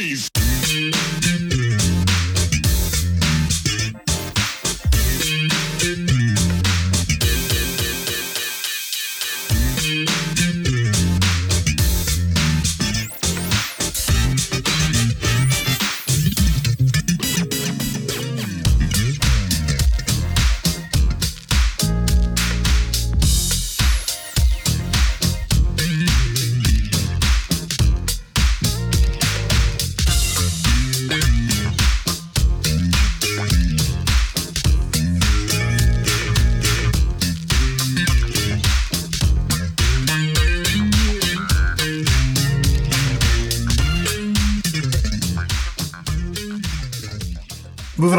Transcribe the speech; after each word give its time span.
freeze. 0.00 0.39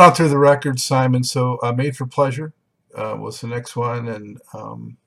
On 0.02 0.12
through 0.16 0.30
the 0.30 0.38
records, 0.40 0.84
Simon. 0.84 1.23
So, 1.23 1.60
uh, 1.62 1.73
"Made 1.73 1.96
for 1.96 2.08
Pleasure" 2.08 2.54
uh, 2.96 3.16
was 3.20 3.40
the 3.40 3.46
next 3.46 3.76
one, 3.76 4.08
and 4.08 4.41
um, 4.52 4.98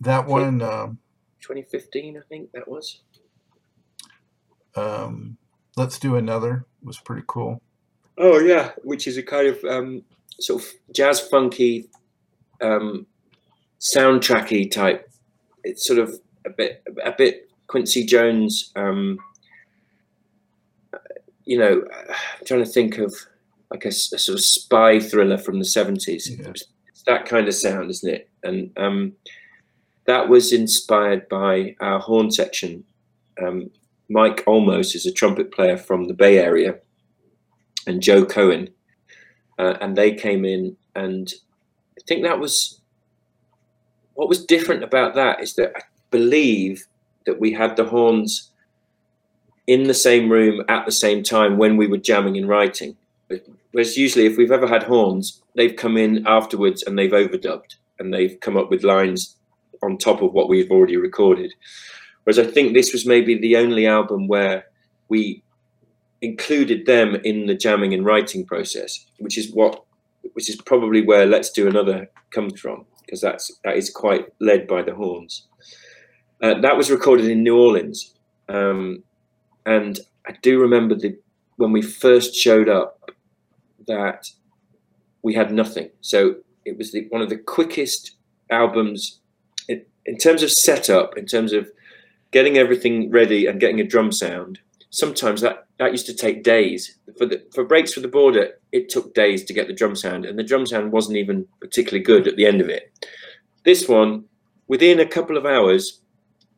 that 0.00 0.24
one, 0.24 0.62
um, 0.62 1.00
2015, 1.40 2.16
I 2.16 2.20
think 2.28 2.52
that 2.52 2.68
was. 2.68 3.00
um, 4.76 5.36
"Let's 5.76 5.98
Do 5.98 6.14
Another" 6.14 6.64
was 6.80 6.96
pretty 7.00 7.24
cool. 7.26 7.60
Oh 8.18 8.38
yeah, 8.38 8.70
which 8.84 9.08
is 9.08 9.16
a 9.16 9.22
kind 9.24 9.48
of 9.48 9.64
um, 9.64 10.04
sort 10.38 10.62
of 10.62 10.68
jazz 10.94 11.18
funky, 11.18 11.88
um, 12.60 13.08
soundtracky 13.80 14.70
type. 14.70 15.10
It's 15.64 15.84
sort 15.84 15.98
of 15.98 16.20
a 16.44 16.50
bit 16.50 16.84
a 17.04 17.10
bit 17.10 17.50
Quincy 17.66 18.06
Jones. 18.06 18.70
Um, 18.76 19.18
you 21.44 21.58
know, 21.58 21.84
I'm 22.08 22.46
trying 22.46 22.64
to 22.64 22.70
think 22.70 22.98
of 22.98 23.12
like 23.70 23.84
a, 23.84 23.88
a 23.88 23.92
sort 23.92 24.38
of 24.38 24.44
spy 24.44 24.98
thriller 24.98 25.38
from 25.38 25.58
the 25.58 25.64
70s. 25.64 26.28
Yeah. 26.28 26.50
It's 26.50 27.02
that 27.06 27.26
kind 27.26 27.48
of 27.48 27.54
sound, 27.54 27.90
isn't 27.90 28.12
it? 28.12 28.28
And 28.42 28.72
um, 28.76 29.12
that 30.06 30.28
was 30.28 30.52
inspired 30.52 31.28
by 31.28 31.76
our 31.80 32.00
horn 32.00 32.30
section. 32.30 32.84
Um, 33.42 33.70
Mike 34.08 34.44
Olmos 34.44 34.94
is 34.94 35.06
a 35.06 35.12
trumpet 35.12 35.52
player 35.52 35.76
from 35.76 36.08
the 36.08 36.14
Bay 36.14 36.38
Area, 36.38 36.78
and 37.86 38.02
Joe 38.02 38.24
Cohen, 38.24 38.70
uh, 39.58 39.76
and 39.80 39.96
they 39.96 40.12
came 40.12 40.44
in, 40.44 40.76
and 40.96 41.32
I 41.96 42.02
think 42.06 42.24
that 42.24 42.40
was 42.40 42.80
what 44.14 44.28
was 44.28 44.44
different 44.44 44.82
about 44.82 45.14
that 45.14 45.40
is 45.40 45.54
that 45.54 45.72
I 45.76 45.80
believe 46.10 46.86
that 47.24 47.40
we 47.40 47.52
had 47.52 47.76
the 47.76 47.84
horns 47.84 48.50
in 49.66 49.84
the 49.84 49.94
same 49.94 50.28
room 50.30 50.62
at 50.68 50.84
the 50.84 50.92
same 50.92 51.22
time 51.22 51.56
when 51.56 51.76
we 51.76 51.86
were 51.86 51.96
jamming 51.96 52.36
and 52.36 52.48
writing. 52.48 52.96
Whereas 53.72 53.96
usually, 53.96 54.26
if 54.26 54.36
we've 54.36 54.50
ever 54.50 54.66
had 54.66 54.82
horns, 54.82 55.42
they've 55.54 55.76
come 55.76 55.96
in 55.96 56.26
afterwards 56.26 56.82
and 56.82 56.98
they've 56.98 57.10
overdubbed 57.10 57.76
and 57.98 58.12
they've 58.12 58.38
come 58.40 58.56
up 58.56 58.70
with 58.70 58.82
lines 58.82 59.36
on 59.82 59.96
top 59.96 60.22
of 60.22 60.32
what 60.32 60.48
we've 60.48 60.70
already 60.70 60.96
recorded. 60.96 61.52
Whereas 62.24 62.38
I 62.38 62.44
think 62.44 62.74
this 62.74 62.92
was 62.92 63.06
maybe 63.06 63.38
the 63.38 63.56
only 63.56 63.86
album 63.86 64.28
where 64.28 64.66
we 65.08 65.42
included 66.20 66.86
them 66.86 67.16
in 67.24 67.46
the 67.46 67.54
jamming 67.54 67.94
and 67.94 68.04
writing 68.04 68.44
process, 68.44 69.06
which 69.18 69.38
is 69.38 69.52
what, 69.52 69.84
which 70.34 70.50
is 70.50 70.60
probably 70.60 71.02
where 71.02 71.26
"Let's 71.26 71.50
Do 71.50 71.66
Another" 71.66 72.08
comes 72.30 72.60
from, 72.60 72.84
because 73.04 73.20
that's 73.20 73.50
that 73.64 73.76
is 73.76 73.90
quite 73.90 74.26
led 74.40 74.66
by 74.66 74.82
the 74.82 74.94
horns. 74.94 75.46
Uh, 76.42 76.60
that 76.60 76.76
was 76.76 76.90
recorded 76.90 77.26
in 77.26 77.42
New 77.42 77.58
Orleans, 77.58 78.14
um, 78.48 79.02
and 79.64 80.00
I 80.26 80.32
do 80.42 80.60
remember 80.60 80.94
the 80.94 81.18
when 81.56 81.72
we 81.72 81.82
first 81.82 82.34
showed 82.34 82.68
up 82.68 82.99
that 83.86 84.30
we 85.22 85.34
had 85.34 85.52
nothing. 85.52 85.90
So 86.00 86.36
it 86.64 86.76
was 86.76 86.92
the, 86.92 87.06
one 87.10 87.22
of 87.22 87.28
the 87.28 87.36
quickest 87.36 88.16
albums 88.50 89.20
in, 89.68 89.84
in 90.06 90.16
terms 90.16 90.42
of 90.42 90.50
setup, 90.50 91.16
in 91.16 91.26
terms 91.26 91.52
of 91.52 91.70
getting 92.30 92.58
everything 92.58 93.10
ready 93.10 93.46
and 93.46 93.60
getting 93.60 93.80
a 93.80 93.84
drum 93.84 94.12
sound. 94.12 94.58
Sometimes 94.90 95.40
that 95.40 95.66
that 95.78 95.92
used 95.92 96.06
to 96.06 96.14
take 96.14 96.42
days 96.42 96.98
for 97.16 97.24
the 97.24 97.44
for 97.54 97.64
breaks 97.64 97.92
for 97.92 98.00
the 98.00 98.08
border. 98.08 98.54
It 98.72 98.88
took 98.88 99.14
days 99.14 99.44
to 99.44 99.54
get 99.54 99.68
the 99.68 99.72
drum 99.72 99.94
sound, 99.94 100.24
and 100.24 100.38
the 100.38 100.42
drum 100.42 100.66
sound 100.66 100.90
wasn't 100.90 101.16
even 101.16 101.46
particularly 101.60 102.02
good 102.04 102.26
at 102.26 102.36
the 102.36 102.46
end 102.46 102.60
of 102.60 102.68
it. 102.68 102.92
This 103.64 103.88
one, 103.88 104.24
within 104.66 104.98
a 104.98 105.06
couple 105.06 105.36
of 105.36 105.46
hours, 105.46 106.00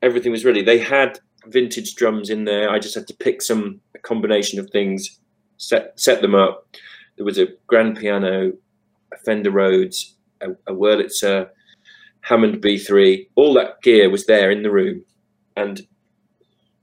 everything 0.00 0.32
was 0.32 0.44
ready. 0.44 0.62
They 0.62 0.78
had 0.78 1.20
vintage 1.46 1.94
drums 1.94 2.30
in 2.30 2.44
there. 2.44 2.70
I 2.70 2.78
just 2.78 2.94
had 2.94 3.06
to 3.08 3.14
pick 3.14 3.42
some 3.42 3.80
combination 4.02 4.58
of 4.58 4.70
things, 4.70 5.20
set 5.58 5.98
set 6.00 6.22
them 6.22 6.34
up. 6.34 6.66
There 7.16 7.24
was 7.24 7.38
a 7.38 7.48
grand 7.66 7.98
piano, 7.98 8.52
a 9.12 9.16
Fender 9.18 9.50
Rhodes, 9.50 10.14
a, 10.40 10.50
a 10.66 10.74
Wurlitzer, 10.74 11.48
Hammond 12.22 12.62
B3. 12.62 13.28
All 13.34 13.54
that 13.54 13.80
gear 13.82 14.10
was 14.10 14.26
there 14.26 14.50
in 14.50 14.62
the 14.62 14.70
room, 14.70 15.04
and 15.56 15.86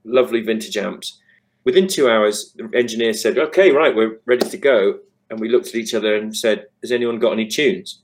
lovely 0.04 0.40
vintage 0.40 0.76
amps. 0.76 1.18
Within 1.64 1.88
two 1.88 2.08
hours, 2.08 2.54
the 2.56 2.70
engineer 2.74 3.12
said, 3.12 3.38
"Okay, 3.38 3.70
right, 3.70 3.94
we're 3.94 4.18
ready 4.26 4.48
to 4.48 4.56
go." 4.56 4.98
And 5.28 5.38
we 5.38 5.48
looked 5.48 5.68
at 5.68 5.74
each 5.74 5.94
other 5.94 6.14
and 6.14 6.36
said, 6.36 6.66
"Has 6.82 6.92
anyone 6.92 7.18
got 7.18 7.32
any 7.32 7.46
tunes?" 7.46 8.02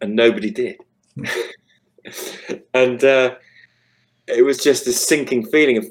And 0.00 0.14
nobody 0.14 0.50
did. 0.50 0.76
and 2.74 3.02
uh, 3.04 3.36
it 4.26 4.44
was 4.44 4.58
just 4.58 4.86
a 4.86 4.92
sinking 4.92 5.46
feeling 5.46 5.78
of 5.78 5.86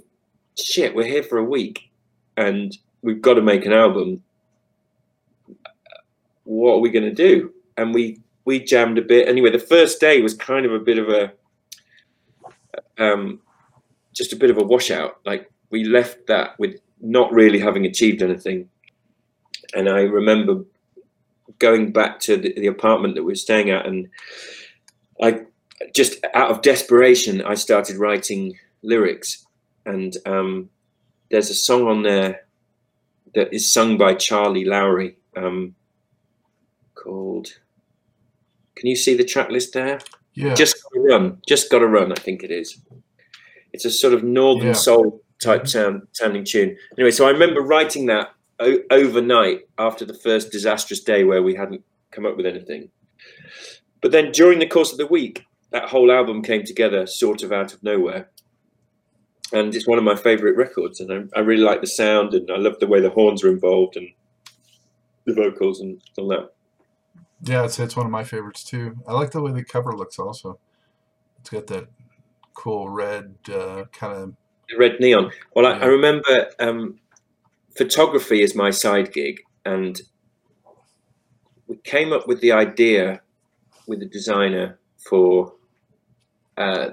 shit. 0.58 0.96
We're 0.96 1.06
here 1.06 1.24
for 1.24 1.38
a 1.38 1.44
week, 1.44 1.92
and 2.38 2.76
we've 3.02 3.22
got 3.22 3.36
to 3.36 3.42
make 3.42 3.66
an 3.66 3.74
album. 3.74 4.24
What 6.44 6.76
are 6.76 6.80
we 6.80 6.90
going 6.90 7.06
to 7.06 7.14
do? 7.14 7.54
And 7.78 7.94
we 7.94 8.20
we 8.46 8.60
jammed 8.60 8.98
a 8.98 9.02
bit. 9.02 9.28
Anyway, 9.28 9.52
the 9.52 9.60
first 9.60 10.00
day 10.00 10.22
was 10.22 10.34
kind 10.34 10.66
of 10.66 10.74
a 10.74 10.80
bit 10.80 10.98
of 10.98 11.10
a 11.10 11.32
um, 12.98 13.40
just 14.14 14.34
a 14.34 14.36
bit 14.36 14.50
of 14.50 14.58
a 14.58 14.64
washout. 14.64 15.20
Like 15.26 15.52
we 15.70 15.84
left 15.84 16.28
that 16.28 16.58
with 16.60 16.80
not 17.02 17.32
really 17.32 17.60
having 17.60 17.86
achieved 17.86 18.22
anything. 18.22 18.70
And 19.74 19.90
I 19.90 20.02
remember 20.02 20.64
going 21.60 21.92
back 21.92 22.20
to 22.22 22.38
the, 22.38 22.54
the 22.54 22.68
apartment 22.68 23.16
that 23.16 23.24
we 23.24 23.32
were 23.32 23.36
staying 23.36 23.70
at, 23.70 23.86
and 23.86 24.08
I 25.22 25.42
just 25.94 26.24
out 26.34 26.52
of 26.52 26.62
desperation, 26.62 27.42
I 27.42 27.56
started 27.56 27.98
writing 27.98 28.58
lyrics. 28.82 29.46
And 29.86 30.16
um, 30.26 30.70
there's 31.30 31.50
a 31.50 31.56
song 31.56 31.88
on 31.88 32.04
there 32.04 32.46
that 33.36 33.54
is 33.54 33.72
sung 33.72 33.98
by 33.98 34.14
Charlie 34.14 34.66
Lowry 34.66 35.18
um, 35.36 35.76
called. 37.04 37.48
Can 38.76 38.88
you 38.88 38.96
see 38.96 39.16
the 39.16 39.24
track 39.24 39.50
list 39.50 39.74
there? 39.74 40.00
Yeah. 40.34 40.54
Just 40.56 40.82
gotta 40.84 41.00
run, 41.02 41.42
just 41.48 41.70
gotta 41.70 41.88
run. 41.88 42.12
I 42.12 42.16
think 42.16 42.44
it 42.44 42.52
is. 42.52 42.80
It's 43.72 43.86
a 43.86 43.92
sort 43.92 44.14
of 44.14 44.24
northern 44.24 44.68
Yeah. 44.68 44.74
soul 44.74 45.22
type 45.42 45.64
Mhm. 45.64 45.68
sound 45.70 46.08
sounding 46.14 46.44
tune. 46.44 46.78
Anyway, 46.98 47.12
so 47.12 47.26
I 47.28 47.32
remember 47.32 47.62
writing 47.62 48.06
that 48.08 48.32
o- 48.60 48.80
overnight 48.92 49.62
after 49.78 50.06
the 50.06 50.14
first 50.14 50.52
disastrous 50.52 51.02
day 51.02 51.24
where 51.24 51.44
we 51.44 51.56
hadn't 51.56 51.84
come 52.12 52.26
up 52.26 52.38
with 52.38 52.46
anything. 52.46 52.90
But 54.02 54.12
then 54.12 54.32
during 54.32 54.60
the 54.60 54.68
course 54.68 54.92
of 54.92 54.98
the 54.98 55.08
week, 55.08 55.44
that 55.72 55.90
whole 55.90 56.12
album 56.12 56.42
came 56.44 56.64
together, 56.64 57.06
sort 57.06 57.44
of 57.44 57.52
out 57.52 57.74
of 57.74 57.84
nowhere. 57.84 58.30
And 59.52 59.76
it's 59.76 59.88
one 59.88 59.98
of 59.98 60.04
my 60.04 60.16
favorite 60.16 60.56
records, 60.56 61.00
and 61.00 61.12
I, 61.12 61.40
I 61.40 61.42
really 61.42 61.64
like 61.64 61.82
the 61.82 61.88
sound, 61.88 62.34
and 62.34 62.50
I 62.50 62.58
love 62.58 62.80
the 62.80 62.88
way 62.88 63.02
the 63.02 63.10
horns 63.10 63.44
are 63.44 63.50
involved 63.52 63.98
and 63.98 64.10
the 65.26 65.34
vocals 65.34 65.80
and 65.82 66.02
all 66.18 66.28
that. 66.30 66.53
Yeah, 67.44 67.66
it's 67.66 67.78
it's 67.80 67.96
one 67.96 68.06
of 68.06 68.12
my 68.12 68.24
favorites 68.24 68.64
too. 68.64 68.98
I 69.08 69.14
like 69.14 69.32
the 69.32 69.42
way 69.42 69.52
the 69.52 69.64
cover 69.64 69.94
looks 69.96 70.18
also. 70.18 70.60
It's 71.40 71.50
got 71.50 71.68
that 71.68 71.88
cool 72.54 72.90
red 72.90 73.36
uh, 73.52 73.86
kind 73.92 74.14
of 74.14 74.34
The 74.70 74.78
red 74.78 75.00
neon. 75.00 75.32
Well, 75.56 75.66
I, 75.66 75.80
I 75.80 75.86
remember 75.86 76.50
um, 76.60 77.00
photography 77.78 78.42
is 78.42 78.56
my 78.56 78.72
side 78.72 79.14
gig, 79.14 79.42
and 79.66 80.02
we 81.68 81.78
came 81.78 82.14
up 82.14 82.28
with 82.28 82.42
the 82.42 82.52
idea 82.52 83.22
with 83.88 84.00
the 84.00 84.06
designer 84.06 84.80
for 85.10 85.54
uh, 86.58 86.92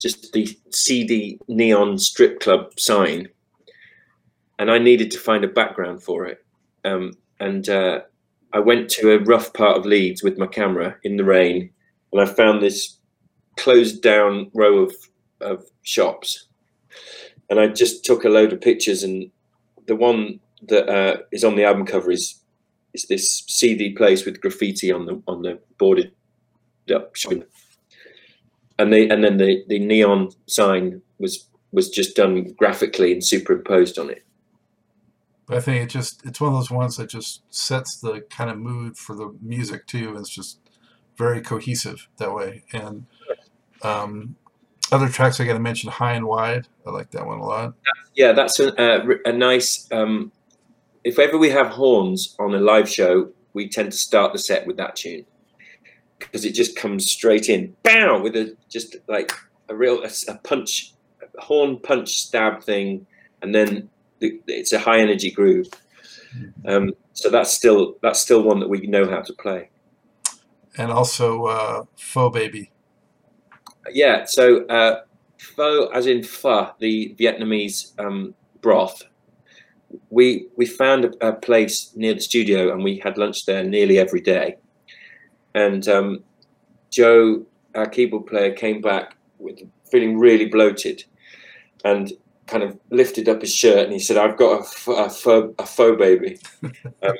just 0.00 0.32
the 0.32 0.48
CD 0.70 1.38
neon 1.48 1.98
strip 1.98 2.40
club 2.40 2.78
sign, 2.78 3.28
and 4.58 4.70
I 4.70 4.78
needed 4.78 5.10
to 5.12 5.18
find 5.18 5.44
a 5.44 5.48
background 5.48 6.02
for 6.02 6.26
it. 6.26 6.44
Um, 6.84 7.12
and 7.40 7.68
uh, 7.68 8.02
I 8.52 8.60
went 8.60 8.90
to 8.90 9.12
a 9.12 9.22
rough 9.24 9.52
part 9.52 9.78
of 9.78 9.86
Leeds 9.86 10.22
with 10.22 10.38
my 10.38 10.46
camera 10.46 10.96
in 11.04 11.16
the 11.16 11.24
rain, 11.24 11.70
and 12.12 12.20
I 12.20 12.26
found 12.26 12.62
this 12.62 12.98
closed 13.56 14.02
down 14.02 14.50
row 14.54 14.78
of, 14.78 14.94
of 15.40 15.64
shops 15.82 16.48
and 17.52 17.60
I 17.60 17.66
just 17.66 18.02
took 18.02 18.24
a 18.24 18.30
load 18.30 18.54
of 18.54 18.62
pictures 18.62 19.02
and 19.02 19.30
the 19.86 19.94
one 19.94 20.40
that 20.68 20.88
uh, 20.88 21.18
is 21.32 21.44
on 21.44 21.54
the 21.54 21.64
album 21.64 21.84
cover 21.84 22.10
is 22.10 22.40
is 22.94 23.06
this 23.06 23.44
CD 23.46 23.92
place 23.92 24.24
with 24.24 24.40
graffiti 24.40 24.90
on 24.90 25.04
the 25.04 25.22
on 25.26 25.42
the 25.42 25.58
boarded 25.78 26.12
up 26.94 27.14
and 28.78 28.92
they 28.92 29.08
and 29.08 29.22
then 29.22 29.36
the 29.36 29.64
the 29.68 29.78
neon 29.78 30.30
sign 30.46 31.02
was 31.18 31.46
was 31.72 31.90
just 31.90 32.16
done 32.16 32.52
graphically 32.54 33.12
and 33.12 33.24
superimposed 33.24 33.98
on 33.98 34.08
it. 34.08 34.24
But 35.46 35.58
I 35.58 35.60
think 35.60 35.82
it 35.82 35.88
just 35.88 36.24
it's 36.24 36.40
one 36.40 36.52
of 36.52 36.58
those 36.58 36.70
ones 36.70 36.96
that 36.96 37.10
just 37.10 37.42
sets 37.50 37.98
the 38.00 38.20
kind 38.30 38.50
of 38.50 38.58
mood 38.58 38.96
for 38.96 39.14
the 39.14 39.34
music 39.40 39.86
too. 39.86 40.16
It's 40.16 40.30
just 40.30 40.58
very 41.16 41.40
cohesive 41.40 42.08
that 42.18 42.34
way. 42.34 42.64
And 42.72 43.06
um, 43.82 44.36
other 44.90 45.08
tracks 45.08 45.40
I 45.40 45.44
got 45.44 45.54
to 45.54 45.60
mention, 45.60 45.90
High 45.90 46.12
and 46.14 46.26
Wide. 46.26 46.68
I 46.86 46.90
like 46.90 47.10
that 47.10 47.26
one 47.26 47.38
a 47.38 47.46
lot. 47.46 47.74
Yeah, 48.14 48.32
that's 48.32 48.60
a, 48.60 48.72
a, 48.80 49.18
a 49.26 49.32
nice. 49.32 49.88
Um, 49.90 50.32
if 51.04 51.18
ever 51.18 51.36
we 51.38 51.50
have 51.50 51.68
horns 51.68 52.36
on 52.38 52.54
a 52.54 52.60
live 52.60 52.88
show, 52.88 53.30
we 53.54 53.68
tend 53.68 53.92
to 53.92 53.98
start 53.98 54.32
the 54.32 54.38
set 54.38 54.66
with 54.66 54.76
that 54.76 54.96
tune 54.96 55.24
because 56.18 56.44
it 56.44 56.54
just 56.54 56.76
comes 56.76 57.10
straight 57.10 57.48
in, 57.48 57.74
bow, 57.82 58.20
with 58.20 58.36
a 58.36 58.56
just 58.68 58.96
like 59.08 59.32
a 59.68 59.74
real 59.74 60.02
a, 60.04 60.10
a 60.28 60.36
punch, 60.36 60.92
a 61.20 61.40
horn 61.40 61.78
punch 61.78 62.10
stab 62.10 62.62
thing, 62.62 63.06
and 63.40 63.54
then 63.54 63.88
the, 64.22 64.40
it's 64.46 64.72
a 64.72 64.78
high 64.78 65.00
energy 65.00 65.30
groove. 65.30 65.68
Um, 66.66 66.94
so 67.12 67.28
that's 67.28 67.52
still 67.52 67.96
that's 68.02 68.20
still 68.20 68.42
one 68.42 68.60
that 68.60 68.68
we 68.68 68.86
know 68.86 69.10
how 69.10 69.20
to 69.20 69.32
play. 69.34 69.68
And 70.78 70.90
also 70.90 71.44
uh, 71.44 71.84
Pho 71.96 72.30
Baby. 72.30 72.70
Yeah, 73.90 74.24
so 74.24 74.64
uh, 74.66 75.02
pho, 75.38 75.88
as 75.88 76.06
in 76.06 76.22
pho, 76.22 76.70
the 76.78 77.14
Vietnamese 77.18 77.92
um, 77.98 78.34
broth. 78.62 79.02
We 80.08 80.46
we 80.56 80.64
found 80.64 81.04
a, 81.04 81.28
a, 81.28 81.32
place 81.34 81.92
near 81.94 82.14
the 82.14 82.20
studio, 82.20 82.72
and 82.72 82.82
we 82.82 82.98
had 82.98 83.18
lunch 83.18 83.44
there 83.44 83.62
nearly 83.62 83.98
every 83.98 84.20
day. 84.20 84.56
And 85.54 85.86
um, 85.88 86.24
Joe, 86.90 87.44
our 87.74 87.86
keyboard 87.86 88.26
player, 88.26 88.52
came 88.54 88.80
back 88.80 89.16
with 89.38 89.58
feeling 89.90 90.18
really 90.18 90.46
bloated, 90.46 91.04
and 91.84 92.12
kind 92.46 92.62
of 92.62 92.78
lifted 92.90 93.28
up 93.28 93.40
his 93.40 93.54
shirt 93.54 93.84
and 93.84 93.92
he 93.92 93.98
said, 93.98 94.16
"I've 94.16 94.36
got 94.36 94.60
a, 94.60 94.90
a, 94.92 95.10
pho, 95.10 95.54
a 95.58 95.66
pho 95.66 95.96
baby," 95.96 96.38
um, 97.02 97.16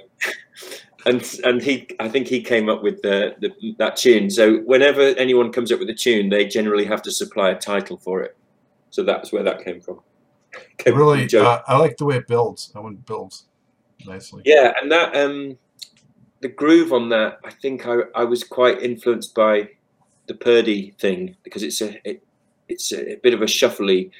and 1.06 1.40
and 1.44 1.62
he, 1.62 1.88
I 2.00 2.08
think 2.08 2.28
he 2.28 2.42
came 2.42 2.68
up 2.68 2.82
with 2.82 3.02
the, 3.02 3.34
the, 3.40 3.74
that 3.78 3.96
tune. 3.96 4.30
So 4.30 4.58
whenever 4.58 5.00
anyone 5.00 5.52
comes 5.52 5.72
up 5.72 5.78
with 5.78 5.90
a 5.90 5.94
tune, 5.94 6.28
they 6.28 6.46
generally 6.46 6.84
have 6.84 7.02
to 7.02 7.12
supply 7.12 7.50
a 7.50 7.58
title 7.58 7.96
for 7.98 8.22
it. 8.22 8.36
So 8.90 9.02
that's 9.02 9.32
where 9.32 9.42
that 9.42 9.64
came 9.64 9.80
from. 9.80 10.00
Came 10.78 10.96
really, 10.96 11.26
from 11.28 11.46
uh, 11.46 11.60
I 11.66 11.78
like 11.78 11.96
the 11.96 12.04
way 12.04 12.16
it 12.16 12.26
builds. 12.26 12.72
I 12.74 12.80
want 12.80 13.04
builds 13.06 13.46
nicely. 14.06 14.42
Yeah, 14.44 14.72
and 14.80 14.92
that 14.92 15.16
um, 15.16 15.56
the 16.40 16.48
groove 16.48 16.92
on 16.92 17.08
that, 17.08 17.38
I 17.44 17.50
think 17.50 17.86
I, 17.86 18.00
I 18.14 18.24
was 18.24 18.44
quite 18.44 18.82
influenced 18.82 19.34
by 19.34 19.70
the 20.26 20.34
Purdie 20.34 20.94
thing 20.98 21.36
because 21.42 21.62
it's 21.62 21.80
a 21.80 22.08
it, 22.08 22.22
it's 22.72 22.92
a, 22.92 23.12
a 23.12 23.16
bit 23.16 23.34
of 23.34 23.42
a 23.42 23.46
shuffly. 23.46 24.10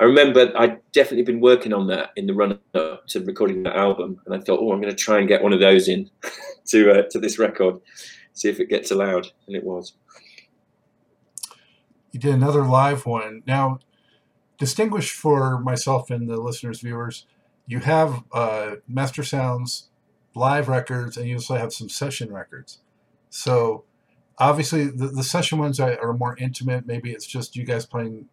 I 0.00 0.04
remember 0.04 0.52
I'd 0.56 0.80
definitely 0.92 1.22
been 1.22 1.40
working 1.40 1.72
on 1.72 1.86
that 1.88 2.10
in 2.16 2.26
the 2.26 2.34
run 2.34 2.58
up 2.74 3.06
to 3.08 3.20
recording 3.20 3.62
that 3.62 3.76
album, 3.76 4.20
and 4.26 4.34
I 4.34 4.38
thought, 4.40 4.60
oh, 4.60 4.72
I'm 4.72 4.80
going 4.80 4.94
to 4.94 5.02
try 5.02 5.18
and 5.18 5.28
get 5.28 5.42
one 5.42 5.52
of 5.52 5.60
those 5.60 5.88
in 5.88 6.10
to 6.66 6.90
uh, 6.90 7.02
to 7.10 7.18
this 7.18 7.38
record, 7.38 7.80
see 8.32 8.48
if 8.48 8.60
it 8.60 8.68
gets 8.68 8.90
allowed, 8.90 9.28
and 9.46 9.56
it 9.56 9.64
was. 9.64 9.94
You 12.12 12.20
did 12.20 12.34
another 12.34 12.64
live 12.64 13.06
one. 13.06 13.42
Now, 13.46 13.80
distinguished 14.58 15.12
for 15.12 15.58
myself 15.58 16.10
and 16.10 16.28
the 16.28 16.36
listeners, 16.36 16.80
viewers, 16.80 17.26
you 17.66 17.80
have 17.80 18.22
uh, 18.32 18.76
Mastersounds 18.90 19.84
live 20.34 20.68
records, 20.68 21.16
and 21.16 21.28
you 21.28 21.36
also 21.36 21.56
have 21.56 21.72
some 21.72 21.88
session 21.88 22.32
records. 22.32 22.78
So 23.30 23.84
obviously 24.38 24.86
the, 24.86 25.08
the 25.08 25.24
session 25.24 25.58
ones 25.58 25.80
are, 25.80 25.98
are, 26.02 26.14
more 26.14 26.36
intimate. 26.38 26.86
Maybe 26.86 27.12
it's 27.12 27.26
just 27.26 27.56
you 27.56 27.64
guys 27.64 27.86
playing. 27.86 28.28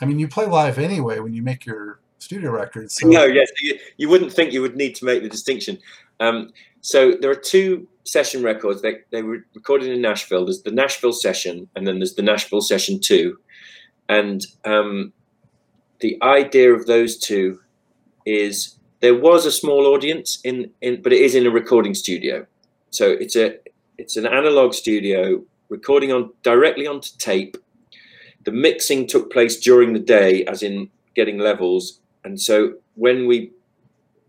I 0.00 0.06
mean, 0.06 0.18
you 0.18 0.28
play 0.28 0.46
live 0.46 0.78
anyway 0.78 1.20
when 1.20 1.34
you 1.34 1.42
make 1.42 1.66
your 1.66 2.00
studio 2.18 2.50
records. 2.50 2.96
So. 2.96 3.08
No, 3.08 3.24
yes, 3.24 3.50
you, 3.60 3.78
you 3.96 4.08
wouldn't 4.08 4.32
think 4.32 4.52
you 4.52 4.62
would 4.62 4.76
need 4.76 4.94
to 4.96 5.04
make 5.04 5.22
the 5.22 5.28
distinction. 5.28 5.78
Um, 6.20 6.52
so 6.80 7.12
there 7.20 7.30
are 7.30 7.36
two 7.36 7.86
session 8.04 8.42
records. 8.42 8.82
They 8.82 9.00
they 9.10 9.22
were 9.22 9.46
recorded 9.54 9.90
in 9.90 10.00
Nashville. 10.00 10.44
There's 10.44 10.62
the 10.62 10.70
Nashville 10.70 11.12
session, 11.12 11.68
and 11.74 11.86
then 11.86 11.98
there's 11.98 12.14
the 12.14 12.22
Nashville 12.22 12.60
session 12.60 13.00
two. 13.00 13.38
And 14.08 14.44
um, 14.64 15.12
the 16.00 16.18
idea 16.22 16.74
of 16.74 16.86
those 16.86 17.18
two 17.18 17.60
is 18.26 18.76
there 19.00 19.14
was 19.14 19.46
a 19.46 19.52
small 19.52 19.86
audience 19.86 20.40
in 20.44 20.70
in, 20.80 21.02
but 21.02 21.12
it 21.12 21.20
is 21.20 21.34
in 21.34 21.46
a 21.46 21.50
recording 21.50 21.94
studio. 21.94 22.46
So 22.90 23.10
it's 23.10 23.36
a 23.36 23.58
it's 23.98 24.16
an 24.16 24.26
analog 24.26 24.74
studio 24.74 25.42
recording 25.68 26.12
on 26.12 26.30
directly 26.42 26.86
onto 26.86 27.10
tape. 27.18 27.56
The 28.44 28.52
mixing 28.52 29.06
took 29.06 29.32
place 29.32 29.58
during 29.58 29.92
the 29.92 29.98
day, 29.98 30.44
as 30.44 30.62
in 30.62 30.90
getting 31.14 31.38
levels. 31.38 32.00
And 32.24 32.40
so 32.40 32.74
when 32.94 33.26
we 33.26 33.52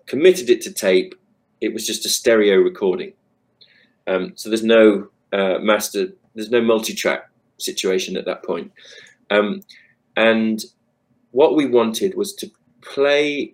committed 0.05 0.49
it 0.49 0.61
to 0.61 0.73
tape, 0.73 1.15
it 1.61 1.73
was 1.73 1.85
just 1.85 2.05
a 2.05 2.09
stereo 2.09 2.57
recording. 2.57 3.13
Um, 4.07 4.33
so 4.35 4.49
there's 4.49 4.63
no 4.63 5.09
uh, 5.33 5.59
master, 5.59 6.09
there's 6.35 6.51
no 6.51 6.61
multi-track 6.61 7.29
situation 7.57 8.17
at 8.17 8.25
that 8.25 8.43
point. 8.43 8.71
Um, 9.31 9.61
and 10.15 10.63
what 11.31 11.55
we 11.55 11.65
wanted 11.65 12.15
was 12.15 12.33
to 12.35 12.51
play 12.81 13.53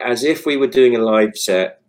as 0.00 0.24
if 0.24 0.46
we 0.46 0.56
were 0.56 0.66
doing 0.66 0.94
a 0.94 1.00
live 1.00 1.36
set 1.36 1.80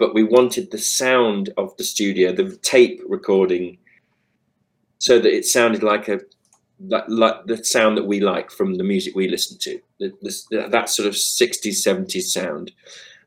but 0.00 0.14
we 0.14 0.24
wanted 0.24 0.70
the 0.70 0.78
sound 0.78 1.50
of 1.58 1.76
the 1.76 1.84
studio, 1.84 2.32
the 2.32 2.56
tape 2.62 3.02
recording, 3.06 3.76
so 4.98 5.18
that 5.18 5.32
it 5.32 5.44
sounded 5.44 5.82
like 5.82 6.08
a 6.08 6.20
that 6.88 7.08
like 7.10 7.44
the 7.44 7.62
sound 7.62 7.98
that 7.98 8.06
we 8.06 8.20
like 8.20 8.50
from 8.50 8.76
the 8.76 8.82
music 8.82 9.14
we 9.14 9.28
listen 9.28 9.58
to, 9.58 9.78
the, 10.00 10.10
the, 10.22 10.68
that 10.70 10.88
sort 10.88 11.06
of 11.06 11.12
60s, 11.12 11.86
70s 11.86 12.22
sound. 12.22 12.72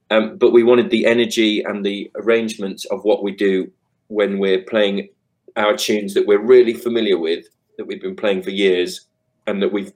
Um, 0.09 0.37
but 0.37 0.51
we 0.51 0.63
wanted 0.63 0.89
the 0.89 1.05
energy 1.05 1.61
and 1.61 1.85
the 1.85 2.11
arrangement 2.15 2.83
of 2.89 3.03
what 3.03 3.21
we 3.21 3.31
do 3.31 3.71
when 4.07 4.39
we're 4.39 4.63
playing 4.63 5.09
our 5.55 5.77
tunes 5.77 6.15
that 6.15 6.25
we're 6.25 6.41
really 6.41 6.73
familiar 6.73 7.19
with, 7.19 7.45
that 7.77 7.85
we've 7.85 8.01
been 8.01 8.15
playing 8.15 8.41
for 8.41 8.49
years, 8.49 9.05
and 9.45 9.61
that 9.61 9.71
we've 9.71 9.93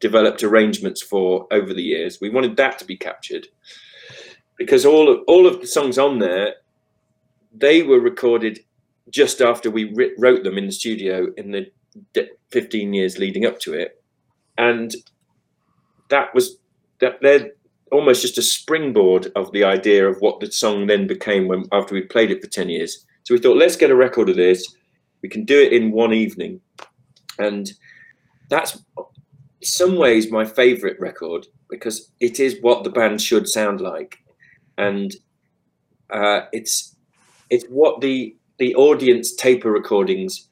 developed 0.00 0.42
arrangements 0.42 1.00
for 1.00 1.46
over 1.52 1.72
the 1.72 1.82
years. 1.82 2.20
We 2.20 2.30
wanted 2.30 2.56
that 2.56 2.80
to 2.80 2.84
be 2.84 2.96
captured 2.96 3.46
because 4.58 4.84
all 4.84 5.08
of 5.08 5.20
all 5.26 5.46
of 5.46 5.60
the 5.60 5.66
songs 5.66 5.98
on 5.98 6.18
there, 6.18 6.54
they 7.56 7.82
were 7.82 8.00
recorded 8.00 8.60
just 9.10 9.40
after 9.40 9.70
we 9.70 9.94
wrote 10.18 10.42
them 10.44 10.58
in 10.58 10.66
the 10.66 10.72
studio 10.72 11.28
in 11.38 11.50
the 11.50 11.70
15 12.50 12.92
years 12.92 13.18
leading 13.18 13.46
up 13.46 13.58
to 13.60 13.72
it, 13.72 14.02
and 14.58 14.94
that 16.10 16.34
was 16.34 16.58
that 17.00 17.18
they're 17.22 17.52
almost 17.90 18.20
just 18.20 18.36
a 18.36 18.42
springboard 18.42 19.32
of 19.34 19.50
the 19.52 19.64
idea 19.64 20.06
of 20.06 20.20
what 20.20 20.40
the 20.40 20.50
song 20.52 20.86
then 20.86 21.06
became 21.06 21.48
when 21.48 21.64
after 21.72 21.94
we 21.94 22.02
played 22.02 22.30
it 22.30 22.42
for 22.42 22.50
10 22.50 22.68
years. 22.68 23.06
So 23.22 23.34
we 23.34 23.40
thought, 23.40 23.56
let's 23.56 23.76
get 23.76 23.90
a 23.90 23.96
record 23.96 24.28
of 24.28 24.36
this. 24.36 24.74
We 25.22 25.28
can 25.28 25.44
do 25.44 25.58
it 25.58 25.72
in 25.72 25.92
one 25.92 26.12
evening, 26.12 26.60
and 27.38 27.70
that's 28.48 28.78
some 29.62 29.96
ways 29.96 30.30
my 30.30 30.44
favorite 30.44 30.98
record 31.00 31.46
because 31.68 32.12
it 32.20 32.40
is 32.40 32.56
what 32.60 32.84
the 32.84 32.90
band 32.90 33.20
should 33.20 33.48
sound 33.48 33.80
like 33.80 34.18
and 34.78 35.14
uh, 36.10 36.42
it's 36.52 36.96
it's 37.50 37.66
what 37.66 38.00
the 38.00 38.34
the 38.58 38.74
audience 38.76 39.34
taper 39.34 39.70
recordings. 39.70 40.48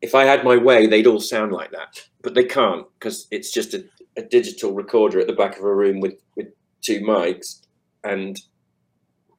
If 0.00 0.14
I 0.14 0.24
had 0.24 0.44
my 0.44 0.56
way, 0.56 0.86
they'd 0.86 1.06
all 1.06 1.20
sound 1.20 1.52
like 1.52 1.72
that, 1.72 2.08
but 2.22 2.34
they 2.34 2.44
can't 2.44 2.86
because 2.98 3.26
it's 3.30 3.52
just 3.52 3.74
a, 3.74 3.84
a 4.16 4.22
digital 4.22 4.72
recorder 4.72 5.20
at 5.20 5.26
the 5.26 5.32
back 5.32 5.58
of 5.58 5.64
a 5.64 5.74
room 5.74 6.00
with 6.00 6.14
with 6.36 6.48
two 6.82 7.00
mics, 7.00 7.66
and 8.04 8.40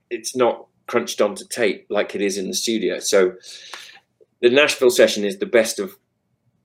it's 0.10 0.36
not 0.36 0.67
crunched 0.88 1.21
onto 1.21 1.45
tape 1.48 1.86
like 1.89 2.15
it 2.15 2.21
is 2.21 2.38
in 2.38 2.48
the 2.48 2.53
studio. 2.53 3.00
So 3.00 3.33
the 4.41 4.50
Nashville 4.50 4.89
session 4.89 5.24
is 5.24 5.38
the 5.38 5.45
best 5.45 5.79
of 5.79 5.95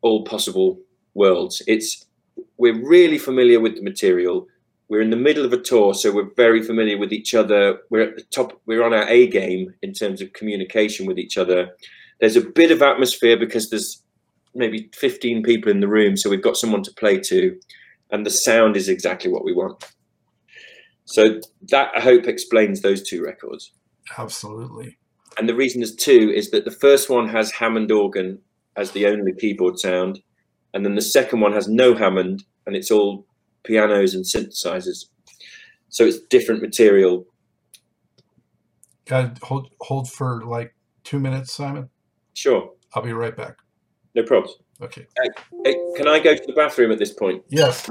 all 0.01 0.25
possible 0.25 0.81
worlds. 1.15 1.63
It's 1.67 2.07
we're 2.59 2.87
really 2.87 3.19
familiar 3.19 3.61
with 3.61 3.77
the 3.77 3.83
material 3.83 4.47
we're 4.89 5.01
in 5.01 5.11
the 5.11 5.17
middle 5.17 5.45
of 5.45 5.53
a 5.53 5.61
tour, 5.61 5.95
so 5.95 6.13
we're 6.13 6.33
very 6.37 6.63
familiar 6.63 6.97
with 6.97 7.13
each 7.13 7.35
other. 7.35 7.79
We're 7.91 8.03
at 8.03 8.17
the 8.17 8.23
top, 8.23 8.61
we're 8.67 8.85
on 8.85 8.95
our 8.95 9.09
A 9.09 9.27
game 9.27 9.75
in 9.83 9.93
terms 9.93 10.21
of 10.21 10.33
communication 10.33 11.07
with 11.07 11.19
each 11.19 11.37
other. 11.37 11.71
There's 12.21 12.37
a 12.37 12.41
bit 12.41 12.71
of 12.71 12.83
atmosphere 12.83 13.37
because 13.37 13.69
there's 13.69 14.03
maybe 14.55 14.89
15 14.95 15.43
people 15.43 15.71
in 15.71 15.81
the 15.81 15.89
room, 15.89 16.17
so 16.17 16.31
we've 16.31 16.43
got 16.43 16.57
someone 16.57 16.83
to 16.85 16.93
play 16.95 17.19
to, 17.19 17.59
and 18.11 18.25
the 18.25 18.31
sound 18.31 18.77
is 18.77 18.89
exactly 18.89 19.31
what 19.31 19.45
we 19.45 19.53
want. 19.53 19.85
So 21.05 21.41
that 21.71 21.91
I 21.97 22.01
hope 22.01 22.27
explains 22.27 22.81
those 22.81 23.03
two 23.03 23.23
records. 23.25 23.73
Absolutely. 24.17 24.99
And 25.39 25.49
the 25.49 25.55
reason 25.55 25.81
there's 25.81 25.95
two 25.95 26.33
is 26.35 26.51
that 26.51 26.65
the 26.65 26.71
first 26.71 27.11
one 27.11 27.29
has 27.29 27.53
Hammond 27.53 27.93
organ 27.93 28.39
as 28.77 28.93
the 28.93 29.07
only 29.07 29.33
keyboard 29.33 29.79
sound, 29.79 30.21
and 30.75 30.85
then 30.85 30.95
the 30.95 31.03
second 31.03 31.41
one 31.41 31.53
has 31.53 31.69
no 31.69 31.95
Hammond, 31.95 32.45
and 32.67 32.77
it's 32.77 32.91
all 32.91 33.27
pianos 33.67 34.15
and 34.15 34.25
synthesizers. 34.25 35.07
So 35.89 36.05
it's 36.05 36.21
different 36.31 36.63
material. 36.63 37.27
Got 39.07 39.37
to 39.37 39.47
hold 39.47 39.71
hold 39.81 40.11
for 40.11 40.45
like 40.45 40.75
two 41.05 41.21
minutes, 41.21 41.53
Simon. 41.53 41.89
Sure, 42.35 42.71
I'll 42.95 43.03
be 43.03 43.13
right 43.13 43.37
back. 43.37 43.57
no 44.15 44.23
problems. 44.23 44.57
Okay. 44.83 45.07
Hey, 45.65 45.75
can 45.97 46.07
I 46.07 46.19
go 46.19 46.35
to 46.35 46.43
the 46.47 46.53
bathroom 46.53 46.93
at 46.93 46.99
this 46.99 47.13
point? 47.13 47.43
Yes. 47.49 47.89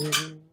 Mm-hmm. 0.00 0.49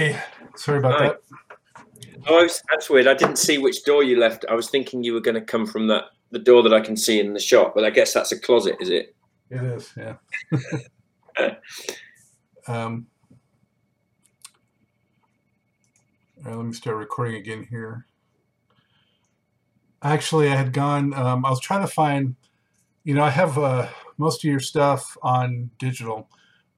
Hey, 0.00 0.18
sorry 0.56 0.78
about 0.78 0.98
Hi. 0.98 1.08
that. 1.08 1.20
Oh, 2.26 2.48
that's 2.70 2.88
weird. 2.88 3.06
I 3.06 3.12
didn't 3.12 3.36
see 3.36 3.58
which 3.58 3.84
door 3.84 4.02
you 4.02 4.18
left. 4.18 4.46
I 4.48 4.54
was 4.54 4.70
thinking 4.70 5.04
you 5.04 5.12
were 5.12 5.20
going 5.20 5.34
to 5.34 5.42
come 5.42 5.66
from 5.66 5.88
that 5.88 6.04
the 6.30 6.38
door 6.38 6.62
that 6.62 6.72
I 6.72 6.80
can 6.80 6.96
see 6.96 7.20
in 7.20 7.34
the 7.34 7.38
shop, 7.38 7.74
but 7.74 7.84
I 7.84 7.90
guess 7.90 8.14
that's 8.14 8.32
a 8.32 8.40
closet, 8.40 8.76
is 8.80 8.88
it? 8.88 9.14
It 9.50 9.62
is, 9.62 9.92
yeah. 9.98 10.14
um, 12.66 13.08
right, 16.46 16.56
let 16.56 16.64
me 16.64 16.72
start 16.72 16.96
recording 16.96 17.34
again 17.34 17.66
here. 17.68 18.06
Actually, 20.02 20.48
I 20.48 20.56
had 20.56 20.72
gone, 20.72 21.12
um, 21.12 21.44
I 21.44 21.50
was 21.50 21.60
trying 21.60 21.82
to 21.82 21.92
find, 21.92 22.36
you 23.04 23.12
know, 23.12 23.22
I 23.22 23.28
have 23.28 23.58
uh, 23.58 23.88
most 24.16 24.42
of 24.42 24.48
your 24.48 24.60
stuff 24.60 25.18
on 25.22 25.70
digital, 25.78 26.30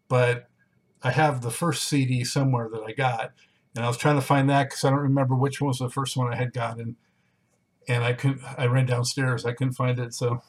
but 0.09 0.49
I 1.05 1.11
have 1.11 1.43
the 1.43 1.51
first 1.51 1.85
CD 1.85 2.25
somewhere 2.25 2.69
that 2.73 2.83
I 2.87 2.93
got, 2.93 3.33
and 3.75 3.85
I 3.85 3.89
was 3.89 3.97
trying 3.97 4.17
to 4.17 4.21
find 4.23 4.49
that 4.51 4.65
because 4.69 4.85
I 4.85 4.91
don't 4.91 5.01
remember 5.01 5.35
which 5.35 5.61
one 5.61 5.69
was 5.69 5.79
the 5.79 5.91
first 5.91 6.17
one 6.17 6.33
I 6.33 6.37
had 6.37 6.53
gotten, 6.53 6.97
and 7.89 8.05
I 8.05 8.13
couldn't. 8.13 8.43
I 8.57 8.67
ran 8.67 8.87
downstairs. 8.87 9.45
I 9.45 9.53
couldn't 9.53 9.73
find 9.75 9.99
it. 9.99 10.15
So 10.15 10.43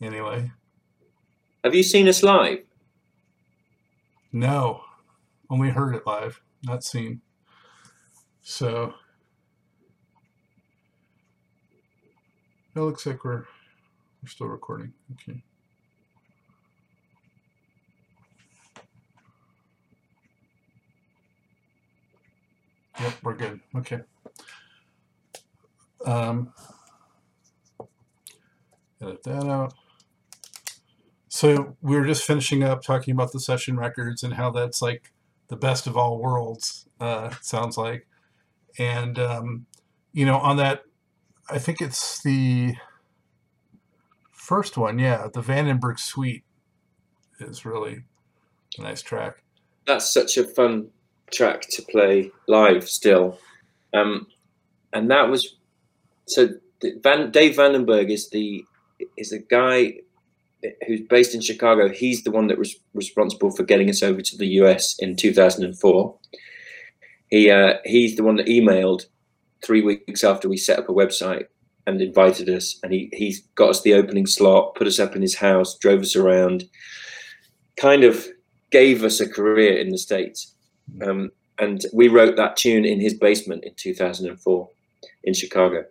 anyway, 0.00 0.50
Have 1.62 1.74
you 1.74 1.82
seen 1.82 2.08
us 2.08 2.22
live? 2.22 2.60
no, 4.32 4.82
only 5.50 5.70
heard 5.70 5.94
it 5.94 6.06
live, 6.06 6.40
not 6.64 6.82
seen. 6.82 7.20
So 8.42 8.94
it 12.74 12.80
looks 12.80 13.06
like 13.06 13.24
we're 13.24 13.44
we're 14.22 14.28
still 14.28 14.48
recording. 14.48 14.92
Okay. 15.12 15.42
Yep, 23.00 23.14
we're 23.22 23.34
good. 23.34 23.60
Okay. 23.76 24.00
Um, 26.06 26.52
edit 29.00 29.22
that 29.24 29.46
out. 29.46 29.74
So 31.28 31.76
we 31.82 31.96
were 31.96 32.06
just 32.06 32.24
finishing 32.24 32.62
up 32.62 32.82
talking 32.82 33.12
about 33.12 33.32
the 33.32 33.40
session 33.40 33.76
records 33.76 34.22
and 34.22 34.34
how 34.34 34.50
that's 34.50 34.80
like 34.80 35.12
the 35.48 35.56
best 35.56 35.86
of 35.86 35.96
all 35.96 36.18
worlds. 36.18 36.86
Uh, 37.00 37.30
sounds 37.40 37.76
like, 37.76 38.06
and 38.78 39.18
um, 39.18 39.66
you 40.12 40.24
know, 40.24 40.38
on 40.38 40.56
that, 40.58 40.82
I 41.50 41.58
think 41.58 41.80
it's 41.80 42.22
the 42.22 42.74
first 44.30 44.76
one. 44.76 44.98
Yeah, 44.98 45.26
the 45.32 45.40
Vandenberg 45.40 45.98
Suite 45.98 46.44
is 47.40 47.64
really 47.64 48.04
a 48.78 48.82
nice 48.82 49.02
track. 49.02 49.42
That's 49.86 50.12
such 50.12 50.36
a 50.36 50.44
fun 50.44 50.90
track 51.32 51.62
to 51.70 51.82
play 51.82 52.30
live 52.48 52.88
still. 52.88 53.38
Um, 53.92 54.26
and 54.92 55.10
that 55.10 55.28
was 55.28 55.56
so 56.26 56.48
Van, 57.02 57.30
Dave 57.30 57.56
Vandenberg 57.56 58.10
is 58.10 58.30
the 58.30 58.64
is 59.16 59.32
a 59.32 59.38
guy 59.38 59.94
who's 60.86 61.00
based 61.02 61.34
in 61.34 61.40
Chicago. 61.40 61.88
He's 61.88 62.24
the 62.24 62.30
one 62.30 62.46
that 62.48 62.58
was 62.58 62.76
responsible 62.94 63.50
for 63.50 63.64
getting 63.64 63.90
us 63.90 64.02
over 64.02 64.22
to 64.22 64.36
the 64.36 64.46
US 64.60 64.96
in 64.98 65.16
2004. 65.16 66.18
He 67.28 67.50
uh, 67.50 67.74
he's 67.84 68.16
the 68.16 68.22
one 68.22 68.36
that 68.36 68.46
emailed 68.46 69.06
three 69.64 69.82
weeks 69.82 70.24
after 70.24 70.48
we 70.48 70.56
set 70.56 70.78
up 70.78 70.88
a 70.88 70.92
website 70.92 71.46
and 71.86 72.00
invited 72.00 72.48
us, 72.48 72.78
and 72.82 72.92
he 72.92 73.10
he's 73.12 73.40
got 73.54 73.70
us 73.70 73.82
the 73.82 73.94
opening 73.94 74.26
slot, 74.26 74.74
put 74.74 74.86
us 74.86 74.98
up 74.98 75.16
in 75.16 75.22
his 75.22 75.36
house, 75.36 75.76
drove 75.78 76.00
us 76.00 76.16
around, 76.16 76.64
kind 77.76 78.04
of 78.04 78.26
gave 78.70 79.04
us 79.04 79.20
a 79.20 79.28
career 79.28 79.76
in 79.76 79.90
the 79.90 79.98
states. 79.98 80.53
Um, 81.06 81.30
and 81.58 81.84
we 81.92 82.08
wrote 82.08 82.36
that 82.36 82.56
tune 82.56 82.84
in 82.84 83.00
his 83.00 83.14
basement 83.14 83.64
in 83.64 83.74
2004 83.74 84.68
in 85.24 85.34
Chicago, 85.34 85.84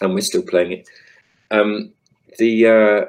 and 0.00 0.14
we're 0.14 0.20
still 0.20 0.42
playing 0.42 0.72
it. 0.72 0.88
Um, 1.50 1.92
the 2.38 2.66
uh, 2.66 3.04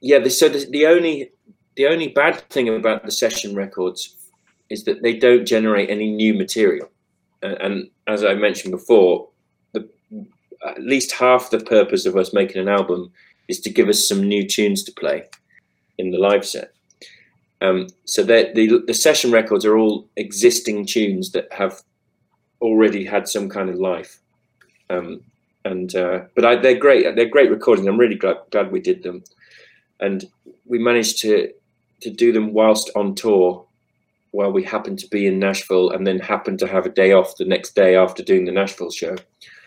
yeah, 0.00 0.18
the, 0.18 0.30
so 0.30 0.48
the, 0.48 0.66
the 0.70 0.86
only 0.86 1.30
the 1.76 1.86
only 1.86 2.08
bad 2.08 2.40
thing 2.50 2.68
about 2.68 3.04
the 3.04 3.12
session 3.12 3.54
records 3.54 4.16
is 4.68 4.84
that 4.84 5.02
they 5.02 5.16
don't 5.16 5.46
generate 5.46 5.90
any 5.90 6.10
new 6.10 6.34
material, 6.34 6.90
and, 7.42 7.56
and 7.60 7.90
as 8.06 8.24
I 8.24 8.34
mentioned 8.34 8.72
before, 8.72 9.28
the 9.72 9.88
at 10.66 10.82
least 10.82 11.12
half 11.12 11.50
the 11.50 11.60
purpose 11.60 12.06
of 12.06 12.16
us 12.16 12.32
making 12.32 12.60
an 12.60 12.68
album 12.68 13.12
is 13.48 13.60
to 13.60 13.70
give 13.70 13.88
us 13.88 14.06
some 14.06 14.22
new 14.22 14.46
tunes 14.46 14.82
to 14.84 14.92
play 14.92 15.24
in 15.98 16.10
the 16.10 16.18
live 16.18 16.44
set. 16.46 16.72
Um, 17.62 17.88
so 18.04 18.22
the 18.22 18.82
the 18.86 18.94
session 18.94 19.30
records 19.30 19.64
are 19.64 19.76
all 19.76 20.08
existing 20.16 20.86
tunes 20.86 21.32
that 21.32 21.52
have 21.52 21.82
already 22.60 23.04
had 23.04 23.28
some 23.28 23.48
kind 23.48 23.68
of 23.68 23.76
life. 23.76 24.20
Um, 24.88 25.22
and 25.64 25.94
uh, 25.94 26.20
but 26.34 26.44
I, 26.44 26.56
they're 26.56 26.78
great. 26.78 27.14
They're 27.16 27.28
great 27.28 27.50
recordings. 27.50 27.86
I'm 27.86 27.98
really 27.98 28.14
glad 28.14 28.38
glad 28.50 28.72
we 28.72 28.80
did 28.80 29.02
them, 29.02 29.22
and 30.00 30.24
we 30.66 30.78
managed 30.78 31.20
to 31.20 31.52
to 32.00 32.10
do 32.10 32.32
them 32.32 32.54
whilst 32.54 32.90
on 32.96 33.14
tour, 33.14 33.66
while 34.30 34.52
we 34.52 34.64
happened 34.64 34.98
to 35.00 35.08
be 35.08 35.26
in 35.26 35.38
Nashville, 35.38 35.90
and 35.90 36.06
then 36.06 36.18
happened 36.18 36.58
to 36.60 36.66
have 36.66 36.86
a 36.86 36.90
day 36.90 37.12
off 37.12 37.36
the 37.36 37.44
next 37.44 37.74
day 37.74 37.94
after 37.94 38.22
doing 38.22 38.46
the 38.46 38.52
Nashville 38.52 38.90
show. 38.90 39.16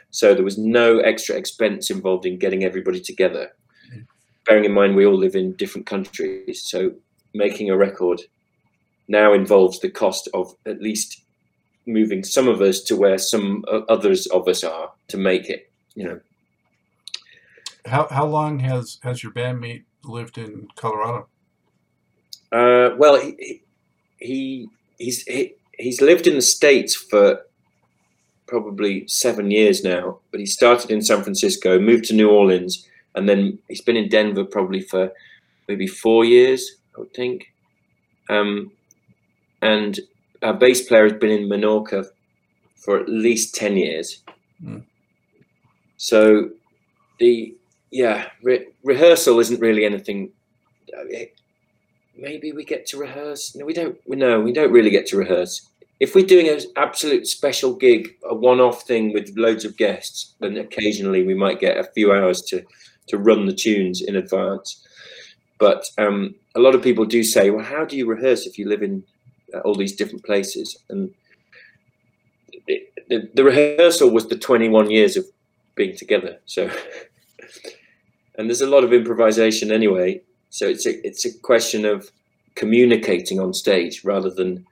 So 0.10 0.34
there 0.34 0.44
was 0.44 0.58
no 0.58 1.00
extra 1.00 1.36
expense 1.36 1.90
involved 1.90 2.26
in 2.26 2.38
getting 2.38 2.64
everybody 2.64 3.00
together. 3.00 3.52
Bearing 4.46 4.66
in 4.66 4.74
mind 4.74 4.96
we 4.96 5.06
all 5.06 5.18
live 5.18 5.36
in 5.36 5.54
different 5.54 5.88
countries, 5.88 6.64
so 6.64 6.92
making 7.34 7.70
a 7.70 7.78
record 7.78 8.22
now 9.08 9.34
involves 9.34 9.80
the 9.80 9.90
cost 9.90 10.30
of 10.34 10.56
at 10.66 10.82
least 10.82 11.22
moving 11.86 12.24
some 12.24 12.48
of 12.48 12.62
us 12.62 12.82
to 12.82 12.96
where 12.96 13.18
some 13.18 13.64
others 13.90 14.28
of 14.28 14.48
us 14.48 14.64
are 14.64 14.92
to 15.08 15.18
make 15.18 15.50
it 15.50 15.70
you 15.96 16.04
know 16.06 16.20
How 17.86 18.08
how 18.10 18.26
long 18.26 18.60
has 18.60 19.00
has 19.04 19.22
your 19.24 19.34
bandmate 19.34 19.84
lived 20.06 20.38
in 20.38 20.68
Colorado? 20.76 21.28
uh, 22.52 22.96
well 22.98 23.20
he, 23.20 23.62
he 24.20 24.70
he's 24.98 25.24
he, 25.24 25.56
he's 25.78 26.02
lived 26.02 26.28
in 26.28 26.36
the 26.36 26.42
states 26.42 26.96
for 26.96 27.42
probably 28.46 29.06
seven 29.08 29.50
years 29.52 29.84
now 29.84 30.20
but 30.32 30.40
he 30.40 30.46
started 30.46 30.92
in 30.92 31.02
san 31.02 31.24
francisco 31.24 31.80
moved 31.80 32.06
to 32.06 32.14
new 32.14 32.30
orleans 32.30 32.88
and 33.16 33.28
then 33.28 33.58
he's 33.68 33.82
been 33.82 33.98
in 33.98 34.10
denver 34.10 34.44
probably 34.46 34.82
for 34.82 35.12
maybe 35.68 35.88
four 35.88 36.24
years 36.26 36.78
i 36.96 37.00
would 37.00 37.14
think 37.14 37.46
um, 38.30 38.72
and 39.62 40.00
our 40.42 40.54
bass 40.54 40.82
player 40.88 41.04
has 41.04 41.14
been 41.14 41.32
in 41.32 41.50
Menorca 41.50 42.06
for 42.76 43.00
at 43.00 43.08
least 43.10 43.56
10 43.56 43.78
years. 43.78 44.24
Mm. 44.64 44.84
So 45.98 46.50
the, 47.20 47.56
yeah, 47.92 48.30
re- 48.44 48.68
rehearsal 48.84 49.40
isn't 49.40 49.62
really 49.62 49.86
anything. 49.86 50.32
it- 50.88 51.36
maybe 52.16 52.52
we 52.52 52.64
get 52.64 52.86
to 52.88 52.98
rehearse. 52.98 53.56
No, 53.56 53.66
we 53.66 53.74
don't. 53.74 53.98
we- 54.06 54.18
No, 54.18 54.40
we 54.42 54.52
don't 54.54 54.72
really 54.72 54.90
get 54.90 55.08
to 55.08 55.18
rehearse. 55.18 55.68
If 56.00 56.14
we're 56.16 56.26
doing 56.26 56.50
an 56.50 56.60
absolute 56.76 57.26
special 57.28 57.74
gig, 57.74 58.10
a 58.30 58.36
one-off 58.36 58.84
thing 58.84 59.14
with 59.14 59.34
loads 59.38 59.64
of 59.64 59.78
guests, 59.78 60.34
then 60.40 60.58
occasionally 60.58 61.24
we 61.24 61.34
might 61.34 61.60
get 61.62 61.78
a 61.78 61.90
few 61.96 62.12
hours 62.12 62.42
to 62.44 62.64
to 63.08 63.18
run 63.18 63.46
the 63.46 63.54
tunes 63.54 64.02
in 64.02 64.16
advance. 64.16 64.86
But 65.60 65.86
um, 65.98 66.36
a 66.56 66.60
lot 66.60 66.76
of 66.76 66.82
people 66.82 67.06
do 67.06 67.24
say, 67.24 67.50
"Well, 67.50 67.66
how 67.66 67.86
do 67.86 67.98
you 67.98 68.06
rehearse 68.06 68.46
if 68.46 68.58
you 68.58 68.68
live 68.68 68.84
in 68.84 69.04
uh, 69.54 69.60
all 69.60 69.76
these 69.76 69.96
different 69.96 70.24
places?" 70.24 70.78
And 70.90 71.14
it, 72.68 72.94
the, 73.10 73.30
the 73.34 73.44
rehearsal 73.44 74.12
was 74.12 74.28
the 74.28 74.38
21 74.38 74.92
years 74.92 75.18
of 75.18 75.26
being 75.76 75.96
together. 75.96 76.40
So, 76.46 76.70
and 78.38 78.50
there's 78.50 78.62
a 78.62 78.68
lot 78.68 78.84
of 78.84 78.94
improvisation 78.94 79.72
anyway. 79.72 80.22
So 80.50 80.68
it's 80.68 80.86
a 80.86 81.06
it's 81.06 81.26
a 81.26 81.38
question 81.40 81.86
of 81.86 82.12
communicating 82.56 83.40
on 83.40 83.54
stage 83.54 84.04
rather 84.04 84.30
than 84.30 84.66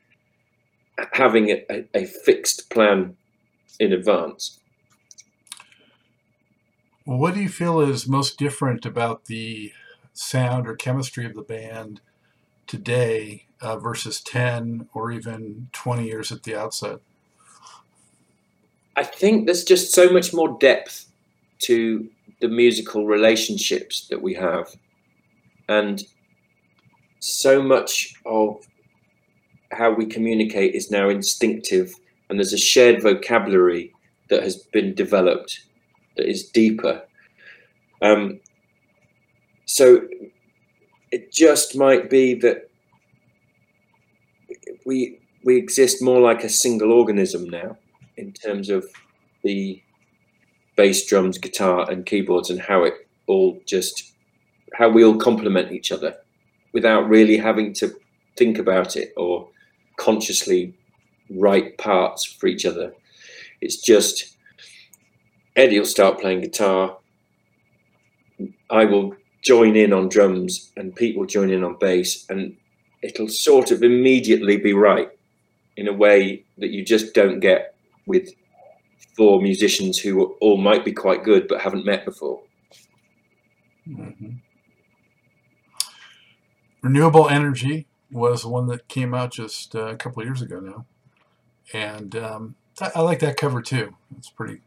having 1.13 1.49
a, 1.49 1.85
a, 1.95 2.05
fixed 2.05 2.69
plan 2.69 3.15
in 3.79 3.91
advance. 3.91 4.59
What 7.05 7.33
do 7.33 7.41
you 7.41 7.49
feel 7.49 7.79
is 7.79 8.07
most 8.07 8.37
different 8.37 8.85
about 8.85 9.25
the 9.25 9.73
sound 10.13 10.67
or 10.67 10.75
chemistry 10.75 11.25
of 11.25 11.33
the 11.33 11.41
band 11.41 12.01
today 12.67 13.47
uh, 13.61 13.77
versus 13.77 14.21
10 14.21 14.87
or 14.93 15.11
even 15.11 15.67
20 15.73 16.05
years 16.05 16.31
at 16.31 16.43
the 16.43 16.55
outset? 16.55 16.99
I 18.95 19.03
think 19.03 19.45
there's 19.45 19.63
just 19.63 19.93
so 19.93 20.09
much 20.09 20.33
more 20.33 20.57
depth 20.59 21.05
to 21.59 22.09
the 22.41 22.47
musical 22.47 23.05
relationships 23.05 24.07
that 24.09 24.21
we 24.21 24.33
have, 24.33 24.67
and 25.69 26.03
so 27.19 27.61
much 27.61 28.13
of 28.25 28.65
how 29.71 29.91
we 29.91 30.05
communicate 30.05 30.75
is 30.75 30.91
now 30.91 31.07
instinctive, 31.07 31.93
and 32.29 32.37
there's 32.37 32.53
a 32.53 32.57
shared 32.57 33.01
vocabulary 33.01 33.93
that 34.29 34.43
has 34.43 34.57
been 34.57 34.93
developed 34.93 35.61
that 36.17 36.27
is 36.27 36.49
deeper. 36.49 37.01
Um, 38.01 38.39
so 39.71 40.05
it 41.11 41.31
just 41.31 41.77
might 41.77 42.09
be 42.09 42.33
that 42.33 42.69
we 44.85 45.17
we 45.45 45.55
exist 45.55 46.01
more 46.01 46.19
like 46.19 46.43
a 46.43 46.49
single 46.49 46.91
organism 46.91 47.49
now 47.49 47.77
in 48.17 48.33
terms 48.33 48.69
of 48.69 48.85
the 49.43 49.81
bass, 50.75 51.05
drums, 51.05 51.37
guitar, 51.37 51.89
and 51.89 52.05
keyboards, 52.05 52.49
and 52.49 52.59
how 52.59 52.83
it 52.83 53.07
all 53.27 53.61
just 53.65 54.11
how 54.73 54.89
we 54.89 55.05
all 55.05 55.15
complement 55.15 55.71
each 55.71 55.93
other 55.93 56.17
without 56.73 57.07
really 57.07 57.37
having 57.37 57.73
to 57.75 57.95
think 58.35 58.57
about 58.57 58.97
it 58.97 59.13
or 59.15 59.47
consciously 59.95 60.73
write 61.29 61.77
parts 61.77 62.25
for 62.25 62.47
each 62.47 62.65
other. 62.65 62.93
It's 63.61 63.77
just 63.77 64.35
Eddie 65.55 65.79
will 65.79 65.85
start 65.85 66.19
playing 66.19 66.41
guitar. 66.41 66.97
I 68.69 68.83
will 68.83 69.15
join 69.41 69.75
in 69.75 69.91
on 69.93 70.09
drums, 70.09 70.71
and 70.77 70.95
Pete 70.95 71.17
will 71.17 71.25
join 71.25 71.49
in 71.49 71.63
on 71.63 71.77
bass, 71.79 72.25
and 72.29 72.55
it'll 73.01 73.27
sort 73.27 73.71
of 73.71 73.83
immediately 73.83 74.57
be 74.57 74.73
right 74.73 75.09
in 75.77 75.87
a 75.87 75.93
way 75.93 76.43
that 76.57 76.69
you 76.69 76.83
just 76.85 77.13
don't 77.13 77.39
get 77.39 77.75
with 78.05 78.29
four 79.17 79.41
musicians 79.41 79.97
who 79.97 80.35
all 80.41 80.57
might 80.57 80.85
be 80.85 80.91
quite 80.91 81.23
good 81.23 81.47
but 81.47 81.61
haven't 81.61 81.85
met 81.85 82.05
before. 82.05 82.41
Mhm. 83.87 84.39
Renewable 86.81 87.29
Energy 87.29 87.87
was 88.11 88.45
one 88.45 88.67
that 88.67 88.87
came 88.87 89.13
out 89.13 89.31
just 89.31 89.75
uh, 89.75 89.87
a 89.87 89.95
couple 89.95 90.21
of 90.21 90.27
years 90.27 90.41
ago 90.41 90.59
now, 90.59 90.85
and 91.73 92.15
um, 92.15 92.55
I 92.79 92.91
I 92.95 93.01
like 93.01 93.19
that 93.19 93.37
cover 93.37 93.61
too. 93.61 93.95
It's 94.17 94.29
pretty, 94.29 94.61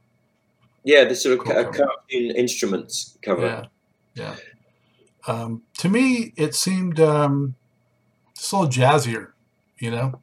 Yeah, 0.85 1.05
the 1.05 1.15
sort 1.15 1.39
of 1.39 1.45
Cool 1.45 1.53
ca- 1.55 1.71
cartoon 1.73 2.31
instruments 2.37 3.19
cover. 3.23 3.47
yeah, 3.47 3.65
yeah. 4.15 4.37
Um, 5.27 5.63
to 5.79 5.89
me, 5.89 6.33
it 6.37 6.55
seemed 6.55 7.01
um, 7.01 7.55
just 8.37 8.53
a 8.53 8.59
little 8.59 8.71
jazzier, 8.71 9.33
you 9.79 9.91
know. 9.91 10.21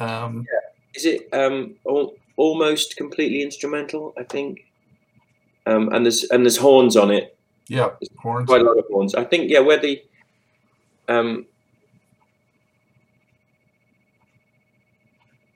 Um, 0.00 0.44
yeah. 0.50 0.58
Is 0.94 1.04
it 1.04 1.28
um, 1.32 1.76
al- 1.88 2.14
almost 2.36 2.96
completely 2.96 3.42
instrumental? 3.42 4.14
I 4.18 4.24
think. 4.24 4.60
Um, 5.66 5.92
and 5.92 6.04
there's 6.04 6.24
and 6.24 6.44
there's 6.44 6.56
horns 6.56 6.96
on 6.96 7.10
it, 7.10 7.36
yeah, 7.68 7.90
horns. 8.16 8.46
quite 8.46 8.62
a 8.62 8.64
lot 8.64 8.78
of 8.78 8.86
horns. 8.90 9.14
I 9.14 9.24
think 9.24 9.50
yeah, 9.50 9.60
where 9.60 9.78
the 9.78 10.02
um, 11.08 11.46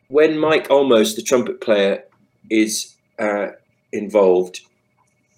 when 0.08 0.38
Mike 0.38 0.68
Olmos, 0.68 1.16
the 1.16 1.22
trumpet 1.22 1.62
player, 1.62 2.04
is 2.50 2.96
uh, 3.18 3.48
involved, 3.92 4.60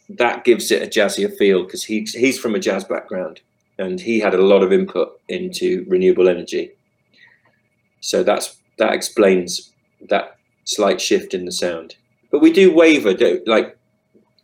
that 0.09 0.45
gives 0.45 0.71
it 0.71 0.83
a 0.83 0.87
jazzier 0.87 1.35
feel 1.37 1.65
because 1.65 1.85
he's 1.85 2.13
he's 2.13 2.39
from 2.39 2.55
a 2.55 2.61
jazz 2.61 2.85
background 2.85 3.41
and 3.79 4.01
he 4.01 4.21
had 4.21 4.35
a 4.35 4.43
lot 4.43 4.63
of 4.63 4.73
input 4.73 5.21
into 5.29 5.85
renewable 5.89 6.29
energy. 6.29 6.73
So 8.01 8.23
that's 8.23 8.57
that 8.79 8.93
explains 8.93 9.73
that 10.09 10.37
slight 10.65 11.01
shift 11.01 11.35
in 11.35 11.45
the 11.45 11.53
sound. 11.53 11.97
But 12.31 12.41
we 12.41 12.53
do 12.53 12.75
waver, 12.75 13.15
don't, 13.15 13.47
like 13.47 13.79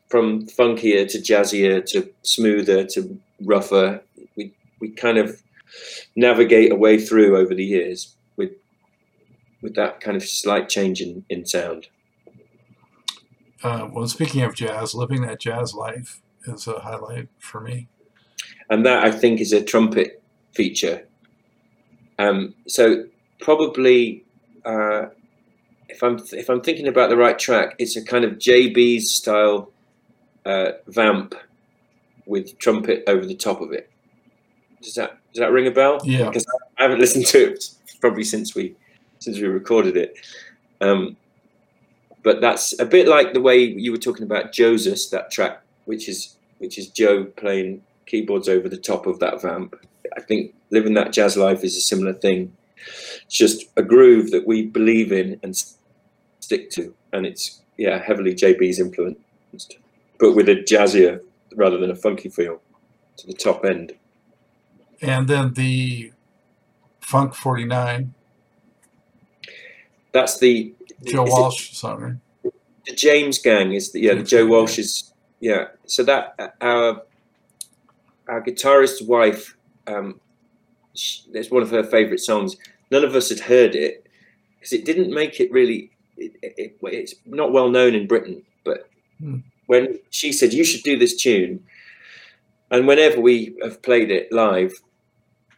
from 0.09 0.47
funkier 0.47 1.09
to 1.11 1.19
jazzier 1.19 1.85
to 1.91 2.09
smoother 2.23 2.85
to 2.87 3.19
rougher. 3.43 4.03
We 4.37 4.53
we 4.81 4.91
kind 4.91 5.19
of 5.19 5.41
navigate 6.17 6.73
a 6.73 6.77
way 6.77 6.99
through 6.99 7.37
over 7.37 7.55
the 7.55 7.65
years 7.65 8.15
with 8.37 8.53
with 9.63 9.75
that 9.75 10.01
kind 10.01 10.17
of 10.17 10.23
slight 10.23 10.69
change 10.69 11.01
in, 11.01 11.25
in 11.29 11.47
sound. 11.47 11.89
Uh, 13.63 13.89
well, 13.93 14.07
speaking 14.09 14.43
of 14.43 14.55
jazz, 14.55 14.95
living 14.95 15.23
that 15.23 15.41
jazz 15.41 15.75
life 15.75 16.21
is 16.47 16.67
a 16.67 16.81
highlight 16.81 17.29
for 17.39 17.61
me. 17.61 17.89
and 18.71 18.87
that 18.87 19.05
I 19.05 19.11
think 19.11 19.41
is 19.41 19.53
a 19.53 19.63
trumpet 19.63 20.23
feature. 20.53 21.07
Um, 22.19 22.55
so 22.67 23.05
probably, 23.41 24.25
uh, 24.65 25.07
if 25.89 26.03
I'm 26.03 26.21
if 26.33 26.49
I'm 26.49 26.61
thinking 26.61 26.87
about 26.89 27.11
the 27.11 27.17
right 27.17 27.39
track, 27.39 27.75
it's 27.79 27.97
a 27.97 28.05
kind 28.05 28.25
of 28.25 28.33
JB's 28.33 29.11
style 29.11 29.71
uh, 30.47 30.73
vamp 30.87 31.35
with 32.27 32.57
trumpet 32.59 33.03
over 33.09 33.27
the 33.27 33.35
top 33.35 33.61
of 33.61 33.73
it. 33.73 33.91
Does 34.83 34.95
that 34.95 35.19
does 35.33 35.41
that 35.41 35.53
ring 35.53 35.67
a 35.67 35.71
bell? 35.71 35.99
Yeah. 36.05 36.27
Because 36.27 36.47
I 36.79 36.83
haven't 36.83 37.01
listened 37.01 37.27
to 37.27 37.53
it 37.53 37.71
probably 38.01 38.25
since 38.25 38.55
we 38.55 38.75
since 39.19 39.39
we 39.39 39.47
recorded 39.49 39.97
it. 39.97 40.17
Um, 40.81 41.17
but 42.23 42.41
that's 42.41 42.79
a 42.79 42.85
bit 42.85 43.09
like 43.09 43.33
the 43.33 43.41
way 43.41 43.59
you 43.59 43.93
were 43.93 43.99
talking 43.99 44.25
about 44.25 44.53
Joseph, 44.53 45.11
that 45.11 45.31
track, 45.31 45.63
which 45.85 46.09
is 46.09 46.37
which 46.59 46.79
is 46.79 46.89
Joe 46.89 47.25
playing 47.25 47.83
keyboards 48.07 48.49
over 48.49 48.69
the 48.69 48.77
top 48.77 49.07
of 49.07 49.19
that 49.21 49.41
vamp. 49.41 49.75
I 50.17 50.21
think 50.21 50.55
living 50.71 50.95
that 50.95 51.13
jazz 51.13 51.37
life 51.37 51.65
is 51.65 51.77
a 51.77 51.81
similar 51.81 52.13
thing. 52.13 52.57
It's 53.25 53.37
just 53.37 53.67
a 53.77 53.83
groove 53.83 54.31
that 54.33 54.47
we 54.47 54.67
believe 54.67 55.13
in 55.13 55.41
and 55.43 55.55
stick 56.41 56.71
to, 56.71 56.95
and 57.13 57.27
it's 57.27 57.61
yeah 57.77 58.03
heavily 58.03 58.35
JB's 58.35 58.79
influenced, 58.79 59.79
but 60.19 60.35
with 60.35 60.49
a 60.49 60.57
jazzier 60.57 61.21
rather 61.57 61.79
than 61.79 61.91
a 61.91 61.97
funky 61.97 62.29
feel 62.29 62.61
to 63.17 63.27
the 63.27 63.33
top 63.33 63.65
end. 63.65 63.95
And 65.03 65.29
then 65.29 65.55
the 65.55 66.13
Funk 67.01 67.35
49, 67.35 68.15
That's 70.13 70.39
the 70.39 70.75
Joe 71.05 71.25
is 71.25 71.29
it- 71.31 71.33
Walsh 71.33 71.73
song, 71.73 72.21
the 72.87 72.95
James 72.95 73.39
Gang 73.39 73.73
is 73.73 73.93
the 73.93 74.01
yeah 74.01 74.15
the 74.15 74.23
Joe 74.23 74.47
Walsh 74.47 74.79
is 74.79 75.13
yeah. 75.41 75.69
So 75.87 76.03
that 76.05 76.55
our 76.61 77.03
our 78.29 78.41
guitarist's 78.41 79.03
wife, 79.03 79.57
um, 79.87 80.21
sh 80.95 81.21
it's 81.33 81.51
one 81.51 81.63
of 81.63 81.71
her 81.71 81.83
favourite 81.85 82.21
songs. 82.21 82.57
None 82.91 83.05
of 83.05 83.15
us 83.15 83.29
had 83.29 83.41
heard 83.41 83.75
it 83.75 84.07
because 84.59 84.73
it 84.73 84.85
didn't 84.85 85.13
make 85.15 85.41
it 85.41 85.51
really. 85.53 85.91
It, 86.17 86.33
it, 86.43 86.77
it's 86.83 87.15
not 87.25 87.53
well 87.53 87.71
known 87.71 87.95
in 87.95 88.07
Britain, 88.07 88.43
but 88.65 88.89
Hmm. 89.21 89.39
when 89.67 89.99
she 90.11 90.33
said 90.33 90.53
you 90.55 90.65
should 90.65 90.83
do 90.83 90.99
this 90.99 91.15
tune, 91.17 91.63
and 92.71 92.87
whenever 92.87 93.21
we 93.21 93.55
have 93.63 93.81
played 93.83 94.11
it 94.11 94.33
live, 94.33 94.73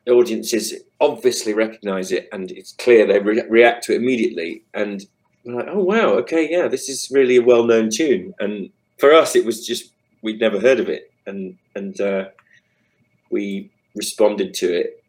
audiences 0.09 0.75
obviously 1.01 1.55
recognise 1.55 2.13
it, 2.13 2.29
and 2.33 2.51
it's 2.51 2.73
clear 2.73 3.07
they 3.07 3.19
re- 3.19 3.45
react 3.49 3.85
to 3.85 3.93
it 3.93 3.97
immediately. 3.97 4.63
And 4.75 5.05
we're 5.45 5.57
like, 5.57 5.69
oh 5.69 5.83
wow, 5.83 6.15
okay, 6.15 6.49
yeah, 6.51 6.69
this 6.69 6.89
is 6.89 7.09
really 7.11 7.37
a 7.37 7.43
well-known 7.43 7.91
tune. 7.91 8.35
And 8.41 8.71
for 8.99 9.13
us, 9.13 9.37
it 9.37 9.45
was 9.45 9.67
just 9.67 9.93
we'd 10.23 10.41
never 10.41 10.61
heard 10.61 10.81
of 10.81 10.89
it, 10.89 11.13
and 11.27 11.57
and 11.75 12.01
uh, 12.01 12.25
we 13.31 13.71
responded 13.95 14.55
to 14.55 14.73
it. 14.75 15.03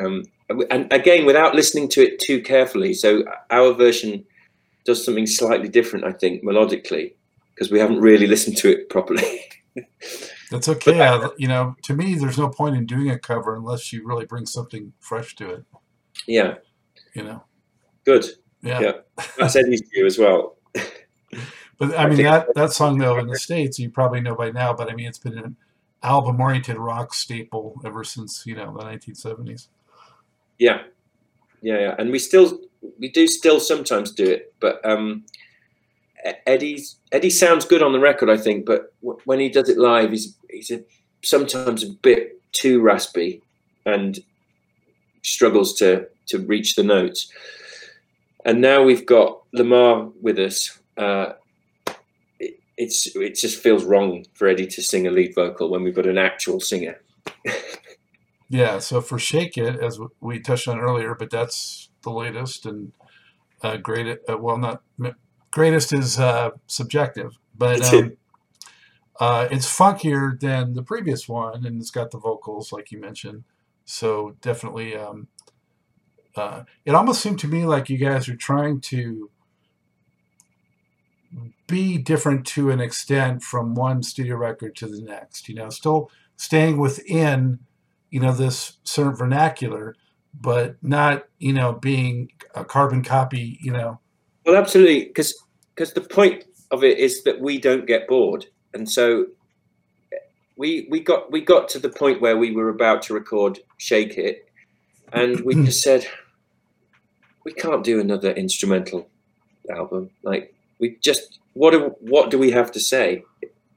Um, 0.00 0.24
and 0.70 0.90
again, 0.92 1.26
without 1.26 1.54
listening 1.54 1.88
to 1.90 2.02
it 2.02 2.20
too 2.20 2.40
carefully. 2.40 2.94
So 2.94 3.24
our 3.50 3.72
version 3.72 4.24
does 4.84 5.04
something 5.04 5.26
slightly 5.26 5.68
different, 5.68 6.06
I 6.06 6.12
think, 6.12 6.42
melodically, 6.42 7.12
because 7.54 7.70
we 7.70 7.78
haven't 7.78 8.00
really 8.00 8.26
listened 8.26 8.56
to 8.58 8.70
it 8.70 8.88
properly. 8.88 9.42
That's 10.50 10.68
okay. 10.68 11.00
I, 11.02 11.28
you 11.36 11.46
know, 11.48 11.76
to 11.82 11.94
me, 11.94 12.14
there's 12.14 12.38
no 12.38 12.48
point 12.48 12.76
in 12.76 12.86
doing 12.86 13.10
a 13.10 13.18
cover 13.18 13.54
unless 13.56 13.92
you 13.92 14.06
really 14.06 14.24
bring 14.24 14.46
something 14.46 14.92
fresh 15.00 15.34
to 15.36 15.50
it. 15.50 15.64
yeah, 16.26 16.54
You 17.14 17.24
know, 17.24 17.44
good. 18.04 18.24
yeah. 18.62 18.80
Yeah. 18.80 18.92
That's 19.36 19.56
Eddie's 19.56 19.82
view 19.92 20.06
as 20.06 20.18
well. 20.18 20.56
But 21.78 21.94
I 21.94 22.04
I 22.04 22.06
mean, 22.06 22.16
think- 22.16 22.28
that 22.28 22.54
that 22.56 22.72
song 22.72 22.98
though 22.98 23.18
in 23.18 23.26
the 23.28 23.38
states, 23.38 23.78
you 23.78 23.90
probably 23.90 24.20
know 24.20 24.34
by 24.34 24.50
now. 24.50 24.72
But 24.74 24.90
I 24.90 24.94
mean, 24.94 25.06
it's 25.06 25.18
been 25.18 25.38
an 25.38 25.56
album-oriented 26.02 26.76
rock 26.76 27.14
staple 27.14 27.80
ever 27.84 28.02
since 28.02 28.44
you 28.46 28.56
know 28.56 28.76
the 28.76 28.82
1970s. 28.84 29.68
Yeah, 30.58 30.82
yeah, 31.62 31.78
yeah. 31.78 31.94
And 31.98 32.10
we 32.10 32.18
still 32.18 32.58
we 32.98 33.10
do 33.10 33.28
still 33.28 33.60
sometimes 33.60 34.10
do 34.12 34.24
it, 34.24 34.54
but 34.58 34.84
um, 34.84 35.24
Eddie's 36.46 36.96
Eddie 37.12 37.30
sounds 37.30 37.64
good 37.64 37.82
on 37.82 37.92
the 37.92 38.00
record, 38.00 38.30
I 38.30 38.36
think. 38.36 38.66
But 38.66 38.92
w- 39.02 39.20
when 39.24 39.40
he 39.40 39.48
does 39.48 39.68
it 39.68 39.78
live, 39.78 40.10
he's 40.10 40.36
he's 40.50 40.70
a, 40.70 40.82
sometimes 41.22 41.82
a 41.82 41.90
bit 41.90 42.40
too 42.52 42.80
raspy 42.80 43.42
and 43.86 44.18
struggles 45.22 45.74
to 45.74 46.08
to 46.26 46.38
reach 46.38 46.74
the 46.74 46.82
notes. 46.82 47.30
And 48.44 48.60
now 48.60 48.82
we've 48.82 49.06
got 49.06 49.42
Lamar 49.52 50.10
with 50.20 50.38
us. 50.38 50.78
Uh, 50.96 51.34
it, 52.38 52.60
it's 52.76 53.14
it 53.16 53.34
just 53.34 53.62
feels 53.62 53.84
wrong 53.84 54.24
for 54.34 54.48
Eddie 54.48 54.66
to 54.66 54.82
sing 54.82 55.06
a 55.06 55.10
lead 55.10 55.34
vocal 55.34 55.70
when 55.70 55.82
we've 55.82 55.94
got 55.94 56.06
an 56.06 56.18
actual 56.18 56.60
singer. 56.60 57.00
Yeah. 58.48 58.78
So 58.78 59.00
for 59.00 59.18
"Shake 59.18 59.58
It," 59.58 59.78
as 59.80 60.00
we 60.20 60.40
touched 60.40 60.68
on 60.68 60.80
earlier, 60.80 61.14
but 61.14 61.30
that's 61.30 61.90
the 62.02 62.10
latest 62.10 62.66
and 62.66 62.92
uh, 63.62 63.76
great. 63.76 64.18
Uh, 64.28 64.38
well, 64.38 64.56
not 64.56 64.82
greatest 65.50 65.92
is 65.92 66.18
uh, 66.18 66.50
subjective, 66.66 67.38
but 67.56 67.78
It's 67.78 67.92
um, 67.92 68.16
uh, 69.20 69.48
it's 69.50 69.66
funkier 69.66 70.38
than 70.38 70.74
the 70.74 70.82
previous 70.82 71.28
one, 71.28 71.66
and 71.66 71.80
it's 71.80 71.90
got 71.90 72.12
the 72.12 72.18
vocals 72.18 72.72
like 72.72 72.92
you 72.92 73.00
mentioned. 73.00 73.44
So 73.84 74.36
definitely, 74.40 74.96
um, 74.96 75.28
uh, 76.36 76.62
it 76.84 76.94
almost 76.94 77.20
seemed 77.20 77.40
to 77.40 77.48
me 77.48 77.66
like 77.66 77.88
you 77.88 77.98
guys 77.98 78.28
are 78.28 78.36
trying 78.36 78.80
to 78.82 79.30
be 81.66 81.98
different 81.98 82.46
to 82.46 82.70
an 82.70 82.80
extent 82.80 83.42
from 83.42 83.74
one 83.74 84.02
studio 84.02 84.36
record 84.36 84.76
to 84.76 84.86
the 84.86 85.00
next. 85.00 85.48
You 85.48 85.56
know, 85.56 85.70
still 85.70 86.10
staying 86.36 86.78
within, 86.78 87.60
you 88.10 88.20
know, 88.20 88.32
this 88.32 88.78
certain 88.84 89.16
vernacular, 89.16 89.96
but 90.32 90.76
not, 90.82 91.24
you 91.38 91.52
know, 91.52 91.72
being 91.72 92.30
a 92.54 92.64
carbon 92.64 93.02
copy. 93.02 93.58
You 93.60 93.72
know, 93.72 94.00
Well, 94.48 94.56
absolutely, 94.56 95.04
because 95.04 95.34
because 95.74 95.92
the 95.92 96.00
point 96.00 96.44
of 96.70 96.82
it 96.82 96.96
is 96.96 97.22
that 97.24 97.38
we 97.38 97.58
don't 97.58 97.86
get 97.86 98.08
bored, 98.08 98.46
and 98.72 98.90
so 98.90 99.26
we 100.56 100.88
we 100.90 101.00
got 101.00 101.30
we 101.30 101.42
got 101.42 101.68
to 101.68 101.78
the 101.78 101.90
point 101.90 102.22
where 102.22 102.38
we 102.38 102.52
were 102.52 102.70
about 102.70 103.02
to 103.02 103.12
record 103.14 103.58
"Shake 103.76 104.16
It," 104.16 104.48
and 105.12 105.40
we 105.40 105.54
just 105.66 105.82
said 105.82 106.06
we 107.44 107.52
can't 107.52 107.84
do 107.84 108.00
another 108.00 108.30
instrumental 108.30 109.06
album. 109.68 110.08
Like 110.22 110.54
we 110.78 110.96
just 111.02 111.40
what 111.52 111.72
do 111.72 111.94
what 112.00 112.30
do 112.30 112.38
we 112.38 112.50
have 112.50 112.72
to 112.72 112.80
say? 112.80 113.24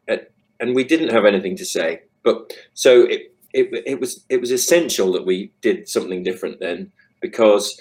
And 0.07 0.73
we 0.73 0.85
didn't 0.85 1.09
have 1.09 1.25
anything 1.25 1.57
to 1.57 1.65
say, 1.65 2.03
but 2.23 2.53
so 2.75 3.01
it 3.01 3.35
it, 3.53 3.83
it 3.85 3.99
was 3.99 4.23
it 4.29 4.39
was 4.39 4.51
essential 4.51 5.11
that 5.11 5.25
we 5.25 5.51
did 5.59 5.89
something 5.89 6.23
different 6.23 6.61
then 6.61 6.93
because 7.19 7.77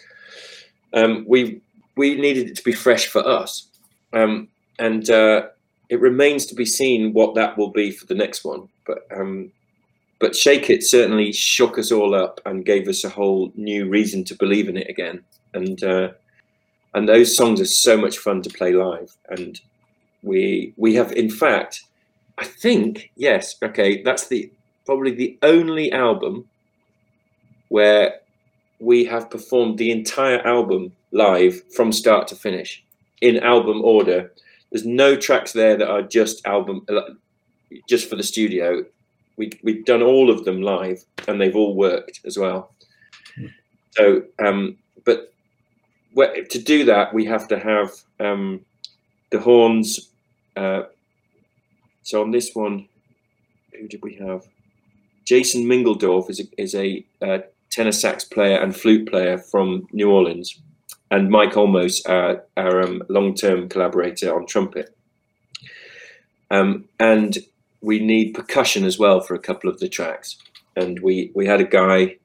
um, 0.92 1.24
we 1.29 1.61
we 2.00 2.14
needed 2.14 2.48
it 2.48 2.56
to 2.56 2.64
be 2.64 2.72
fresh 2.72 3.06
for 3.08 3.22
us, 3.28 3.68
um, 4.14 4.48
and 4.78 5.10
uh, 5.10 5.48
it 5.90 6.00
remains 6.00 6.46
to 6.46 6.54
be 6.54 6.64
seen 6.64 7.12
what 7.12 7.34
that 7.34 7.58
will 7.58 7.70
be 7.70 7.90
for 7.90 8.06
the 8.06 8.14
next 8.14 8.42
one. 8.42 8.62
But 8.86 9.00
um, 9.14 9.52
but 10.18 10.34
Shake 10.34 10.70
It 10.70 10.82
certainly 10.82 11.30
shook 11.30 11.78
us 11.78 11.92
all 11.92 12.14
up 12.14 12.40
and 12.46 12.64
gave 12.64 12.88
us 12.88 13.04
a 13.04 13.10
whole 13.10 13.52
new 13.54 13.86
reason 13.86 14.24
to 14.24 14.34
believe 14.34 14.66
in 14.70 14.78
it 14.78 14.88
again. 14.88 15.22
And 15.52 15.84
uh, 15.84 16.08
and 16.94 17.06
those 17.06 17.36
songs 17.36 17.60
are 17.60 17.66
so 17.66 17.98
much 17.98 18.16
fun 18.16 18.40
to 18.42 18.50
play 18.50 18.72
live. 18.72 19.14
And 19.28 19.60
we 20.22 20.72
we 20.78 20.94
have 20.94 21.12
in 21.12 21.28
fact, 21.28 21.84
I 22.38 22.46
think 22.46 23.10
yes, 23.16 23.56
okay, 23.62 24.02
that's 24.02 24.28
the 24.28 24.50
probably 24.86 25.12
the 25.14 25.38
only 25.42 25.92
album 25.92 26.48
where 27.68 28.20
we 28.78 29.04
have 29.04 29.28
performed 29.28 29.76
the 29.76 29.90
entire 29.90 30.40
album 30.46 30.92
live 31.12 31.62
from 31.73 31.92
start 31.92 32.29
to 32.29 32.37
finish 32.37 32.85
in 33.20 33.38
album 33.38 33.83
order. 33.83 34.33
There's 34.70 34.87
no 34.87 35.16
tracks 35.16 35.53
there 35.53 35.77
that 35.77 35.90
are 35.90 36.03
just 36.03 36.46
album 36.46 36.87
just 37.88 38.09
for 38.09 38.16
the 38.16 38.23
studio 38.23 38.85
we 39.40 39.51
we've 39.62 39.87
done 39.87 40.03
all 40.03 40.31
of 40.31 40.44
them 40.44 40.61
live, 40.61 41.03
and 41.27 41.40
they've 41.40 41.57
all 41.57 41.75
worked 41.75 42.20
as 42.27 42.37
well. 42.38 42.75
So, 43.92 44.23
um, 44.38 44.77
but 45.05 45.33
to 46.14 46.59
do 46.59 46.85
that, 46.85 47.14
we 47.14 47.25
have 47.25 47.49
to 47.49 47.59
have 47.59 47.90
um, 48.20 48.61
the 49.31 49.40
horns. 49.40 50.11
Uh, 50.57 50.83
so 52.03 52.20
on 52.23 52.31
this 52.31 52.51
one, 52.55 52.87
who 53.73 53.88
did 53.88 54.03
we 54.03 54.14
have? 54.16 54.46
Jason 55.25 55.64
Mingledorff 55.64 56.29
is 56.29 56.40
a, 56.40 56.44
is 56.61 56.75
a 56.75 57.05
uh, 57.23 57.38
tenor 57.70 57.92
sax 57.92 58.25
player 58.25 58.59
and 58.59 58.77
flute 58.77 59.09
player 59.09 59.38
from 59.38 59.87
New 59.92 60.11
Orleans, 60.11 60.61
and 61.11 61.31
Mike 61.31 61.53
Olmos, 61.53 62.09
our, 62.09 62.44
our 62.57 62.83
um, 62.83 63.03
long-term 63.09 63.68
collaborator 63.68 64.35
on 64.35 64.46
trumpet. 64.46 64.96
Um, 66.51 66.85
and 66.99 67.38
we 67.81 67.99
need 67.99 68.35
percussion 68.35 68.85
as 68.85 68.99
well 68.99 69.20
for 69.20 69.35
a 69.35 69.40
couple 69.40 69.70
of 69.70 69.81
the 69.81 69.88
tracks. 69.88 70.37
And 70.77 71.01
we 71.01 71.31
we 71.35 71.46
had 71.46 71.61
a 71.61 71.64
guy. 71.64 72.16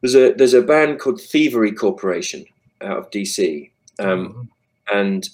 There's 0.00 0.14
a 0.14 0.32
there's 0.32 0.54
a 0.54 0.62
band 0.62 0.98
called 1.00 1.20
Thievery 1.20 1.72
Corporation 1.72 2.44
out 2.82 2.98
of 2.98 3.10
DC, 3.10 3.70
um, 3.98 4.28
mm-hmm. 4.28 4.98
and 4.98 5.28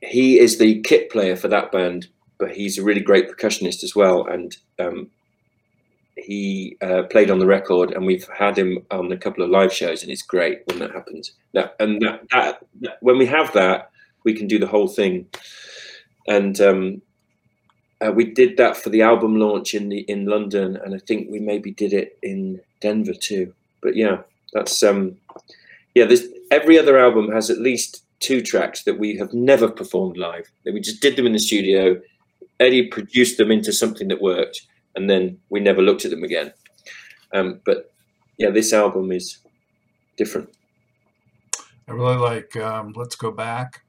he 0.00 0.38
is 0.38 0.58
the 0.58 0.80
kit 0.82 1.10
player 1.10 1.36
for 1.36 1.48
that 1.48 1.72
band. 1.72 2.08
But 2.38 2.52
he's 2.52 2.78
a 2.78 2.84
really 2.84 3.00
great 3.00 3.28
percussionist 3.28 3.82
as 3.82 3.96
well, 3.96 4.26
and 4.26 4.56
um, 4.78 5.10
he 6.18 6.76
uh, 6.80 7.04
played 7.04 7.30
on 7.30 7.38
the 7.38 7.46
record, 7.46 7.92
and 7.92 8.04
we've 8.04 8.28
had 8.28 8.58
him 8.58 8.84
on 8.90 9.10
a 9.12 9.16
couple 9.16 9.44
of 9.44 9.50
live 9.50 9.72
shows, 9.72 10.02
and 10.02 10.10
it's 10.10 10.22
great 10.22 10.62
when 10.66 10.78
that 10.80 10.92
happens. 10.92 11.32
That 11.54 11.76
and 11.80 12.00
that, 12.02 12.28
that, 12.30 12.64
that 12.80 12.98
when 13.00 13.18
we 13.18 13.26
have 13.26 13.52
that, 13.52 13.90
we 14.24 14.34
can 14.34 14.46
do 14.46 14.58
the 14.58 14.66
whole 14.66 14.88
thing. 14.88 15.26
And 16.26 16.60
um, 16.60 17.02
uh, 18.04 18.12
we 18.12 18.24
did 18.24 18.56
that 18.56 18.76
for 18.76 18.90
the 18.90 19.02
album 19.02 19.36
launch 19.36 19.74
in 19.74 19.88
the 19.88 20.00
in 20.00 20.26
London, 20.26 20.76
and 20.76 20.94
I 20.94 20.98
think 20.98 21.30
we 21.30 21.40
maybe 21.40 21.70
did 21.70 21.92
it 21.92 22.18
in 22.22 22.60
Denver 22.80 23.14
too. 23.14 23.52
But 23.80 23.96
yeah, 23.96 24.18
that's 24.52 24.82
um, 24.82 25.16
yeah. 25.94 26.04
There's 26.04 26.24
every 26.50 26.78
other 26.78 26.98
album 26.98 27.30
has 27.32 27.50
at 27.50 27.58
least 27.58 28.04
two 28.20 28.42
tracks 28.42 28.84
that 28.84 28.98
we 28.98 29.16
have 29.16 29.32
never 29.32 29.68
performed 29.68 30.16
live. 30.16 30.50
That 30.64 30.74
we 30.74 30.80
just 30.80 31.00
did 31.00 31.16
them 31.16 31.26
in 31.26 31.32
the 31.32 31.38
studio. 31.38 32.00
Eddie 32.60 32.88
produced 32.88 33.38
them 33.38 33.50
into 33.50 33.72
something 33.72 34.08
that 34.08 34.20
worked, 34.20 34.66
and 34.98 35.08
then 35.08 35.38
we 35.48 35.60
never 35.60 35.80
looked 35.80 36.04
at 36.04 36.10
them 36.10 36.24
again. 36.24 36.52
Um, 37.32 37.60
but 37.64 37.92
yeah, 38.36 38.50
this 38.50 38.72
album 38.72 39.12
is 39.12 39.38
different. 40.16 40.50
I 41.86 41.92
really 41.92 42.16
like 42.16 42.56
um, 42.56 42.92
"Let's 42.96 43.14
Go 43.14 43.30
Back." 43.30 43.82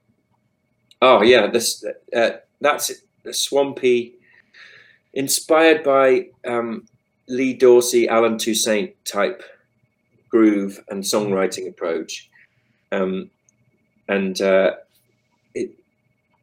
Oh 1.02 1.22
yeah, 1.22 1.48
this 1.48 1.84
uh, 2.16 2.30
that's 2.60 2.92
a 3.26 3.32
swampy, 3.32 4.14
inspired 5.14 5.82
by 5.82 6.28
um, 6.46 6.86
Lee 7.28 7.54
Dorsey, 7.54 8.08
Allen 8.08 8.38
Toussaint 8.38 8.94
type 9.04 9.42
groove 10.28 10.78
and 10.90 11.02
songwriting 11.02 11.68
approach, 11.68 12.30
um, 12.92 13.30
and 14.08 14.40
uh, 14.40 14.76
it 15.54 15.72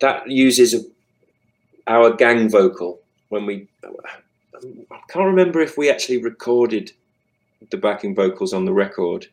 that 0.02 0.30
uses 0.30 0.74
a, 0.74 0.82
our 1.88 2.14
gang 2.14 2.50
vocal 2.50 3.00
when 3.30 3.46
we. 3.46 3.70
I 4.92 5.00
can't 5.10 5.26
remember 5.26 5.62
if 5.62 5.78
we 5.78 5.90
actually 5.90 6.22
recorded 6.22 6.92
the 7.72 7.78
backing 7.78 8.16
vocals 8.16 8.54
on 8.54 8.66
the 8.66 8.74
record, 8.74 9.28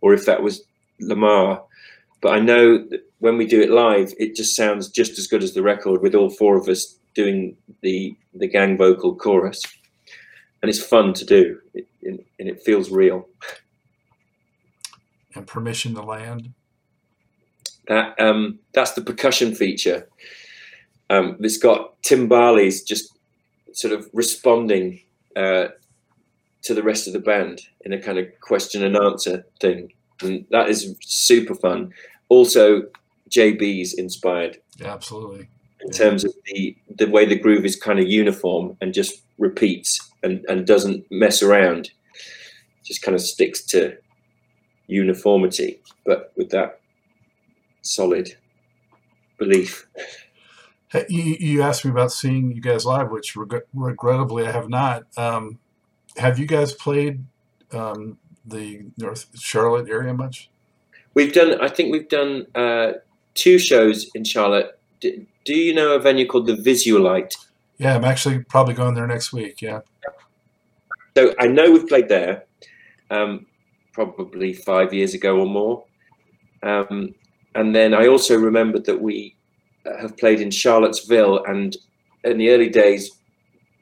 or 0.00 0.14
if 0.14 0.26
that 0.26 0.42
was 0.42 0.62
Lamar. 1.00 1.62
But 2.20 2.34
I 2.34 2.40
know 2.40 2.78
that 2.78 3.00
when 3.20 3.36
we 3.36 3.46
do 3.46 3.60
it 3.60 3.70
live, 3.70 4.12
it 4.18 4.34
just 4.34 4.56
sounds 4.56 4.88
just 4.88 5.18
as 5.18 5.26
good 5.26 5.42
as 5.42 5.54
the 5.54 5.62
record 5.62 6.02
with 6.02 6.14
all 6.14 6.30
four 6.30 6.56
of 6.56 6.68
us 6.68 6.96
doing 7.14 7.56
the 7.82 8.16
the 8.34 8.48
gang 8.48 8.76
vocal 8.76 9.14
chorus, 9.14 9.62
and 10.62 10.68
it's 10.68 10.82
fun 10.82 11.12
to 11.14 11.24
do, 11.24 11.60
it, 11.74 11.86
and 12.02 12.48
it 12.48 12.62
feels 12.62 12.90
real. 12.90 13.28
And 15.34 15.46
permission 15.46 15.94
to 15.94 16.02
land. 16.02 16.52
That 17.86 18.18
um, 18.20 18.58
that's 18.72 18.92
the 18.92 19.02
percussion 19.02 19.54
feature. 19.54 20.08
Um, 21.10 21.36
it's 21.40 21.58
got 21.58 22.00
timbales 22.02 22.86
just 22.86 23.17
sort 23.72 23.92
of 23.92 24.08
responding 24.12 25.00
uh, 25.36 25.68
to 26.62 26.74
the 26.74 26.82
rest 26.82 27.06
of 27.06 27.12
the 27.12 27.18
band 27.18 27.60
in 27.84 27.92
a 27.92 28.00
kind 28.00 28.18
of 28.18 28.26
question 28.40 28.84
and 28.84 28.96
answer 28.96 29.46
thing, 29.60 29.92
and 30.22 30.44
that 30.50 30.68
is 30.68 30.96
super 31.02 31.54
fun. 31.54 31.92
Also, 32.28 32.82
JB's 33.30 33.94
inspired. 33.94 34.58
Yeah, 34.76 34.92
absolutely. 34.92 35.48
In 35.80 35.88
yeah. 35.92 35.98
terms 35.98 36.24
of 36.24 36.32
the 36.46 36.76
the 36.96 37.08
way 37.08 37.24
the 37.24 37.38
groove 37.38 37.64
is 37.64 37.76
kind 37.76 37.98
of 37.98 38.08
uniform 38.08 38.76
and 38.80 38.92
just 38.92 39.22
repeats 39.38 40.00
and, 40.22 40.44
and 40.48 40.66
doesn't 40.66 41.06
mess 41.10 41.42
around, 41.42 41.90
just 42.84 43.02
kind 43.02 43.14
of 43.14 43.20
sticks 43.20 43.62
to 43.62 43.96
uniformity, 44.88 45.80
but 46.04 46.32
with 46.36 46.50
that 46.50 46.80
solid 47.82 48.36
belief. 49.38 49.86
Hey, 50.90 51.04
you, 51.08 51.36
you 51.38 51.62
asked 51.62 51.84
me 51.84 51.90
about 51.90 52.12
seeing 52.12 52.50
you 52.50 52.62
guys 52.62 52.86
live, 52.86 53.10
which 53.10 53.36
reg- 53.36 53.66
regrettably 53.74 54.46
I 54.46 54.52
have 54.52 54.68
not. 54.68 55.04
Um, 55.18 55.58
have 56.16 56.38
you 56.38 56.46
guys 56.46 56.72
played 56.72 57.24
um, 57.72 58.18
the 58.46 58.86
North 58.96 59.26
Charlotte 59.38 59.88
area 59.90 60.14
much? 60.14 60.50
We've 61.14 61.32
done. 61.32 61.60
I 61.60 61.68
think 61.68 61.92
we've 61.92 62.08
done 62.08 62.46
uh, 62.54 62.92
two 63.34 63.58
shows 63.58 64.10
in 64.14 64.24
Charlotte. 64.24 64.78
Do, 65.00 65.26
do 65.44 65.54
you 65.54 65.74
know 65.74 65.94
a 65.94 65.98
venue 65.98 66.26
called 66.26 66.46
the 66.46 66.54
Visulite? 66.54 67.36
Yeah, 67.78 67.94
I'm 67.94 68.04
actually 68.04 68.40
probably 68.40 68.74
going 68.74 68.94
there 68.94 69.06
next 69.06 69.32
week. 69.32 69.60
Yeah. 69.60 69.80
So 71.16 71.34
I 71.38 71.46
know 71.46 71.70
we've 71.70 71.88
played 71.88 72.08
there, 72.08 72.44
um, 73.10 73.46
probably 73.92 74.52
five 74.52 74.94
years 74.94 75.14
ago 75.14 75.38
or 75.38 75.46
more. 75.46 75.84
Um, 76.62 77.14
and 77.54 77.74
then 77.74 77.94
I 77.94 78.06
also 78.06 78.36
remembered 78.36 78.84
that 78.86 79.00
we 79.00 79.34
have 80.00 80.16
played 80.16 80.40
in 80.40 80.50
Charlottesville, 80.50 81.44
and 81.44 81.76
in 82.24 82.38
the 82.38 82.50
early 82.50 82.68
days, 82.68 83.18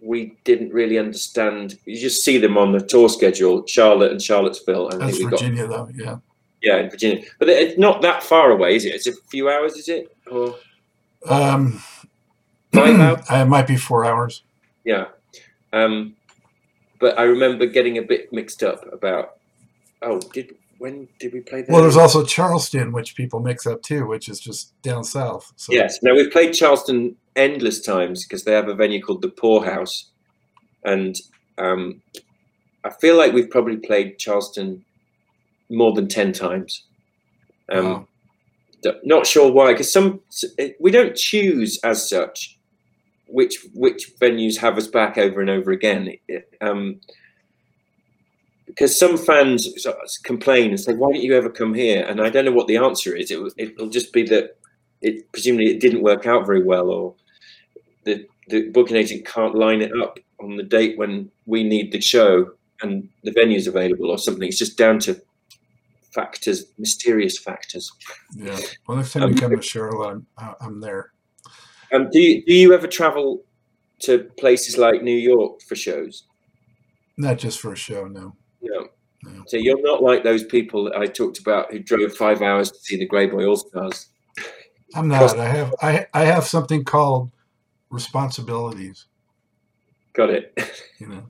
we 0.02 0.36
didn't 0.44 0.72
really 0.72 0.98
understand. 0.98 1.78
You 1.84 1.98
just 1.98 2.24
see 2.24 2.38
them 2.38 2.56
on 2.56 2.72
the 2.72 2.80
tour 2.80 3.08
schedule, 3.08 3.66
Charlotte 3.66 4.12
and 4.12 4.22
Charlottesville. 4.22 4.90
And 4.90 5.00
That's 5.00 5.18
Virginia, 5.18 5.66
got, 5.66 5.88
though. 5.88 6.04
Yeah. 6.04 6.16
Yeah, 6.62 6.78
in 6.78 6.90
Virginia, 6.90 7.22
but 7.38 7.48
it's 7.48 7.78
not 7.78 8.02
that 8.02 8.22
far 8.22 8.50
away, 8.50 8.76
is 8.76 8.86
it? 8.86 8.94
It's 8.94 9.06
a 9.06 9.12
few 9.28 9.48
hours, 9.50 9.74
is 9.74 9.88
it? 9.88 10.16
Or 10.28 10.56
um, 11.28 11.82
five 12.72 12.98
hours? 13.00 13.24
it 13.30 13.44
might 13.44 13.66
be 13.66 13.76
four 13.76 14.04
hours. 14.04 14.42
Yeah, 14.82 15.06
um, 15.72 16.16
but 16.98 17.18
I 17.18 17.24
remember 17.24 17.66
getting 17.66 17.98
a 17.98 18.02
bit 18.02 18.32
mixed 18.32 18.62
up 18.62 18.90
about. 18.92 19.34
Oh, 20.02 20.18
did 20.32 20.56
when 20.78 21.08
did 21.18 21.32
we 21.32 21.40
play 21.40 21.62
there? 21.62 21.72
Well, 21.72 21.82
there's 21.82 21.96
also 21.96 22.24
Charleston, 22.24 22.92
which 22.92 23.14
people 23.14 23.40
mix 23.40 23.66
up 23.66 23.82
too, 23.82 24.06
which 24.06 24.28
is 24.28 24.40
just 24.40 24.80
down 24.82 25.04
south. 25.04 25.52
So. 25.56 25.72
Yes. 25.72 25.98
Now 26.02 26.14
we've 26.14 26.30
played 26.30 26.52
Charleston 26.52 27.16
endless 27.34 27.80
times 27.80 28.24
because 28.24 28.44
they 28.44 28.52
have 28.52 28.68
a 28.68 28.74
venue 28.74 29.02
called 29.02 29.22
the 29.22 29.28
Pour 29.28 29.64
House, 29.64 30.10
and 30.84 31.16
um, 31.58 32.02
I 32.84 32.90
feel 32.90 33.16
like 33.16 33.32
we've 33.32 33.50
probably 33.50 33.78
played 33.78 34.18
Charleston 34.18 34.84
more 35.68 35.92
than 35.92 36.06
10 36.08 36.32
times. 36.32 36.84
Um, 37.72 37.84
wow. 37.84 38.06
Not 39.02 39.26
sure 39.26 39.50
why, 39.50 39.72
because 39.72 39.92
some 39.92 40.20
we 40.78 40.92
don't 40.92 41.16
choose 41.16 41.80
as 41.82 42.08
such 42.08 42.56
which 43.26 43.66
which 43.74 44.12
venues 44.20 44.58
have 44.58 44.76
us 44.76 44.86
back 44.86 45.18
over 45.18 45.40
and 45.40 45.50
over 45.50 45.70
again. 45.70 46.16
Um, 46.60 47.00
because 48.76 48.98
some 48.98 49.16
fans 49.16 49.66
complain 50.22 50.70
and 50.70 50.78
say, 50.78 50.94
"Why 50.94 51.10
didn't 51.10 51.24
you 51.24 51.34
ever 51.34 51.48
come 51.48 51.72
here?" 51.72 52.04
And 52.06 52.20
I 52.20 52.28
don't 52.28 52.44
know 52.44 52.52
what 52.52 52.66
the 52.66 52.76
answer 52.76 53.16
is. 53.16 53.30
It 53.30 53.40
it'll 53.56 53.88
just 53.88 54.12
be 54.12 54.22
that 54.24 54.58
it 55.00 55.30
presumably 55.32 55.68
it 55.68 55.80
didn't 55.80 56.02
work 56.02 56.26
out 56.26 56.46
very 56.46 56.62
well, 56.62 56.90
or 56.90 57.14
the 58.04 58.26
the 58.48 58.68
booking 58.68 58.96
agent 58.96 59.26
can't 59.26 59.54
line 59.54 59.80
it 59.80 59.92
up 60.00 60.18
on 60.40 60.56
the 60.56 60.62
date 60.62 60.98
when 60.98 61.30
we 61.46 61.64
need 61.64 61.90
the 61.90 62.00
show 62.00 62.52
and 62.82 63.08
the 63.24 63.32
venue's 63.32 63.66
available 63.66 64.10
or 64.10 64.18
something. 64.18 64.46
It's 64.46 64.58
just 64.58 64.76
down 64.76 64.98
to 65.00 65.20
factors, 66.12 66.66
mysterious 66.76 67.38
factors. 67.38 67.90
Yeah. 68.34 68.58
Well, 68.86 68.98
next 68.98 69.14
time 69.14 69.22
um, 69.22 69.30
you 69.30 69.36
come 69.36 69.56
to 69.56 69.62
Charlotte, 69.62 70.22
I'm, 70.36 70.54
I'm 70.60 70.80
there. 70.80 71.12
Um, 71.92 72.10
do 72.10 72.20
you 72.20 72.44
do 72.44 72.52
you 72.52 72.74
ever 72.74 72.86
travel 72.86 73.42
to 74.00 74.24
places 74.38 74.76
like 74.76 75.02
New 75.02 75.16
York 75.16 75.62
for 75.62 75.76
shows? 75.76 76.24
Not 77.16 77.38
just 77.38 77.60
for 77.60 77.72
a 77.72 77.76
show, 77.76 78.06
no. 78.06 78.36
No. 78.70 78.88
no. 79.22 79.44
So 79.46 79.56
you're 79.56 79.82
not 79.82 80.02
like 80.02 80.24
those 80.24 80.44
people 80.44 80.84
that 80.84 80.96
I 80.96 81.06
talked 81.06 81.38
about 81.38 81.72
who 81.72 81.78
drove 81.78 82.14
five 82.14 82.42
hours 82.42 82.70
to 82.70 82.78
see 82.78 82.96
the 82.96 83.08
Greyboy 83.08 83.48
All 83.48 83.56
Stars. 83.56 84.08
I'm 84.94 85.08
not. 85.08 85.38
I 85.38 85.48
have 85.48 85.74
I 85.82 86.06
I 86.14 86.24
have 86.24 86.44
something 86.44 86.84
called 86.84 87.30
responsibilities. 87.90 89.06
Got 90.14 90.30
it. 90.30 90.58
You 90.98 91.08
know. 91.08 91.26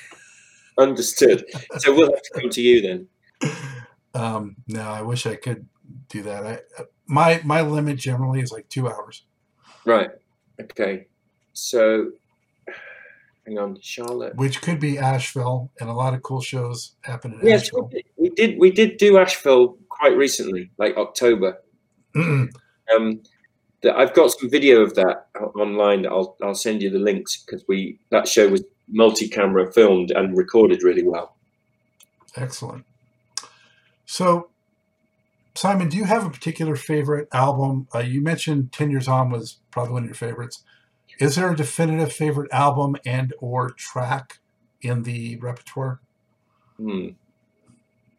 Understood. 0.78 1.44
So 1.78 1.94
we'll 1.94 2.10
have 2.10 2.22
to 2.22 2.40
come 2.40 2.50
to 2.50 2.60
you 2.60 2.80
then. 2.82 3.08
Um, 4.14 4.56
no, 4.66 4.82
I 4.82 5.02
wish 5.02 5.26
I 5.26 5.34
could 5.34 5.66
do 6.08 6.22
that. 6.22 6.44
I 6.44 6.82
my 7.06 7.40
my 7.44 7.62
limit 7.62 7.96
generally 7.96 8.40
is 8.40 8.52
like 8.52 8.68
two 8.68 8.88
hours. 8.88 9.24
Right. 9.84 10.10
Okay. 10.60 11.06
So 11.52 12.12
hang 13.48 13.58
on, 13.58 13.78
Charlotte. 13.80 14.36
Which 14.36 14.60
could 14.60 14.78
be 14.78 14.98
Asheville, 14.98 15.70
and 15.80 15.88
a 15.88 15.92
lot 15.92 16.14
of 16.14 16.22
cool 16.22 16.40
shows 16.40 16.94
happen 17.02 17.34
in 17.34 17.46
yes, 17.46 17.62
Asheville. 17.62 17.90
we 18.16 18.30
did 18.30 18.58
we 18.58 18.70
did 18.70 18.98
do 18.98 19.18
Asheville 19.18 19.76
quite 19.88 20.16
recently, 20.16 20.70
like 20.78 20.96
October. 20.96 21.58
Um, 22.14 23.22
that 23.82 23.96
I've 23.96 24.14
got 24.14 24.30
some 24.32 24.50
video 24.50 24.80
of 24.80 24.94
that 24.94 25.28
online. 25.54 26.06
I'll 26.06 26.36
I'll 26.42 26.54
send 26.54 26.82
you 26.82 26.90
the 26.90 26.98
links 26.98 27.42
because 27.44 27.64
we 27.68 27.98
that 28.10 28.28
show 28.28 28.48
was 28.48 28.62
multi-camera 28.88 29.72
filmed 29.72 30.10
and 30.10 30.36
recorded 30.36 30.82
really 30.82 31.06
well. 31.06 31.36
Excellent. 32.36 32.84
So, 34.06 34.48
Simon, 35.54 35.90
do 35.90 35.96
you 35.96 36.04
have 36.04 36.24
a 36.24 36.30
particular 36.30 36.76
favorite 36.76 37.28
album? 37.32 37.88
Uh, 37.94 37.98
you 37.98 38.22
mentioned 38.22 38.72
Ten 38.72 38.90
Years 38.90 39.08
On 39.08 39.30
was 39.30 39.58
probably 39.70 39.92
one 39.92 40.02
of 40.04 40.08
your 40.08 40.14
favorites. 40.14 40.62
Is 41.18 41.34
there 41.34 41.50
a 41.50 41.56
definitive 41.56 42.12
favorite 42.12 42.52
album 42.52 42.96
and 43.04 43.34
or 43.40 43.70
track 43.70 44.38
in 44.80 45.02
the 45.02 45.36
repertoire? 45.36 46.00
Hmm. 46.76 47.08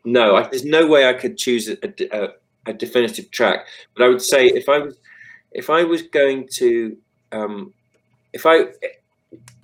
No, 0.04 0.36
I, 0.36 0.48
there's 0.48 0.66
no 0.66 0.86
way 0.88 1.08
I 1.08 1.14
could 1.14 1.38
choose 1.38 1.70
a, 1.70 1.78
a, 2.12 2.30
a, 2.66 2.74
definitive 2.74 3.32
track. 3.32 3.66
But 3.96 4.04
I 4.04 4.10
would 4.10 4.22
say 4.22 4.48
if 4.48 4.68
I 4.68 4.80
was 4.80 4.98
if 5.52 5.70
I 5.70 5.84
was 5.84 6.02
going 6.04 6.48
to 6.54 6.98
um, 7.32 7.74
if 8.34 8.46
I 8.46 8.68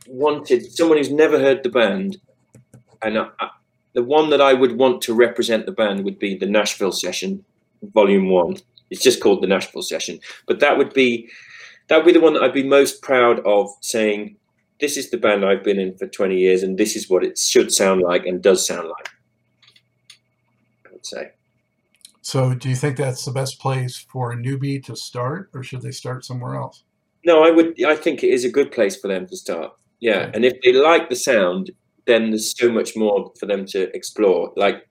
wanted 0.07 0.71
someone 0.71 0.97
who's 0.97 1.11
never 1.11 1.39
heard 1.39 1.63
the 1.63 1.69
band, 1.69 2.17
and 3.01 3.17
I, 3.17 3.49
the 3.93 4.03
one 4.03 4.29
that 4.29 4.41
I 4.41 4.53
would 4.53 4.77
want 4.77 5.01
to 5.03 5.13
represent 5.13 5.65
the 5.65 5.71
band 5.71 6.03
would 6.05 6.19
be 6.19 6.37
the 6.37 6.45
Nashville 6.45 6.91
Session, 6.91 7.43
Volume 7.81 8.29
One. 8.29 8.57
It's 8.89 9.03
just 9.03 9.21
called 9.21 9.41
the 9.41 9.47
Nashville 9.47 9.81
Session, 9.81 10.19
but 10.47 10.59
that 10.59 10.77
would 10.77 10.93
be 10.93 11.29
that 11.87 11.97
would 11.97 12.05
be 12.05 12.13
the 12.13 12.19
one 12.19 12.33
that 12.33 12.43
I'd 12.43 12.53
be 12.53 12.63
most 12.63 13.01
proud 13.01 13.39
of 13.45 13.69
saying. 13.81 14.37
This 14.81 14.97
is 14.97 15.09
the 15.09 15.17
band 15.17 15.45
I've 15.45 15.63
been 15.63 15.79
in 15.79 15.97
for 15.97 16.05
20 16.05 16.37
years, 16.37 16.61
and 16.61 16.77
this 16.77 16.97
is 16.97 17.09
what 17.09 17.23
it 17.23 17.37
should 17.37 17.71
sound 17.71 18.01
like 18.01 18.25
and 18.25 18.41
does 18.41 18.67
sound 18.67 18.89
like. 18.89 19.09
I 20.85 20.91
would 20.91 21.05
say. 21.05 21.31
So, 22.21 22.53
do 22.53 22.67
you 22.69 22.75
think 22.75 22.97
that's 22.97 23.23
the 23.23 23.31
best 23.31 23.59
place 23.59 23.97
for 23.97 24.31
a 24.31 24.35
newbie 24.35 24.83
to 24.85 24.95
start, 24.95 25.49
or 25.53 25.63
should 25.63 25.81
they 25.81 25.91
start 25.91 26.25
somewhere 26.25 26.55
else? 26.55 26.83
No, 27.23 27.43
I 27.43 27.51
would. 27.51 27.81
I 27.83 27.95
think 27.95 28.23
it 28.23 28.29
is 28.29 28.43
a 28.43 28.49
good 28.49 28.71
place 28.71 28.99
for 28.99 29.07
them 29.07 29.27
to 29.27 29.37
start. 29.37 29.71
Yeah, 29.99 30.17
okay. 30.17 30.31
and 30.33 30.43
if 30.43 30.53
they 30.61 30.73
like 30.73 31.07
the 31.07 31.15
sound, 31.15 31.71
then 32.05 32.31
there's 32.31 32.57
so 32.57 32.71
much 32.71 32.97
more 32.97 33.31
for 33.39 33.45
them 33.45 33.65
to 33.67 33.95
explore, 33.95 34.51
like 34.55 34.87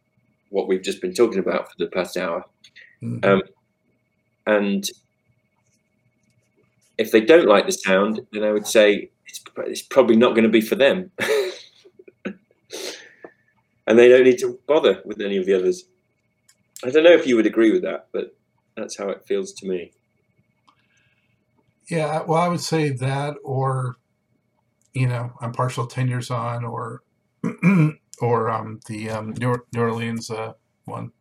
what 0.51 0.69
we've 0.69 0.83
just 0.83 1.03
been 1.03 1.13
talking 1.13 1.41
about 1.41 1.69
for 1.69 1.75
the 1.79 1.89
past 1.89 2.17
hour. 2.17 2.45
Mm-hmm. 3.03 3.29
Um, 3.29 3.43
and 4.47 4.89
if 6.99 7.11
they 7.11 7.21
don't 7.21 7.49
like 7.49 7.67
the 7.67 7.73
sound, 7.73 8.21
then 8.33 8.45
I 8.45 8.53
would 8.53 8.67
say 8.67 9.11
it's, 9.27 9.43
it's 9.59 9.83
probably 9.83 10.17
not 10.17 10.31
going 10.31 10.45
to 10.45 10.49
be 10.49 10.61
for 10.61 10.75
them. 10.77 11.11
and 13.87 13.99
they 13.99 14.09
don't 14.09 14.25
need 14.25 14.39
to 14.39 14.59
bother 14.67 15.03
with 15.05 15.21
any 15.21 15.37
of 15.37 15.47
the 15.47 15.55
others. 15.55 15.85
I 16.85 16.91
don't 16.91 17.05
know 17.05 17.13
if 17.13 17.27
you 17.27 17.37
would 17.37 17.47
agree 17.47 17.73
with 17.73 17.83
that, 17.83 18.09
but 18.13 18.37
that's 18.77 18.97
how 18.97 19.09
it 19.09 19.25
feels 19.27 19.53
to 19.55 19.69
me. 19.69 19.93
Yeah, 21.89 22.23
well, 22.23 22.41
I 22.41 22.49
would 22.49 22.61
say 22.61 22.91
that, 22.91 23.35
or 23.45 23.97
you 24.95 25.07
know, 25.07 25.33
I'm 25.41 25.53
partial 25.53 25.87
ten 25.87 26.09
years 26.09 26.31
on, 26.31 26.65
or 26.65 27.03
or 28.21 28.51
um, 28.51 28.81
the 28.87 29.11
um, 29.11 29.35
New, 29.39 29.55
New 29.73 29.81
Orleans 29.81 30.31
uh, 30.31 30.55
one. 30.87 31.13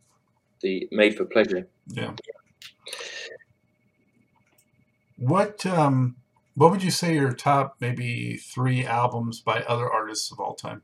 The 0.61 0.87
Made 0.91 1.17
for 1.17 1.25
Pleasure. 1.25 1.67
Yeah. 1.87 2.13
What 5.23 5.65
um, 5.65 6.17
what 6.55 6.69
would 6.71 6.83
you 6.83 6.91
say 6.91 7.13
your 7.13 7.31
top 7.31 7.77
maybe 7.79 8.35
three 8.35 8.85
albums 8.85 9.39
by 9.39 9.61
other 9.61 9.89
artists 9.89 10.33
of 10.33 10.39
all 10.41 10.53
time? 10.53 10.81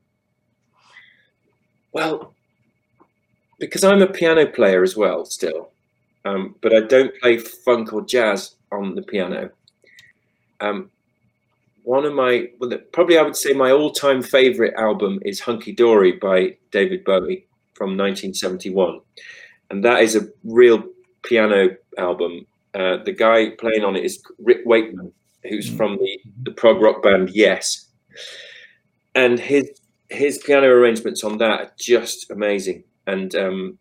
Well, 1.91 2.33
because 3.59 3.83
I'm 3.83 4.01
a 4.01 4.07
piano 4.07 4.47
player 4.47 4.81
as 4.81 4.95
well, 4.95 5.25
still, 5.25 5.71
um, 6.23 6.55
but 6.61 6.73
I 6.73 6.79
don't 6.79 7.13
play 7.19 7.37
funk 7.37 7.91
or 7.91 8.01
jazz 8.05 8.55
on 8.71 8.95
the 8.95 9.01
piano. 9.01 9.49
Um, 10.61 10.89
one 11.83 12.05
of 12.05 12.13
my 12.13 12.47
well, 12.59 12.71
probably 12.93 13.17
I 13.17 13.23
would 13.23 13.35
say 13.35 13.51
my 13.51 13.71
all-time 13.71 14.21
favorite 14.21 14.75
album 14.75 15.19
is 15.25 15.41
Hunky 15.41 15.73
Dory 15.73 16.13
by 16.13 16.55
David 16.71 17.03
Bowie 17.03 17.45
from 17.73 17.97
1971, 17.97 19.01
and 19.69 19.83
that 19.83 20.01
is 20.01 20.15
a 20.15 20.29
real 20.45 20.81
piano 21.23 21.75
album. 21.97 22.45
Uh, 22.73 22.97
the 23.03 23.11
guy 23.11 23.49
playing 23.51 23.83
on 23.83 23.95
it 23.95 24.03
is 24.03 24.21
Rick 24.39 24.59
Wakeman, 24.65 25.11
who's 25.43 25.69
mm. 25.69 25.77
from 25.77 25.97
the, 25.97 26.19
the 26.43 26.51
prog 26.51 26.81
rock 26.81 27.01
band 27.01 27.31
Yes, 27.31 27.87
and 29.15 29.39
his 29.39 29.69
his 30.09 30.37
piano 30.39 30.67
arrangements 30.67 31.23
on 31.23 31.37
that 31.37 31.59
are 31.61 31.71
just 31.79 32.29
amazing. 32.31 32.83
And 33.07 33.33
um, 33.35 33.79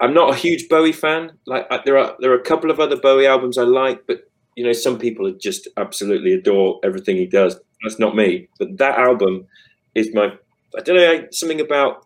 I'm 0.00 0.14
not 0.14 0.32
a 0.32 0.36
huge 0.36 0.68
Bowie 0.68 0.92
fan. 0.92 1.32
Like 1.46 1.66
I, 1.70 1.80
there 1.84 1.98
are 1.98 2.16
there 2.20 2.32
are 2.32 2.38
a 2.38 2.42
couple 2.42 2.70
of 2.70 2.80
other 2.80 2.96
Bowie 2.96 3.26
albums 3.26 3.58
I 3.58 3.62
like, 3.62 4.06
but 4.06 4.28
you 4.58 4.64
know, 4.64 4.72
some 4.72 4.98
people 4.98 5.32
just 5.34 5.68
absolutely 5.76 6.32
adore 6.32 6.80
everything 6.82 7.16
he 7.16 7.26
does. 7.26 7.60
That's 7.84 8.00
not 8.00 8.16
me. 8.16 8.48
But 8.58 8.76
that 8.78 8.98
album 8.98 9.46
is 9.94 10.12
my, 10.12 10.32
I 10.76 10.80
don't 10.80 10.96
know, 10.96 11.28
something 11.30 11.60
about 11.60 12.04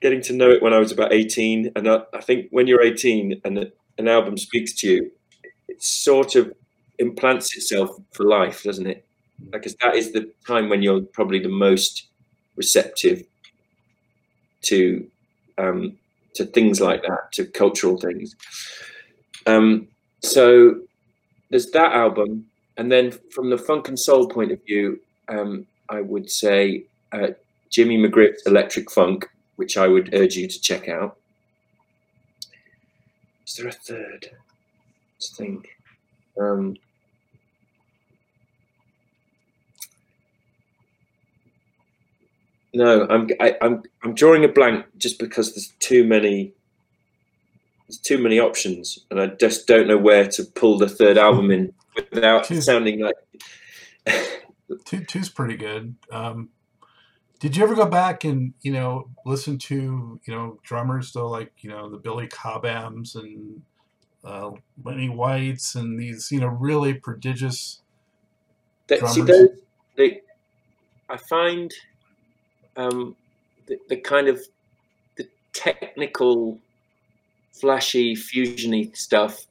getting 0.00 0.20
to 0.22 0.32
know 0.32 0.50
it 0.50 0.60
when 0.60 0.74
I 0.74 0.80
was 0.80 0.90
about 0.90 1.12
18. 1.12 1.70
And 1.76 1.88
I, 1.88 2.00
I 2.12 2.20
think 2.20 2.48
when 2.50 2.66
you're 2.66 2.82
18 2.82 3.40
and 3.44 3.70
an 3.98 4.08
album 4.08 4.36
speaks 4.36 4.74
to 4.74 4.88
you, 4.88 5.10
it 5.68 5.82
sort 5.82 6.36
of 6.36 6.52
implants 6.98 7.56
itself 7.56 7.90
for 8.12 8.24
life, 8.24 8.62
doesn't 8.62 8.86
it? 8.86 9.04
Because 9.50 9.74
that 9.82 9.94
is 9.94 10.12
the 10.12 10.32
time 10.46 10.68
when 10.68 10.82
you're 10.82 11.02
probably 11.02 11.38
the 11.38 11.48
most 11.48 12.08
receptive 12.56 13.24
to 14.62 15.06
um, 15.58 15.96
to 16.34 16.44
things 16.44 16.80
like 16.80 17.02
that, 17.02 17.32
to 17.32 17.46
cultural 17.46 17.96
things. 17.98 18.34
Um, 19.46 19.88
so 20.22 20.80
there's 21.50 21.70
that 21.70 21.92
album, 21.92 22.46
and 22.76 22.90
then 22.90 23.12
from 23.30 23.50
the 23.50 23.58
funk 23.58 23.88
and 23.88 23.98
soul 23.98 24.28
point 24.28 24.52
of 24.52 24.62
view, 24.64 25.00
um, 25.28 25.66
I 25.88 26.00
would 26.00 26.30
say 26.30 26.84
uh, 27.12 27.28
Jimmy 27.70 27.96
McGriff's 27.96 28.46
Electric 28.46 28.90
Funk, 28.90 29.26
which 29.56 29.76
I 29.76 29.88
would 29.88 30.14
urge 30.14 30.36
you 30.36 30.46
to 30.48 30.60
check 30.60 30.88
out. 30.88 31.16
Is 33.46 33.54
there 33.54 33.68
a 33.68 33.72
third? 33.72 34.30
Let's 35.16 35.36
think. 35.36 35.68
Um, 36.38 36.76
no, 42.74 43.06
I'm 43.08 43.30
I, 43.40 43.48
am 43.48 43.56
i 43.60 43.66
am 43.66 43.82
I'm 44.02 44.14
drawing 44.14 44.44
a 44.44 44.48
blank 44.48 44.84
just 44.98 45.18
because 45.18 45.54
there's 45.54 45.72
too 45.78 46.04
many 46.04 46.52
there's 47.86 47.98
too 47.98 48.18
many 48.18 48.40
options, 48.40 48.98
and 49.10 49.20
I 49.20 49.28
just 49.28 49.66
don't 49.68 49.86
know 49.86 49.98
where 49.98 50.26
to 50.26 50.44
pull 50.44 50.76
the 50.76 50.88
third 50.88 51.16
album 51.16 51.50
in 51.52 51.72
without 52.12 52.44
two's, 52.46 52.66
sounding 52.66 53.00
like. 53.00 53.14
two 54.84 55.04
two's 55.04 55.28
pretty 55.28 55.56
good. 55.56 55.94
Um, 56.10 56.48
did 57.38 57.56
you 57.56 57.62
ever 57.62 57.74
go 57.74 57.86
back 57.86 58.24
and 58.24 58.54
you 58.62 58.72
know 58.72 59.08
listen 59.24 59.58
to 59.58 60.20
you 60.24 60.34
know 60.34 60.58
drummers 60.62 61.12
though, 61.12 61.28
like 61.28 61.52
you 61.60 61.70
know 61.70 61.90
the 61.90 61.98
Billy 61.98 62.28
Cobhams 62.28 63.14
and 63.14 63.62
uh, 64.24 64.50
Lenny 64.84 65.08
Whites 65.08 65.74
and 65.74 65.98
these 65.98 66.30
you 66.32 66.40
know 66.40 66.48
really 66.48 66.94
prodigious 66.94 67.80
that, 68.88 69.00
drummers? 69.00 69.14
See, 69.14 69.22
those, 69.22 69.48
they, 69.96 70.20
I 71.08 71.16
find 71.16 71.72
um, 72.76 73.16
the, 73.66 73.78
the 73.88 73.96
kind 73.96 74.28
of 74.28 74.40
the 75.16 75.28
technical 75.52 76.58
flashy, 77.52 78.14
fusiony 78.14 78.96
stuff 78.96 79.46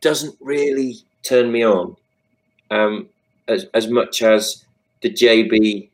doesn't 0.00 0.36
really 0.40 0.96
turn 1.22 1.50
me 1.50 1.64
on 1.64 1.96
um, 2.70 3.08
as, 3.48 3.66
as 3.74 3.88
much 3.88 4.22
as 4.22 4.64
the 5.02 5.10
JB 5.10 5.88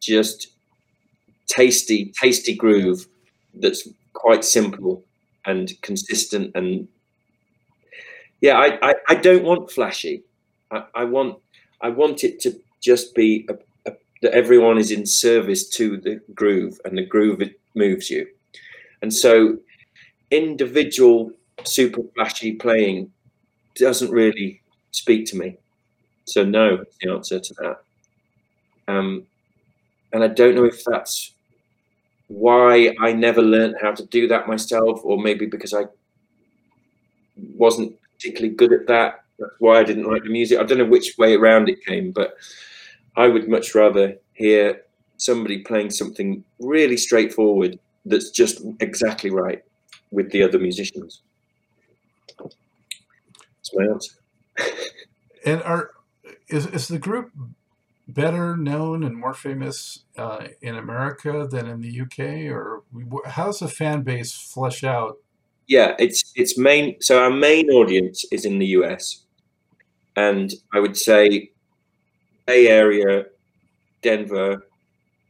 just 0.00 0.48
tasty, 1.48 2.12
tasty 2.20 2.54
groove 2.54 3.06
that's 3.54 3.88
quite 4.12 4.44
simple 4.44 5.02
and 5.46 5.72
consistent 5.82 6.52
and 6.54 6.88
yeah, 8.40 8.56
I, 8.58 8.90
I, 8.90 8.94
I 9.08 9.14
don't 9.16 9.44
want 9.44 9.70
flashy. 9.70 10.22
I, 10.70 10.84
I 10.94 11.04
want 11.04 11.38
I 11.80 11.88
want 11.88 12.24
it 12.24 12.40
to 12.40 12.58
just 12.80 13.14
be 13.14 13.48
a, 13.48 13.90
a, 13.90 13.94
that 14.22 14.32
everyone 14.32 14.78
is 14.78 14.90
in 14.90 15.06
service 15.06 15.68
to 15.70 15.96
the 15.96 16.20
groove 16.34 16.80
and 16.84 16.96
the 16.96 17.04
groove 17.04 17.40
it 17.40 17.58
moves 17.74 18.10
you. 18.10 18.26
And 19.02 19.12
so 19.12 19.58
individual 20.30 21.32
super 21.64 22.02
flashy 22.14 22.52
playing 22.52 23.10
doesn't 23.76 24.10
really 24.10 24.60
speak 24.90 25.26
to 25.26 25.36
me. 25.36 25.56
So 26.24 26.44
no, 26.44 26.84
the 27.00 27.10
answer 27.10 27.40
to 27.40 27.54
that. 27.54 27.78
Um, 28.86 29.26
and 30.12 30.24
I 30.24 30.28
don't 30.28 30.54
know 30.54 30.64
if 30.64 30.82
that's 30.84 31.32
why 32.28 32.94
I 33.00 33.12
never 33.12 33.42
learned 33.42 33.76
how 33.80 33.92
to 33.92 34.04
do 34.06 34.28
that 34.28 34.46
myself, 34.46 35.00
or 35.02 35.18
maybe 35.18 35.46
because 35.46 35.72
I 35.74 35.84
wasn't 37.56 37.96
particularly 38.14 38.54
good 38.54 38.72
at 38.72 38.86
that. 38.88 39.24
That's 39.38 39.52
why 39.58 39.78
I 39.78 39.84
didn't 39.84 40.10
like 40.10 40.24
the 40.24 40.30
music. 40.30 40.58
I 40.58 40.64
don't 40.64 40.78
know 40.78 40.84
which 40.84 41.16
way 41.18 41.34
around 41.34 41.68
it 41.68 41.84
came, 41.84 42.10
but 42.10 42.36
I 43.16 43.28
would 43.28 43.48
much 43.48 43.74
rather 43.74 44.16
hear 44.34 44.82
somebody 45.16 45.58
playing 45.58 45.90
something 45.90 46.44
really 46.60 46.96
straightforward 46.96 47.78
that's 48.04 48.30
just 48.30 48.62
exactly 48.80 49.30
right 49.30 49.62
with 50.10 50.30
the 50.30 50.42
other 50.42 50.58
musicians. 50.58 51.22
That's 52.38 53.74
my 53.74 53.84
answer. 53.84 54.14
and 55.44 55.62
are 55.62 55.90
is 56.48 56.66
is 56.66 56.88
the 56.88 56.98
group 56.98 57.30
better 58.08 58.56
known 58.56 59.04
and 59.04 59.14
more 59.16 59.34
famous 59.34 60.04
uh, 60.16 60.48
in 60.62 60.76
America 60.76 61.46
than 61.48 61.66
in 61.66 61.80
the 61.82 62.00
UK, 62.00 62.50
or 62.50 62.82
how's 63.26 63.60
the 63.60 63.68
fan 63.68 64.02
base 64.02 64.32
flesh 64.32 64.82
out? 64.82 65.18
Yeah, 65.66 65.94
it's 65.98 66.32
it's 66.34 66.58
main. 66.58 66.96
So 67.00 67.22
our 67.22 67.30
main 67.30 67.68
audience 67.70 68.24
is 68.32 68.44
in 68.46 68.58
the 68.58 68.66
US, 68.78 69.24
and 70.16 70.52
I 70.72 70.80
would 70.80 70.96
say 70.96 71.50
Bay 72.46 72.68
Area, 72.68 73.26
Denver, 74.00 74.66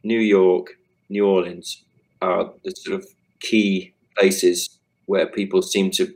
New 0.03 0.19
York, 0.19 0.77
New 1.09 1.27
Orleans 1.27 1.83
are 2.21 2.53
the 2.63 2.71
sort 2.71 3.01
of 3.01 3.07
key 3.41 3.93
places 4.17 4.79
where 5.05 5.27
people 5.27 5.61
seem 5.61 5.91
to 5.91 6.13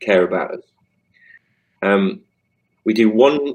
care 0.00 0.24
about 0.24 0.52
us. 0.52 0.60
Um, 1.82 2.20
we 2.84 2.92
do 2.92 3.10
one 3.10 3.54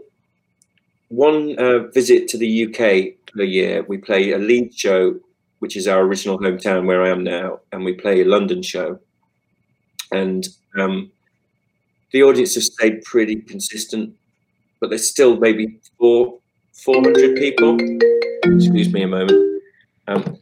one 1.10 1.58
uh, 1.60 1.88
visit 1.90 2.28
to 2.30 2.38
the 2.38 2.66
UK 2.66 3.34
per 3.34 3.44
year. 3.44 3.84
We 3.88 3.98
play 3.98 4.32
a 4.32 4.38
Leeds 4.38 4.78
show, 4.78 5.20
which 5.60 5.76
is 5.76 5.88
our 5.88 6.02
original 6.02 6.40
hometown 6.40 6.86
where 6.86 7.04
I 7.04 7.10
am 7.10 7.24
now, 7.24 7.60
and 7.72 7.84
we 7.84 7.94
play 7.94 8.22
a 8.22 8.26
London 8.26 8.62
show. 8.62 9.00
And 10.12 10.48
um, 10.78 11.12
the 12.12 12.24
audience 12.24 12.56
has 12.56 12.68
stayed 12.68 13.04
pretty 13.04 13.36
consistent, 13.36 14.16
but 14.80 14.90
there's 14.90 15.10
still 15.10 15.38
maybe 15.38 15.80
four, 15.98 16.40
400 16.84 17.36
people. 17.36 17.78
Excuse 18.44 18.92
me 18.92 19.04
a 19.04 19.08
moment. 19.08 19.62
Um, 20.08 20.38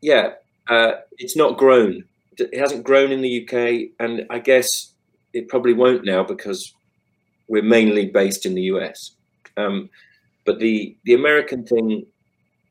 yeah, 0.00 0.32
uh, 0.68 0.92
it's 1.18 1.36
not 1.36 1.56
grown. 1.56 2.04
It 2.38 2.58
hasn't 2.58 2.84
grown 2.84 3.12
in 3.12 3.22
the 3.22 3.42
UK, 3.42 3.90
and 4.00 4.26
I 4.30 4.38
guess 4.38 4.92
it 5.32 5.48
probably 5.48 5.72
won't 5.72 6.04
now 6.04 6.22
because 6.22 6.74
we're 7.48 7.62
mainly 7.62 8.06
based 8.06 8.46
in 8.46 8.54
the 8.54 8.62
US. 8.62 9.12
Um, 9.56 9.90
but 10.44 10.58
the 10.58 10.96
the 11.04 11.14
American 11.14 11.64
thing, 11.64 12.06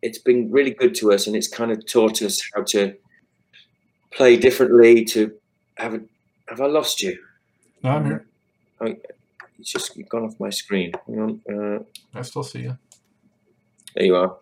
it's 0.02 0.18
been 0.20 0.52
really 0.52 0.72
good 0.72 0.96
to 0.96 1.12
us, 1.14 1.28
and 1.28 1.36
it's 1.36 1.48
kind 1.48 1.72
of 1.72 1.86
taught 1.86 2.22
us 2.22 2.42
how 2.54 2.64
to 2.64 2.96
play 4.12 4.38
differently. 4.38 5.06
To 5.06 5.32
have 5.76 5.94
a, 5.94 6.02
have 6.50 6.62
I 6.62 6.68
lost 6.68 7.02
you? 7.02 7.18
No, 7.84 7.92
I'm 7.92 8.06
here. 8.06 8.26
I, 8.82 8.98
it's 9.60 9.72
just 9.72 9.98
gone 10.10 10.24
off 10.26 10.40
my 10.40 10.50
screen. 10.50 10.92
Hang 11.08 11.20
on. 11.20 11.42
Uh, 11.50 11.80
I 12.18 12.22
still 12.24 12.44
see 12.44 12.62
you. 12.62 12.78
There 13.96 14.06
you 14.06 14.16
are. 14.16 14.38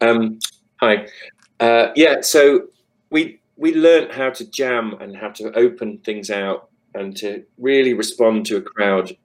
Um, 0.00 0.38
hi. 0.76 1.06
Uh, 1.60 1.88
yeah. 1.94 2.20
So 2.20 2.68
we 3.10 3.40
we 3.56 3.74
learned 3.74 4.12
how 4.12 4.30
to 4.30 4.50
jam 4.50 4.94
and 5.00 5.16
how 5.16 5.30
to 5.30 5.52
open 5.56 5.98
things 5.98 6.30
out 6.30 6.68
and 6.94 7.16
to 7.16 7.44
really 7.58 7.94
respond 7.94 8.46
to 8.46 8.56
a 8.56 8.62
crowd 8.62 9.16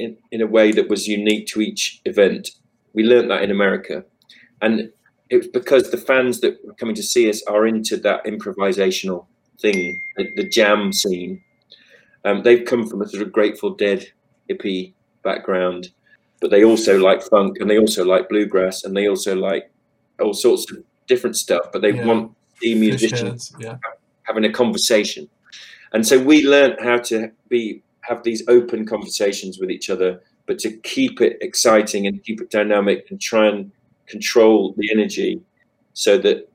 in, 0.00 0.16
in 0.30 0.40
a 0.40 0.46
way 0.46 0.72
that 0.72 0.88
was 0.88 1.06
unique 1.06 1.46
to 1.48 1.60
each 1.60 2.00
event. 2.04 2.50
We 2.92 3.04
learned 3.04 3.30
that 3.30 3.42
in 3.42 3.50
America. 3.50 4.04
And 4.62 4.92
it 5.30 5.36
was 5.36 5.48
because 5.48 5.90
the 5.90 5.96
fans 5.96 6.40
that 6.40 6.58
were 6.64 6.74
coming 6.74 6.94
to 6.96 7.02
see 7.02 7.28
us 7.28 7.42
are 7.44 7.66
into 7.66 7.96
that 7.98 8.24
improvisational 8.24 9.26
thing, 9.60 10.00
the, 10.16 10.28
the 10.36 10.48
jam 10.48 10.92
scene. 10.92 11.42
Um, 12.24 12.42
they've 12.42 12.64
come 12.64 12.86
from 12.88 13.02
a 13.02 13.08
sort 13.08 13.22
of 13.22 13.32
Grateful 13.32 13.70
Dead 13.70 14.06
hippie 14.50 14.92
background, 15.22 15.90
but 16.40 16.50
they 16.50 16.64
also 16.64 16.98
like 16.98 17.22
funk 17.22 17.58
and 17.60 17.70
they 17.70 17.78
also 17.78 18.04
like 18.04 18.28
bluegrass 18.28 18.84
and 18.84 18.96
they 18.96 19.08
also 19.08 19.36
like 19.36 19.70
all 20.20 20.34
sorts 20.34 20.70
of 20.70 20.78
different 21.06 21.36
stuff. 21.36 21.66
But 21.72 21.82
they 21.82 21.94
yeah. 21.94 22.04
want 22.04 22.32
the 22.60 22.74
musicians 22.74 23.52
yeah. 23.58 23.76
having 24.24 24.44
a 24.44 24.52
conversation. 24.52 25.28
And 25.92 26.06
so 26.06 26.22
we 26.22 26.46
learned 26.46 26.76
how 26.80 26.98
to 26.98 27.30
be 27.48 27.82
have 28.02 28.22
these 28.22 28.42
open 28.48 28.86
conversations 28.86 29.58
with 29.58 29.70
each 29.70 29.90
other, 29.90 30.20
but 30.46 30.58
to 30.60 30.72
keep 30.78 31.20
it 31.20 31.38
exciting 31.40 32.06
and 32.06 32.22
keep 32.24 32.40
it 32.40 32.50
dynamic 32.50 33.06
and 33.10 33.20
try 33.20 33.46
and 33.46 33.70
control 34.06 34.74
the 34.76 34.90
energy 34.90 35.40
so 35.94 36.18
that 36.18 36.48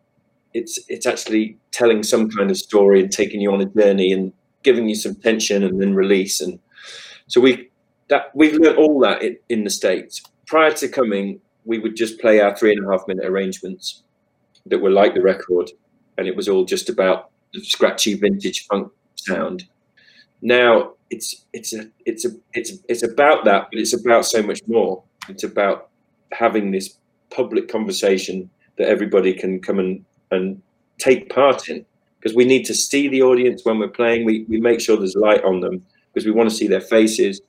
it's 0.54 0.80
it's 0.88 1.06
actually 1.06 1.58
telling 1.72 2.04
some 2.04 2.30
kind 2.30 2.50
of 2.50 2.58
story 2.58 3.02
and 3.02 3.12
taking 3.12 3.42
you 3.42 3.52
on 3.52 3.62
a 3.62 3.66
journey 3.66 4.12
and 4.12 4.34
giving 4.64 4.88
you 4.90 4.96
some 4.96 5.16
tension 5.16 5.64
and 5.64 5.82
then 5.82 5.94
release. 5.94 6.42
And 6.42 6.60
so 7.28 7.42
we 7.42 7.70
that 8.08 8.32
we've 8.36 8.56
learned 8.56 8.78
all 8.78 9.00
that 9.02 9.22
in, 9.22 9.38
in 9.50 9.64
the 9.64 9.70
states. 9.70 10.22
Prior 10.48 10.72
to 10.74 10.88
coming 10.88 11.40
we 11.66 11.80
would 11.80 11.96
just 11.96 12.20
play 12.20 12.40
our 12.40 12.56
three 12.56 12.72
and 12.72 12.86
a 12.86 12.92
half 12.92 13.08
minute 13.08 13.26
arrangements 13.26 14.04
that 14.68 14.80
were 14.80 14.92
like 14.92 15.14
the 15.14 15.22
record 15.22 15.72
and 16.18 16.28
it 16.28 16.36
was 16.36 16.48
all 16.48 16.64
just 16.64 16.90
about 16.90 17.32
the 17.54 17.62
scratchy 17.64 18.14
vintage 18.14 18.66
funk 18.68 18.92
sound. 19.16 19.66
Now 20.42 20.94
it's 21.10 21.46
it's 21.54 21.74
a 21.74 21.88
it's 22.06 22.26
a 22.26 22.30
it's 22.54 22.74
it's 22.90 23.04
about 23.04 23.46
that, 23.46 23.68
but 23.72 23.80
it's 23.80 23.94
about 23.94 24.26
so 24.26 24.42
much 24.42 24.62
more. 24.68 25.04
It's 25.30 25.44
about 25.44 25.90
having 26.32 26.72
this 26.72 26.98
public 27.30 27.68
conversation 27.68 28.50
that 28.78 28.88
everybody 28.88 29.34
can 29.34 29.62
come 29.62 29.80
and 29.80 30.04
and 30.32 30.62
take 30.98 31.30
part 31.30 31.70
in 31.70 31.86
because 32.20 32.36
we 32.36 32.46
need 32.46 32.66
to 32.66 32.74
see 32.74 33.08
the 33.08 33.22
audience 33.22 33.64
when 33.64 33.80
we're 33.80 33.88
playing. 33.88 34.26
We 34.26 34.46
we 34.50 34.60
make 34.60 34.82
sure 34.82 34.98
there's 34.98 35.16
light 35.16 35.44
on 35.44 35.60
them 35.60 35.86
because 36.14 36.26
we 36.26 36.32
want 36.32 36.50
to 36.50 36.56
see 36.56 36.68
their 36.68 36.82
faces. 36.82 37.42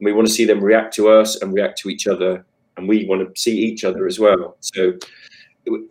We 0.00 0.12
want 0.12 0.26
to 0.26 0.32
see 0.32 0.44
them 0.44 0.62
react 0.62 0.94
to 0.94 1.08
us 1.08 1.40
and 1.40 1.54
react 1.54 1.78
to 1.78 1.88
each 1.88 2.06
other, 2.06 2.44
and 2.76 2.88
we 2.88 3.06
want 3.06 3.34
to 3.34 3.40
see 3.40 3.56
each 3.56 3.84
other 3.84 4.06
as 4.06 4.18
well. 4.18 4.56
So 4.60 4.94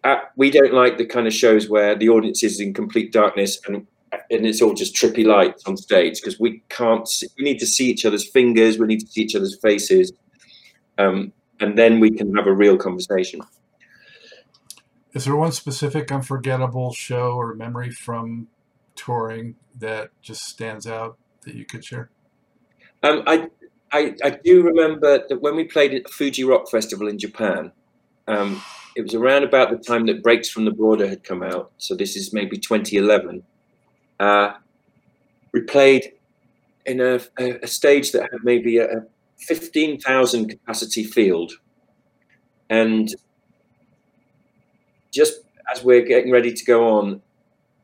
uh, 0.04 0.18
we 0.36 0.52
don't 0.52 0.74
like 0.74 0.98
the 0.98 1.06
kind 1.06 1.26
of 1.26 1.34
shows 1.34 1.70
where 1.70 1.96
the 1.96 2.10
audience 2.10 2.44
is 2.44 2.60
in 2.60 2.74
complete 2.74 3.12
darkness 3.12 3.60
and 3.66 3.88
and 4.34 4.46
it's 4.46 4.62
all 4.62 4.74
just 4.74 4.96
trippy 4.96 5.26
lights 5.26 5.64
on 5.66 5.78
stage 5.78 6.20
because 6.20 6.40
we 6.40 6.62
can't 6.70 7.08
see, 7.08 7.28
we 7.38 7.44
need 7.44 7.60
to 7.60 7.68
see 7.68 7.90
each 7.90 8.06
other's 8.06 8.30
fingers 8.30 8.78
we 8.78 8.88
need 8.88 9.00
to 9.00 9.08
see 9.08 9.22
each 9.22 9.36
other's 9.36 9.58
faces 9.60 10.12
um, 10.98 11.32
and 11.60 11.78
then 11.78 12.00
we 12.00 12.12
can 12.12 12.36
have 12.36 12.48
a 12.48 12.54
real 12.54 12.78
conversation. 12.78 13.42
Is 15.14 15.26
there 15.26 15.36
one 15.36 15.52
specific 15.52 16.12
unforgettable 16.12 16.94
show 16.94 17.34
or 17.34 17.54
memory 17.54 17.92
from 17.92 18.48
touring 18.96 19.56
that 19.80 20.10
just 20.22 20.44
stands 20.46 20.88
out 20.88 21.18
that 21.44 21.56
you 21.56 21.66
could 21.66 21.86
share? 21.86 22.10
Um, 23.04 23.24
I, 23.28 23.50
I, 23.92 24.16
I 24.24 24.40
do 24.44 24.64
remember 24.64 25.26
that 25.28 25.42
when 25.42 25.56
we 25.56 25.66
played 25.66 25.94
at 25.94 26.10
Fuji 26.10 26.44
Rock 26.44 26.70
Festival 26.70 27.08
in 27.08 27.20
Japan 27.20 27.72
um, 28.28 28.62
it 28.96 29.02
was 29.02 29.14
around 29.14 29.44
about 29.44 29.70
the 29.70 29.78
time 29.78 30.06
that 30.06 30.24
Breaks 30.24 30.50
from 30.50 30.66
the 30.66 30.72
Border 30.72 31.08
had 31.08 31.24
come 31.24 31.44
out 31.44 31.72
so 31.78 31.96
this 31.96 32.16
is 32.16 32.34
maybe 32.34 32.58
2011 32.58 33.44
uh, 34.20 34.54
we 35.52 35.62
played 35.62 36.14
in 36.86 37.00
a, 37.00 37.20
a, 37.40 37.60
a, 37.64 37.68
stage 37.68 38.12
that 38.12 38.24
had 38.24 38.44
maybe 38.44 38.78
a, 38.78 38.98
a 38.98 39.04
15,000 39.40 40.50
capacity 40.50 41.04
field. 41.04 41.54
And 42.70 43.14
just 45.14 45.42
as 45.74 45.84
we're 45.84 46.02
getting 46.02 46.32
ready 46.32 46.52
to 46.52 46.66
go 46.66 46.98
on, 46.98 47.22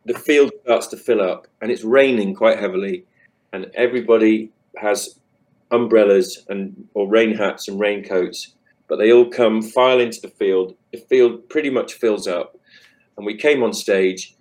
the 0.05 0.13
field 0.13 0.51
starts 0.63 0.87
to 0.87 0.97
fill 0.97 1.21
up 1.21 1.47
and 1.61 1.71
it's 1.71 1.83
raining 1.83 2.33
quite 2.33 2.59
heavily. 2.59 3.05
And 3.53 3.67
everybody 3.75 4.51
has 4.77 5.19
umbrellas 5.71 6.45
and 6.49 6.87
or 6.93 7.07
rain 7.07 7.35
hats 7.35 7.67
and 7.67 7.79
raincoats, 7.79 8.53
but 8.87 8.97
they 8.97 9.11
all 9.11 9.29
come 9.29 9.61
file 9.61 9.99
into 9.99 10.21
the 10.21 10.29
field. 10.29 10.75
The 10.91 10.99
field 10.99 11.47
pretty 11.49 11.69
much 11.69 11.93
fills 11.93 12.27
up. 12.27 12.57
And 13.17 13.25
we 13.25 13.35
came 13.35 13.63
on 13.63 13.73
stage 13.73 14.35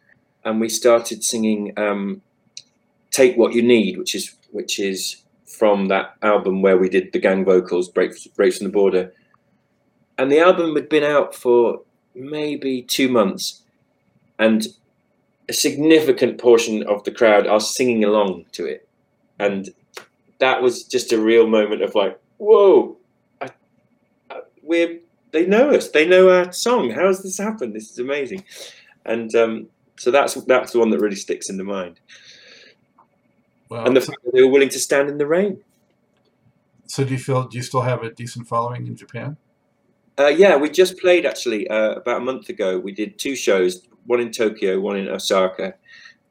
and 0.48 0.60
we 0.60 0.68
started 0.68 1.22
singing 1.22 1.72
um, 1.78 2.22
"Take 3.10 3.36
What 3.36 3.54
You 3.54 3.62
Need," 3.62 3.98
which 3.98 4.14
is 4.14 4.34
which 4.50 4.78
is 4.78 5.22
from 5.46 5.88
that 5.88 6.14
album 6.22 6.62
where 6.62 6.78
we 6.78 6.88
did 6.88 7.12
the 7.12 7.18
gang 7.18 7.44
vocals, 7.44 7.88
"Break 7.88 8.12
Breaks 8.34 8.58
from 8.58 8.66
the 8.66 8.72
Border." 8.72 9.12
and 10.18 10.32
the 10.32 10.40
album 10.40 10.74
had 10.74 10.88
been 10.88 11.04
out 11.04 11.34
for 11.34 11.82
maybe 12.14 12.82
two 12.82 13.08
months, 13.08 13.62
and 14.38 14.66
a 15.48 15.52
significant 15.52 16.38
portion 16.38 16.82
of 16.82 17.04
the 17.04 17.12
crowd 17.12 17.46
are 17.46 17.60
singing 17.60 18.04
along 18.04 18.44
to 18.52 18.66
it, 18.66 18.86
and 19.38 19.70
that 20.38 20.60
was 20.60 20.82
just 20.82 21.12
a 21.12 21.20
real 21.20 21.46
moment 21.46 21.82
of 21.82 21.94
like, 21.94 22.18
whoa, 22.38 22.96
I, 23.40 23.50
I, 24.30 24.40
we're 24.62 24.98
they 25.30 25.46
know 25.46 25.70
us, 25.70 25.90
they 25.90 26.06
know 26.06 26.30
our 26.30 26.52
song. 26.52 26.90
How 26.90 27.06
has 27.06 27.22
this 27.22 27.38
happened? 27.38 27.74
This 27.74 27.90
is 27.90 27.98
amazing, 27.98 28.42
and 29.04 29.32
um, 29.36 29.68
so 29.98 30.10
that's 30.10 30.34
that's 30.44 30.72
the 30.72 30.78
one 30.78 30.90
that 30.90 31.00
really 31.00 31.16
sticks 31.16 31.50
in 31.50 31.56
the 31.56 31.64
mind. 31.64 32.00
And 33.70 33.94
the 33.94 34.00
fact 34.00 34.24
that 34.24 34.32
they 34.32 34.42
were 34.42 34.50
willing 34.50 34.70
to 34.70 34.78
stand 34.78 35.10
in 35.10 35.18
the 35.18 35.26
rain. 35.26 35.62
so 36.86 37.04
do 37.04 37.12
you 37.12 37.18
feel? 37.18 37.44
Do 37.44 37.56
you 37.56 37.62
still 37.62 37.82
have 37.82 38.02
a 38.02 38.10
decent 38.10 38.48
following 38.48 38.86
in 38.86 38.96
Japan? 38.96 39.36
Uh, 40.18 40.28
yeah, 40.28 40.56
we 40.56 40.70
just 40.70 40.98
played 40.98 41.26
actually 41.26 41.68
uh, 41.68 41.92
about 41.92 42.22
a 42.22 42.24
month 42.24 42.48
ago. 42.48 42.78
We 42.78 42.92
did 42.92 43.18
two 43.18 43.36
shows, 43.36 43.86
one 44.06 44.20
in 44.20 44.32
Tokyo, 44.32 44.80
one 44.80 44.96
in 44.96 45.08
Osaka, 45.08 45.74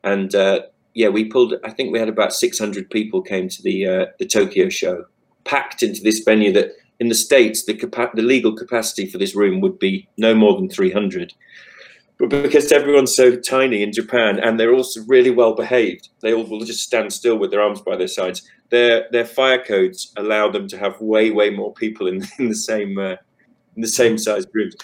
and 0.03 0.34
uh, 0.34 0.61
yeah, 0.93 1.09
we 1.09 1.26
pulled. 1.26 1.53
I 1.63 1.70
think 1.70 1.93
we 1.93 1.99
had 1.99 2.09
about 2.09 2.34
600 2.34 2.89
people 2.89 3.22
came 3.22 3.47
to 3.49 3.61
the 3.61 3.86
uh, 3.86 4.05
the 4.18 4.26
Tokyo 4.26 4.70
show, 4.70 5.05
packed 5.43 5.84
into 5.84 6.01
this 6.01 6.20
venue 6.20 6.51
that 6.53 6.72
in 6.99 7.09
the 7.09 7.15
states 7.15 7.65
the 7.65 7.76
capa- 7.76 8.11
the 8.15 8.24
legal 8.24 8.55
capacity 8.55 9.05
for 9.05 9.20
this 9.20 9.36
room 9.36 9.61
would 9.61 9.78
be 9.78 10.07
no 10.18 10.34
more 10.34 10.55
than 10.55 10.70
300. 10.70 11.34
But 12.20 12.30
because 12.30 12.72
everyone's 12.72 13.15
so 13.15 13.36
tiny 13.36 13.84
in 13.84 13.91
Japan 13.91 14.39
and 14.39 14.59
they're 14.59 14.74
also 14.74 15.01
really 15.07 15.30
well 15.30 15.53
behaved, 15.53 16.09
they 16.22 16.34
all 16.34 16.45
will 16.45 16.65
just 16.65 16.82
stand 16.82 17.13
still 17.13 17.38
with 17.38 17.51
their 17.51 17.61
arms 17.61 17.82
by 17.82 17.95
their 17.95 18.07
sides. 18.07 18.41
Their 18.70 19.07
their 19.11 19.26
fire 19.26 19.63
codes 19.63 20.11
allow 20.18 20.49
them 20.49 20.68
to 20.70 20.78
have 20.78 20.99
way 20.99 21.30
way 21.30 21.51
more 21.51 21.74
people 21.74 22.07
in, 22.07 22.26
in 22.39 22.49
the 22.49 22.55
same 22.55 22.97
uh, 22.97 23.15
in 23.76 23.82
the 23.82 23.88
same 23.88 24.18
size 24.18 24.45
rooms. 24.53 24.76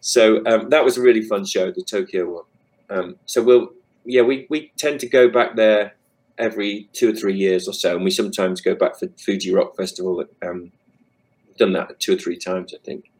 So 0.00 0.44
um, 0.46 0.68
that 0.68 0.84
was 0.84 0.98
a 0.98 1.02
really 1.02 1.22
fun 1.22 1.44
show, 1.44 1.70
the 1.70 1.82
Tokyo 1.82 2.34
one. 2.34 2.44
Um, 2.90 3.16
so 3.24 3.42
we'll 3.42 3.70
yeah 4.04 4.22
we 4.22 4.46
we 4.50 4.72
tend 4.76 5.00
to 5.00 5.08
go 5.08 5.28
back 5.28 5.56
there 5.56 5.94
every 6.36 6.88
two 6.92 7.10
or 7.10 7.14
three 7.14 7.34
years 7.34 7.66
or 7.66 7.72
so, 7.72 7.96
and 7.96 8.04
we 8.04 8.10
sometimes 8.10 8.60
go 8.60 8.74
back 8.74 8.98
for 8.98 9.08
Fuji 9.18 9.52
Rock 9.52 9.74
Festival. 9.76 10.22
Um, 10.42 10.70
done 11.58 11.72
that 11.74 12.00
two 12.00 12.14
or 12.14 12.18
three 12.18 12.38
times, 12.38 12.74
I 12.74 12.78
think. 12.84 13.10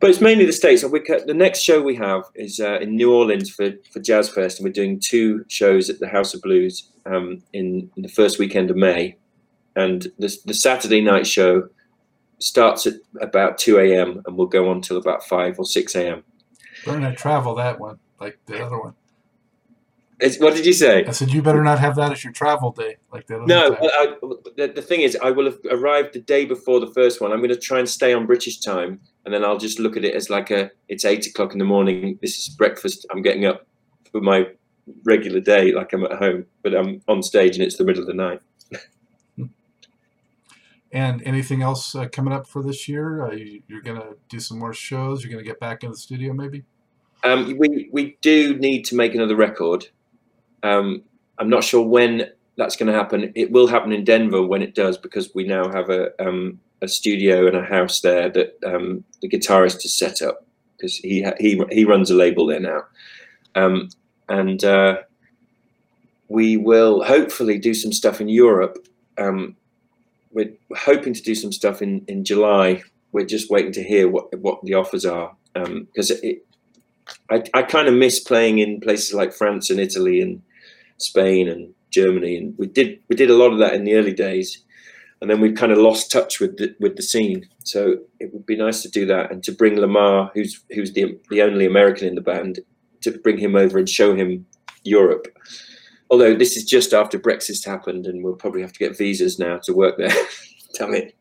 But 0.00 0.10
it's 0.10 0.20
mainly 0.20 0.46
the 0.46 0.52
states. 0.52 0.84
We, 0.84 1.00
the 1.00 1.34
next 1.34 1.60
show 1.60 1.82
we 1.82 1.96
have 1.96 2.24
is 2.34 2.60
uh, 2.60 2.78
in 2.80 2.96
New 2.96 3.12
Orleans 3.12 3.50
for 3.50 3.72
for 3.92 4.00
Jazz 4.00 4.28
Fest, 4.28 4.58
and 4.58 4.64
we're 4.64 4.72
doing 4.72 5.00
two 5.00 5.44
shows 5.48 5.90
at 5.90 5.98
the 5.98 6.08
House 6.08 6.34
of 6.34 6.42
Blues 6.42 6.90
um, 7.06 7.42
in, 7.52 7.90
in 7.96 8.02
the 8.02 8.08
first 8.08 8.38
weekend 8.38 8.70
of 8.70 8.76
May. 8.76 9.16
And 9.76 10.02
the, 10.18 10.36
the 10.44 10.54
Saturday 10.54 11.00
night 11.00 11.26
show 11.26 11.68
starts 12.38 12.86
at 12.86 12.94
about 13.20 13.58
2 13.58 13.78
a.m. 13.78 14.22
and 14.26 14.36
will 14.36 14.46
go 14.46 14.70
on 14.70 14.80
till 14.80 14.96
about 14.96 15.24
5 15.24 15.58
or 15.58 15.64
6 15.64 15.94
a.m. 15.96 16.24
We're 16.86 16.98
going 16.98 17.10
to 17.10 17.16
travel 17.16 17.54
that 17.56 17.78
one 17.78 17.98
like 18.20 18.38
the 18.46 18.64
other 18.64 18.78
one. 18.78 18.94
It's, 20.20 20.38
what 20.38 20.54
did 20.54 20.66
you 20.66 20.72
say? 20.72 21.04
I 21.04 21.12
said 21.12 21.30
you 21.30 21.42
better 21.42 21.62
not 21.62 21.78
have 21.78 21.94
that 21.94 22.10
as 22.10 22.24
your 22.24 22.32
travel 22.32 22.72
day 22.72 22.96
like 23.12 23.28
the 23.28 23.38
No, 23.46 23.76
I, 23.80 24.16
the, 24.56 24.72
the 24.74 24.82
thing 24.82 25.02
is, 25.02 25.16
I 25.22 25.30
will 25.30 25.44
have 25.44 25.58
arrived 25.70 26.12
the 26.12 26.20
day 26.20 26.44
before 26.44 26.80
the 26.80 26.88
first 26.88 27.20
one. 27.20 27.30
I'm 27.32 27.38
going 27.38 27.50
to 27.50 27.56
try 27.56 27.78
and 27.78 27.88
stay 27.88 28.12
on 28.12 28.26
British 28.26 28.58
time, 28.58 29.00
and 29.24 29.32
then 29.32 29.44
I'll 29.44 29.58
just 29.58 29.78
look 29.78 29.96
at 29.96 30.04
it 30.04 30.14
as 30.14 30.28
like 30.28 30.50
a 30.50 30.72
it's 30.88 31.04
eight 31.04 31.26
o'clock 31.26 31.52
in 31.52 31.58
the 31.58 31.64
morning. 31.64 32.18
This 32.20 32.36
is 32.38 32.48
breakfast. 32.48 33.06
I'm 33.12 33.22
getting 33.22 33.44
up 33.44 33.66
for 34.10 34.20
my 34.20 34.46
regular 35.04 35.40
day, 35.40 35.70
like 35.72 35.92
I'm 35.92 36.04
at 36.04 36.12
home, 36.12 36.46
but 36.62 36.74
I'm 36.74 37.00
on 37.06 37.22
stage 37.22 37.56
and 37.56 37.64
it's 37.64 37.76
the 37.76 37.84
middle 37.84 38.02
of 38.02 38.08
the 38.08 38.14
night. 38.14 38.40
And 40.90 41.22
anything 41.26 41.60
else 41.60 41.94
uh, 41.94 42.08
coming 42.08 42.32
up 42.32 42.46
for 42.46 42.62
this 42.62 42.88
year? 42.88 43.26
Uh, 43.26 43.32
you, 43.32 43.62
you're 43.68 43.82
going 43.82 44.00
to 44.00 44.16
do 44.30 44.40
some 44.40 44.58
more 44.58 44.72
shows. 44.72 45.22
You're 45.22 45.30
going 45.30 45.44
to 45.44 45.46
get 45.46 45.60
back 45.60 45.84
in 45.84 45.90
the 45.90 45.96
studio, 45.98 46.32
maybe. 46.32 46.64
Um, 47.24 47.58
we 47.58 47.90
we 47.92 48.16
do 48.22 48.56
need 48.56 48.84
to 48.86 48.96
make 48.96 49.14
another 49.14 49.36
record. 49.36 49.88
Um, 50.62 51.02
I'm 51.38 51.48
not 51.48 51.64
sure 51.64 51.86
when 51.86 52.30
that's 52.56 52.76
going 52.76 52.88
to 52.88 52.98
happen. 52.98 53.32
It 53.34 53.52
will 53.52 53.68
happen 53.68 53.92
in 53.92 54.04
Denver 54.04 54.42
when 54.42 54.62
it 54.62 54.74
does, 54.74 54.98
because 54.98 55.34
we 55.34 55.44
now 55.44 55.70
have 55.70 55.88
a 55.90 56.10
um, 56.20 56.60
a 56.82 56.88
studio 56.88 57.46
and 57.46 57.56
a 57.56 57.64
house 57.64 58.00
there 58.00 58.28
that 58.30 58.58
um, 58.64 59.04
the 59.22 59.28
guitarist 59.28 59.82
has 59.82 59.94
set 59.94 60.22
up 60.22 60.44
because 60.76 60.96
he 60.96 61.24
he 61.38 61.62
he 61.70 61.84
runs 61.84 62.10
a 62.10 62.14
label 62.14 62.46
there 62.46 62.60
now, 62.60 62.82
um, 63.54 63.88
and 64.28 64.64
uh, 64.64 64.98
we 66.28 66.56
will 66.56 67.02
hopefully 67.02 67.58
do 67.58 67.74
some 67.74 67.92
stuff 67.92 68.20
in 68.20 68.28
Europe. 68.28 68.86
Um, 69.16 69.56
we're 70.32 70.52
hoping 70.76 71.14
to 71.14 71.22
do 71.22 71.34
some 71.34 71.52
stuff 71.52 71.80
in 71.80 72.04
in 72.08 72.24
July. 72.24 72.82
We're 73.12 73.26
just 73.26 73.50
waiting 73.50 73.72
to 73.72 73.82
hear 73.82 74.08
what 74.08 74.36
what 74.38 74.62
the 74.64 74.74
offers 74.74 75.06
are 75.06 75.34
because 75.54 76.10
it. 76.10 76.44
I, 77.30 77.42
I 77.54 77.62
kind 77.62 77.88
of 77.88 77.94
miss 77.94 78.20
playing 78.20 78.58
in 78.58 78.80
places 78.80 79.14
like 79.14 79.32
France 79.32 79.70
and 79.70 79.80
Italy 79.80 80.20
and 80.20 80.42
Spain 80.98 81.48
and 81.48 81.72
Germany, 81.90 82.36
and 82.36 82.54
we 82.58 82.66
did 82.66 83.00
we 83.08 83.16
did 83.16 83.30
a 83.30 83.36
lot 83.36 83.52
of 83.52 83.58
that 83.58 83.74
in 83.74 83.84
the 83.84 83.94
early 83.94 84.12
days, 84.12 84.64
and 85.20 85.30
then 85.30 85.40
we've 85.40 85.56
kind 85.56 85.72
of 85.72 85.78
lost 85.78 86.10
touch 86.10 86.40
with 86.40 86.56
the 86.58 86.74
with 86.80 86.96
the 86.96 87.02
scene. 87.02 87.48
So 87.64 87.98
it 88.20 88.32
would 88.32 88.46
be 88.46 88.56
nice 88.56 88.82
to 88.82 88.90
do 88.90 89.06
that 89.06 89.30
and 89.30 89.42
to 89.44 89.52
bring 89.52 89.78
Lamar, 89.78 90.30
who's 90.34 90.62
who's 90.70 90.92
the 90.92 91.18
the 91.30 91.42
only 91.42 91.66
American 91.66 92.08
in 92.08 92.14
the 92.14 92.20
band, 92.20 92.60
to 93.02 93.12
bring 93.18 93.38
him 93.38 93.56
over 93.56 93.78
and 93.78 93.88
show 93.88 94.14
him 94.14 94.46
Europe. 94.84 95.26
Although 96.10 96.34
this 96.34 96.56
is 96.56 96.64
just 96.64 96.94
after 96.94 97.18
Brexit 97.18 97.64
happened, 97.66 98.06
and 98.06 98.24
we'll 98.24 98.34
probably 98.34 98.62
have 98.62 98.72
to 98.72 98.78
get 98.78 98.96
visas 98.96 99.38
now 99.38 99.58
to 99.64 99.72
work 99.72 99.96
there. 99.98 100.14
Damn 100.78 100.94
it. 100.94 101.14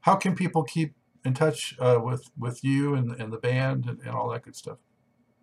How 0.00 0.16
can 0.16 0.34
people 0.34 0.64
keep 0.64 0.94
in 1.24 1.32
touch 1.32 1.74
uh, 1.78 1.98
with 2.02 2.30
with 2.38 2.62
you 2.62 2.94
and, 2.94 3.12
and 3.12 3.32
the 3.32 3.38
band 3.38 3.86
and, 3.86 4.00
and 4.00 4.10
all 4.10 4.28
that 4.30 4.42
good 4.42 4.56
stuff? 4.56 4.78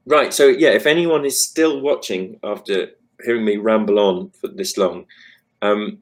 Right. 0.06 0.34
So 0.34 0.48
yeah, 0.48 0.70
if 0.70 0.86
anyone 0.86 1.26
is 1.26 1.44
still 1.44 1.82
watching 1.82 2.40
after 2.44 2.92
hearing 3.24 3.46
me 3.46 3.58
ramble 3.58 4.00
on 4.00 4.32
for 4.32 4.48
this 4.48 4.78
long, 4.78 5.06
um, 5.62 6.02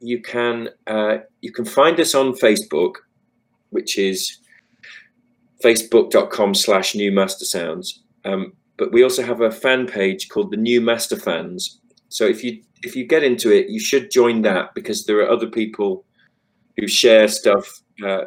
you 0.00 0.22
can 0.22 0.70
uh, 0.86 1.18
you 1.42 1.52
can 1.52 1.64
find 1.64 2.00
us 2.00 2.14
on 2.14 2.32
Facebook, 2.32 2.94
which 3.70 3.98
is 3.98 4.38
facebook.com 5.62 6.54
slash 6.54 6.94
new 6.94 7.12
master 7.12 7.44
sounds. 7.44 8.02
Um, 8.24 8.54
but 8.78 8.92
we 8.92 9.02
also 9.02 9.22
have 9.22 9.42
a 9.42 9.50
fan 9.50 9.86
page 9.86 10.30
called 10.30 10.50
the 10.50 10.56
New 10.56 10.80
Master 10.80 11.16
Fans. 11.16 11.80
So 12.08 12.24
if 12.24 12.42
you 12.42 12.62
if 12.82 12.96
you 12.96 13.06
get 13.06 13.22
into 13.22 13.52
it, 13.52 13.68
you 13.68 13.78
should 13.78 14.10
join 14.10 14.40
that 14.42 14.74
because 14.74 15.04
there 15.04 15.18
are 15.18 15.30
other 15.30 15.46
people 15.46 16.04
who 16.78 16.88
share 16.88 17.28
stuff. 17.28 17.82
Uh, 18.02 18.24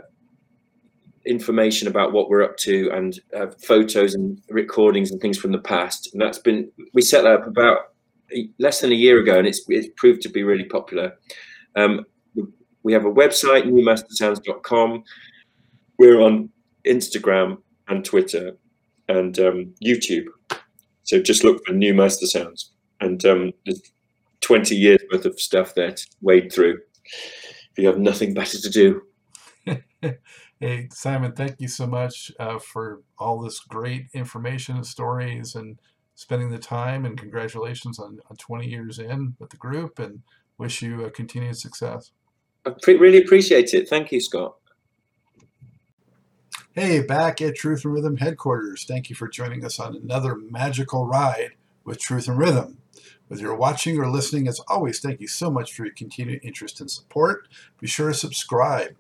information 1.25 1.87
about 1.87 2.11
what 2.11 2.29
we're 2.29 2.43
up 2.43 2.57
to 2.57 2.89
and 2.91 3.19
uh, 3.35 3.47
photos 3.65 4.13
and 4.13 4.41
recordings 4.49 5.11
and 5.11 5.21
things 5.21 5.37
from 5.37 5.51
the 5.51 5.59
past. 5.59 6.09
And 6.13 6.21
that's 6.21 6.39
been 6.39 6.71
we 6.93 7.01
set 7.01 7.23
that 7.23 7.33
up 7.41 7.47
about 7.47 7.93
less 8.59 8.81
than 8.81 8.91
a 8.91 8.95
year 8.95 9.19
ago, 9.19 9.37
and 9.37 9.47
it's 9.47 9.63
it's 9.67 9.89
proved 9.97 10.21
to 10.23 10.29
be 10.29 10.43
really 10.43 10.65
popular. 10.65 11.13
Um, 11.75 12.05
we 12.83 12.93
have 12.93 13.05
a 13.05 13.11
website, 13.11 13.63
newmastersounds.com. 13.63 15.03
We're 15.97 16.21
on 16.21 16.49
Instagram 16.85 17.59
and 17.87 18.03
Twitter 18.03 18.57
and 19.07 19.37
um, 19.39 19.73
YouTube. 19.83 20.25
So 21.03 21.21
just 21.21 21.43
look 21.43 21.65
for 21.65 21.73
New 21.73 21.93
Mastersounds, 21.93 22.69
and 22.99 23.23
um, 23.25 23.53
there's 23.65 23.81
20 24.41 24.75
years 24.75 25.01
worth 25.11 25.25
of 25.25 25.39
stuff 25.39 25.75
there 25.75 25.91
to 25.91 26.07
wade 26.21 26.51
through. 26.51 26.79
If 27.05 27.77
you 27.77 27.87
have 27.87 27.97
nothing 27.97 28.33
better 28.33 28.57
to 28.59 28.69
do. 28.69 29.01
Hey, 30.63 30.87
Simon, 30.93 31.33
thank 31.33 31.59
you 31.59 31.67
so 31.67 31.85
much 31.85 32.31
uh, 32.39 32.57
for 32.57 33.01
all 33.19 33.41
this 33.41 33.59
great 33.59 34.05
information 34.13 34.77
and 34.77 34.87
stories 34.87 35.55
and 35.55 35.77
spending 36.15 36.51
the 36.51 36.57
time. 36.57 37.03
And 37.03 37.17
congratulations 37.17 37.99
on, 37.99 38.21
on 38.29 38.37
20 38.37 38.69
years 38.69 38.97
in 38.97 39.35
with 39.39 39.49
the 39.49 39.57
group 39.57 39.99
and 39.99 40.21
wish 40.57 40.81
you 40.81 41.03
a 41.03 41.11
continued 41.11 41.57
success. 41.57 42.11
I 42.65 42.69
pre- 42.81 42.95
really 42.95 43.21
appreciate 43.21 43.73
it. 43.73 43.89
Thank 43.89 44.13
you, 44.13 44.21
Scott. 44.21 44.55
Hey, 46.71 47.01
back 47.01 47.41
at 47.41 47.55
Truth 47.55 47.83
and 47.83 47.93
Rhythm 47.93 48.15
headquarters. 48.15 48.85
Thank 48.85 49.09
you 49.09 49.17
for 49.17 49.27
joining 49.27 49.65
us 49.65 49.81
on 49.81 49.97
another 49.97 50.37
magical 50.37 51.05
ride 51.05 51.55
with 51.83 51.99
Truth 51.99 52.29
and 52.29 52.37
Rhythm. 52.37 52.77
Whether 53.27 53.41
you're 53.41 53.53
watching 53.57 53.99
or 53.99 54.09
listening, 54.09 54.47
as 54.47 54.61
always, 54.69 55.01
thank 55.01 55.19
you 55.19 55.27
so 55.27 55.51
much 55.51 55.73
for 55.73 55.83
your 55.83 55.93
continued 55.93 56.39
interest 56.41 56.79
and 56.79 56.89
support. 56.89 57.49
Be 57.81 57.87
sure 57.87 58.07
to 58.07 58.13
subscribe. 58.13 58.95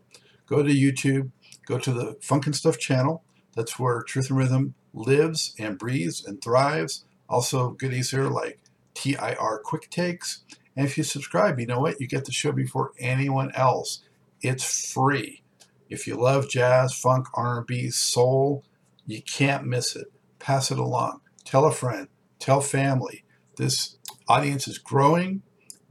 Go 0.45 0.61
to 0.61 0.69
YouTube, 0.69 1.31
go 1.65 1.77
to 1.79 1.91
the 1.91 2.17
Funkin' 2.21 2.55
Stuff 2.55 2.77
channel. 2.77 3.23
That's 3.55 3.79
where 3.79 4.01
Truth 4.01 4.29
and 4.29 4.37
Rhythm 4.37 4.73
lives 4.93 5.53
and 5.59 5.77
breathes 5.77 6.23
and 6.25 6.41
thrives. 6.41 7.05
Also, 7.29 7.71
goodies 7.71 8.11
here 8.11 8.27
like 8.29 8.59
TIR 8.93 9.61
Quick 9.63 9.89
Takes. 9.89 10.43
And 10.75 10.85
if 10.85 10.97
you 10.97 11.03
subscribe, 11.03 11.59
you 11.59 11.67
know 11.67 11.79
what? 11.79 11.99
You 11.99 12.07
get 12.07 12.25
the 12.25 12.31
show 12.31 12.51
before 12.51 12.91
anyone 12.99 13.51
else. 13.55 14.03
It's 14.41 14.91
free. 14.91 15.43
If 15.89 16.07
you 16.07 16.15
love 16.15 16.49
jazz, 16.49 16.93
funk, 16.93 17.27
R&B, 17.35 17.89
soul, 17.91 18.63
you 19.05 19.21
can't 19.21 19.65
miss 19.65 19.95
it. 19.95 20.07
Pass 20.39 20.71
it 20.71 20.79
along. 20.79 21.21
Tell 21.45 21.65
a 21.65 21.71
friend. 21.71 22.07
Tell 22.39 22.61
family. 22.61 23.23
This 23.57 23.97
audience 24.27 24.67
is 24.67 24.77
growing, 24.79 25.43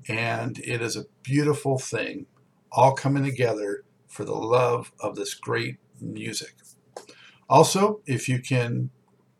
and 0.09 0.59
it 0.59 0.83
is 0.83 0.97
a 0.97 1.07
beautiful 1.23 1.79
thing, 1.79 2.27
all 2.73 2.93
coming 2.93 3.25
together 3.25 3.85
for 4.13 4.25
the 4.27 4.35
love 4.35 4.93
of 5.01 5.17
this 5.17 5.33
great 5.33 5.79
music. 5.99 6.55
Also, 7.49 8.03
if 8.07 8.29
you 8.29 8.41
can 8.41 8.91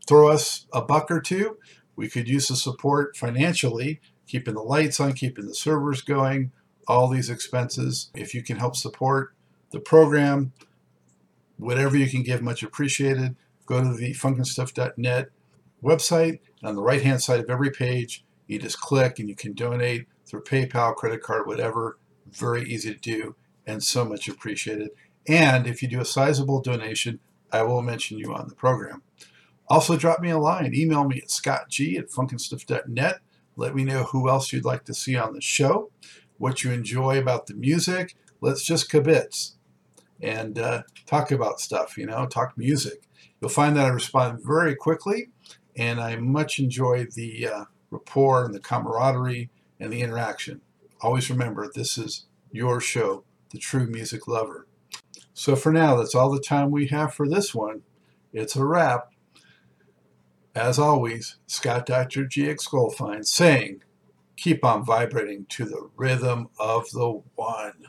throw 0.09 0.29
us 0.29 0.67
a 0.73 0.81
buck 0.81 1.11
or 1.11 1.21
two, 1.21 1.59
we 1.95 2.09
could 2.09 2.27
use 2.27 2.49
the 2.49 2.57
support 2.57 3.15
financially, 3.15 4.01
keeping 4.27 4.55
the 4.55 4.63
lights 4.63 4.99
on, 4.99 5.13
keeping 5.13 5.47
the 5.47 5.55
servers 5.55 6.01
going, 6.01 6.53
all 6.89 7.09
these 7.09 7.29
expenses. 7.29 8.11
If 8.15 8.35
you 8.35 8.43
can 8.43 8.57
help 8.57 8.75
support 8.75 9.35
the 9.73 9.79
program, 9.79 10.53
whatever 11.59 11.97
you 11.97 12.09
can 12.09 12.23
give, 12.23 12.41
much 12.41 12.63
appreciated. 12.63 13.37
Go 13.67 13.83
to 13.83 13.95
the 13.95 14.15
funkinstuff.net 14.15 15.29
website. 15.85 16.41
and 16.61 16.71
On 16.71 16.77
the 16.77 16.83
right 16.83 17.03
hand 17.03 17.23
side 17.23 17.41
of 17.41 17.51
every 17.51 17.71
page, 17.71 18.25
you 18.47 18.59
just 18.59 18.81
click 18.81 19.19
and 19.19 19.29
you 19.29 19.37
can 19.37 19.53
donate 19.53 20.07
through 20.25 20.45
PayPal, 20.45 20.97
credit 20.97 21.23
card, 21.23 21.47
whatever. 21.47 21.99
Very 22.27 22.65
easy 22.65 22.95
to 22.95 22.99
do 22.99 23.37
and 23.67 23.83
so 23.83 24.05
much 24.05 24.29
appreciated. 24.29 24.91
And 25.29 25.67
if 25.67 25.83
you 25.83 25.89
do 25.89 26.01
a 26.01 26.05
sizable 26.05 26.61
donation, 26.61 27.21
I 27.53 27.63
will 27.63 27.83
mention 27.83 28.19
you 28.19 28.35
on 28.35 28.49
the 28.49 28.55
program. 28.55 29.03
Also, 29.69 29.97
drop 29.97 30.21
me 30.21 30.31
a 30.31 30.39
line. 30.39 30.75
Email 30.75 31.05
me 31.05 31.19
at 31.19 31.29
scottg 31.29 31.99
at 31.99 32.11
funkinstuff.net. 32.11 33.21
Let 33.57 33.75
me 33.75 33.85
know 33.85 34.05
who 34.05 34.29
else 34.29 34.53
you'd 34.53 34.65
like 34.65 34.85
to 34.85 34.95
see 34.95 35.17
on 35.17 35.35
the 35.35 35.41
show, 35.41 35.91
what 36.39 36.65
you 36.65 36.73
enjoy 36.73 37.19
about 37.19 37.47
the 37.47 37.55
music. 37.55 38.17
Let's 38.41 38.65
just 38.65 38.91
kibitz 38.91 39.53
and 40.21 40.59
uh, 40.59 40.83
talk 41.07 41.31
about 41.31 41.61
stuff, 41.61 41.97
you 41.97 42.07
know, 42.07 42.27
talk 42.27 42.57
music. 42.57 43.03
You'll 43.41 43.51
find 43.51 43.77
that 43.77 43.87
I 43.87 43.89
respond 43.89 44.41
very 44.43 44.75
quickly, 44.75 45.31
and 45.77 46.01
I 46.01 46.17
much 46.17 46.59
enjoy 46.59 47.07
the 47.07 47.49
uh, 47.49 47.65
rapport 47.91 48.45
and 48.45 48.55
the 48.55 48.61
camaraderie 48.61 49.51
and 49.81 49.93
the 49.93 50.01
interaction. 50.01 50.61
Always 51.01 51.29
remember, 51.29 51.71
this 51.73 51.99
is 51.99 52.27
your 52.53 52.81
show, 52.81 53.25
The 53.53 53.59
True 53.59 53.87
Music 53.87 54.27
Lover. 54.27 54.67
So 55.35 55.55
for 55.55 55.73
now, 55.73 55.97
that's 55.97 56.15
all 56.15 56.31
the 56.31 56.41
time 56.41 56.71
we 56.71 56.87
have 56.89 57.13
for 57.15 57.29
this 57.29 57.55
one. 57.55 57.83
It's 58.33 58.57
a 58.57 58.65
wrap. 58.65 59.13
As 60.55 60.79
always, 60.79 61.37
Scott 61.47 61.87
Dr. 61.87 62.25
GX 62.25 62.69
Goldfine 62.69 63.27
saying, 63.27 63.83
keep 64.37 64.65
on 64.65 64.85
vibrating 64.85 65.47
to 65.51 65.67
the 65.67 65.91
rhythm 65.97 66.49
of 66.59 66.91
the 66.91 67.23
one. 67.35 67.87